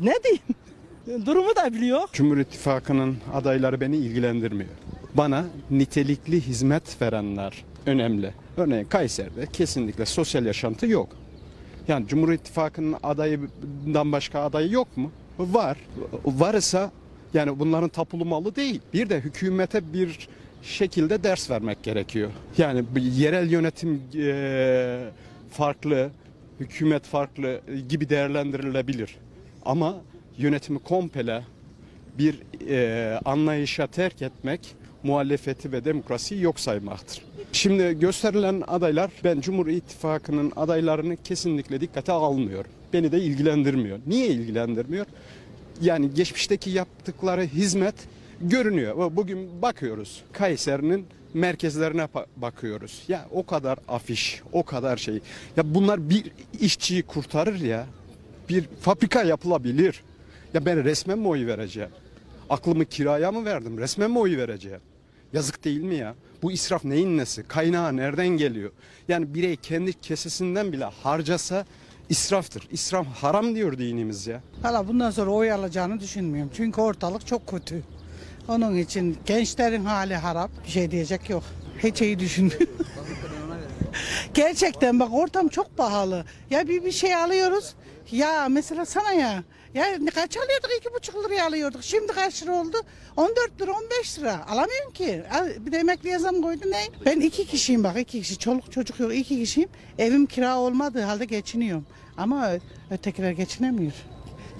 [0.00, 1.26] Ne diyeyim?
[1.26, 2.08] Durumu da biliyor.
[2.12, 4.70] Cumhur İttifakı'nın adayları beni ilgilendirmiyor.
[5.14, 8.34] Bana nitelikli hizmet verenler önemli.
[8.56, 11.08] Örneğin Kayseri'de kesinlikle sosyal yaşantı yok.
[11.88, 15.10] Yani Cumhur İttifakı'nın adayından başka adayı yok mu?
[15.38, 15.78] Var.
[16.24, 16.90] Varsa
[17.36, 18.80] yani bunların tapulu malı değil.
[18.94, 20.28] Bir de hükümete bir
[20.62, 22.30] şekilde ders vermek gerekiyor.
[22.58, 22.84] Yani
[23.16, 24.98] yerel yönetim eee,
[25.50, 26.10] farklı,
[26.60, 29.16] hükümet farklı gibi değerlendirilebilir.
[29.64, 29.96] Ama
[30.38, 31.42] yönetimi komple
[32.18, 34.60] bir eee, anlayışa terk etmek
[35.02, 37.22] muhalefeti ve demokrasiyi yok saymaktır.
[37.52, 42.70] Şimdi gösterilen adaylar ben Cumhur İttifakı'nın adaylarını kesinlikle dikkate almıyorum.
[42.92, 43.98] Beni de ilgilendirmiyor.
[44.06, 45.06] Niye ilgilendirmiyor?
[45.80, 47.94] Yani geçmişteki yaptıkları hizmet
[48.40, 48.96] görünüyor.
[49.16, 53.02] Bugün bakıyoruz Kayseri'nin merkezlerine ba- bakıyoruz.
[53.08, 55.14] Ya o kadar afiş, o kadar şey.
[55.56, 56.24] Ya bunlar bir
[56.60, 57.86] işçiyi kurtarır ya.
[58.48, 60.02] Bir fabrika yapılabilir.
[60.54, 61.90] Ya ben resmen mi oy vereceğim?
[62.50, 63.78] Aklımı kiraya mı verdim?
[63.78, 64.80] Resmen mi oy vereceğim?
[65.32, 66.14] Yazık değil mi ya?
[66.42, 67.42] Bu israf neyin nesi?
[67.48, 68.70] Kaynağı nereden geliyor?
[69.08, 71.66] Yani birey kendi kesesinden bile harcasa
[72.08, 72.68] israftır.
[72.70, 74.40] İsraf haram diyor dinimiz ya.
[74.62, 76.52] Hala bundan sonra oy alacağını düşünmüyorum.
[76.56, 77.82] Çünkü ortalık çok kötü.
[78.48, 80.50] Onun için gençlerin hali harap.
[80.66, 81.42] Bir şey diyecek yok.
[81.78, 82.68] Hiç iyi düşünmüyorum.
[84.34, 86.24] Gerçekten bak ortam çok pahalı.
[86.50, 87.74] Ya bir bir şey alıyoruz.
[88.12, 89.42] Ya mesela sana ya.
[89.76, 90.70] Ya kaç alıyorduk?
[90.78, 91.82] iki buçuk liraya alıyorduk.
[91.84, 92.76] Şimdi kaç lira oldu?
[93.16, 94.46] 14 lira 15 lira.
[94.48, 95.22] Alamıyorum ki.
[95.34, 96.80] Al, Bir de emekliye zam koydu ne?
[97.06, 98.38] Ben iki kişiyim bak iki kişi.
[98.38, 99.68] Çoluk çocuk yok iki kişiyim.
[99.98, 101.86] Evim kira olmadığı halde geçiniyorum.
[102.16, 102.50] Ama
[102.90, 103.92] ötekiler geçinemiyor.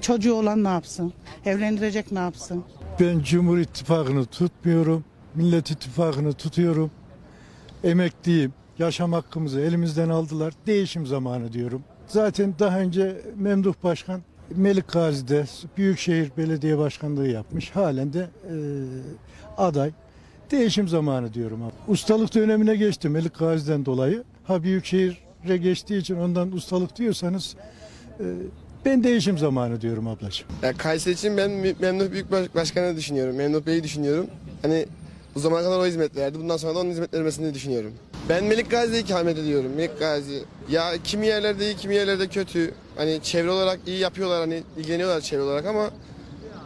[0.00, 1.12] Çocuğu olan ne yapsın?
[1.44, 2.64] Evlendirecek ne yapsın?
[3.00, 5.04] Ben Cumhur İttifakı'nı tutmuyorum.
[5.34, 6.90] Millet İttifakı'nı tutuyorum.
[7.84, 8.52] Emekliyim.
[8.78, 10.54] Yaşam hakkımızı elimizden aldılar.
[10.66, 11.84] Değişim zamanı diyorum.
[12.06, 14.22] Zaten daha önce Memduh Başkan
[14.56, 15.44] Melik Gazi'de
[15.76, 17.70] Büyükşehir Belediye Başkanlığı yapmış.
[17.70, 18.54] Halen de e,
[19.56, 19.90] aday.
[20.50, 21.72] Değişim zamanı diyorum abi.
[21.88, 24.24] Ustalık dönemine geçti Melik Gazi'den dolayı.
[24.44, 27.56] Ha Büyükşehir'e geçtiği için ondan ustalık diyorsanız
[28.20, 28.24] e,
[28.84, 30.48] ben değişim zamanı diyorum ablacığım.
[30.62, 33.36] Ya Kayseri için ben Mem- Memduh Büyük Baş- Başkanı düşünüyorum.
[33.36, 34.26] Memduh Bey'i düşünüyorum.
[34.62, 34.86] Hani
[35.34, 36.38] bu zamana kadar o hizmet verdi.
[36.38, 37.92] Bundan sonra da onun hizmet vermesini düşünüyorum.
[38.28, 39.70] Ben Melik Gazi'ye ikamet ediyorum.
[39.76, 40.42] Melik Gazi.
[40.70, 42.74] Ya kimi yerlerde iyi, kimi yerlerde kötü.
[42.96, 45.90] Hani çevre olarak iyi yapıyorlar hani ilgileniyorlar çevre olarak ama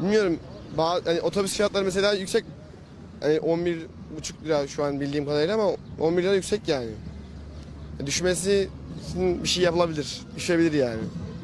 [0.00, 0.38] bilmiyorum.
[0.78, 2.44] Bazı, hani otobüs fiyatları mesela yüksek.
[3.20, 3.78] Hani 11
[4.16, 5.70] buçuk lira şu an bildiğim kadarıyla ama
[6.00, 6.90] 11 lira yüksek yani.
[8.06, 8.68] Düşmesi
[9.10, 10.20] için bir şey yapılabilir.
[10.36, 11.00] Düşebilir yani.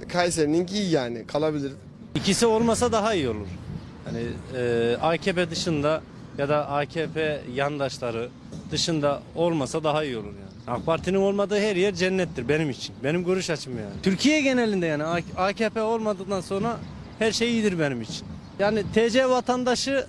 [0.09, 1.73] Kayseri'ninki iyi yani kalabilir.
[2.15, 3.47] İkisi olmasa daha iyi olur.
[4.05, 4.23] Hani
[4.57, 6.03] e, AKP dışında
[6.39, 8.29] ya da AKP yandaşları
[8.71, 10.46] dışında olmasa daha iyi olur yani.
[10.69, 12.95] AK Parti'nin olmadığı her yer cennettir benim için.
[13.05, 13.93] Benim görüş açım yani.
[14.03, 15.05] Türkiye genelinde yani
[15.37, 16.77] AKP olmadıktan sonra
[17.19, 18.27] her şey iyidir benim için.
[18.59, 20.07] Yani TC vatandaşı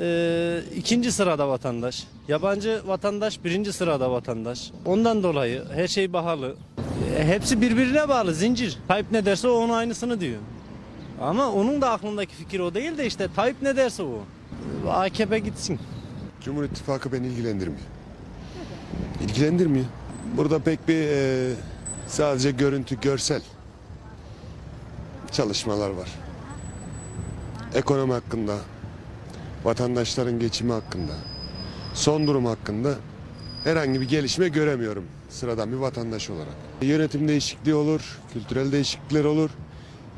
[0.00, 2.04] e, ikinci sırada vatandaş.
[2.28, 4.70] Yabancı vatandaş birinci sırada vatandaş.
[4.84, 6.56] Ondan dolayı her şey pahalı.
[7.18, 8.78] E, hepsi birbirine bağlı zincir.
[8.88, 10.40] Tayyip ne derse o onun aynısını diyor.
[11.20, 14.22] Ama onun da aklındaki fikir o değil de işte Tayyip ne derse o.
[14.90, 15.78] AKP gitsin.
[16.44, 17.80] Cumhur İttifakı beni ilgilendirmiyor.
[19.22, 19.86] İlgilendirmiyor.
[20.36, 21.52] Burada pek bir e,
[22.06, 23.42] sadece görüntü, görsel
[25.32, 26.08] çalışmalar var.
[27.74, 28.56] Ekonomi hakkında,
[29.64, 31.12] vatandaşların geçimi hakkında,
[31.94, 32.94] son durum hakkında
[33.64, 36.54] herhangi bir gelişme göremiyorum sıradan bir vatandaş olarak.
[36.82, 39.50] Yönetim değişikliği olur, kültürel değişiklikler olur.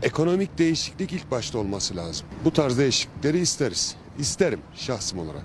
[0.02, 2.26] Ekonomik değişiklik ilk başta olması lazım.
[2.44, 3.96] Bu tarz değişiklikleri isteriz.
[4.18, 5.44] İsterim şahsım olarak.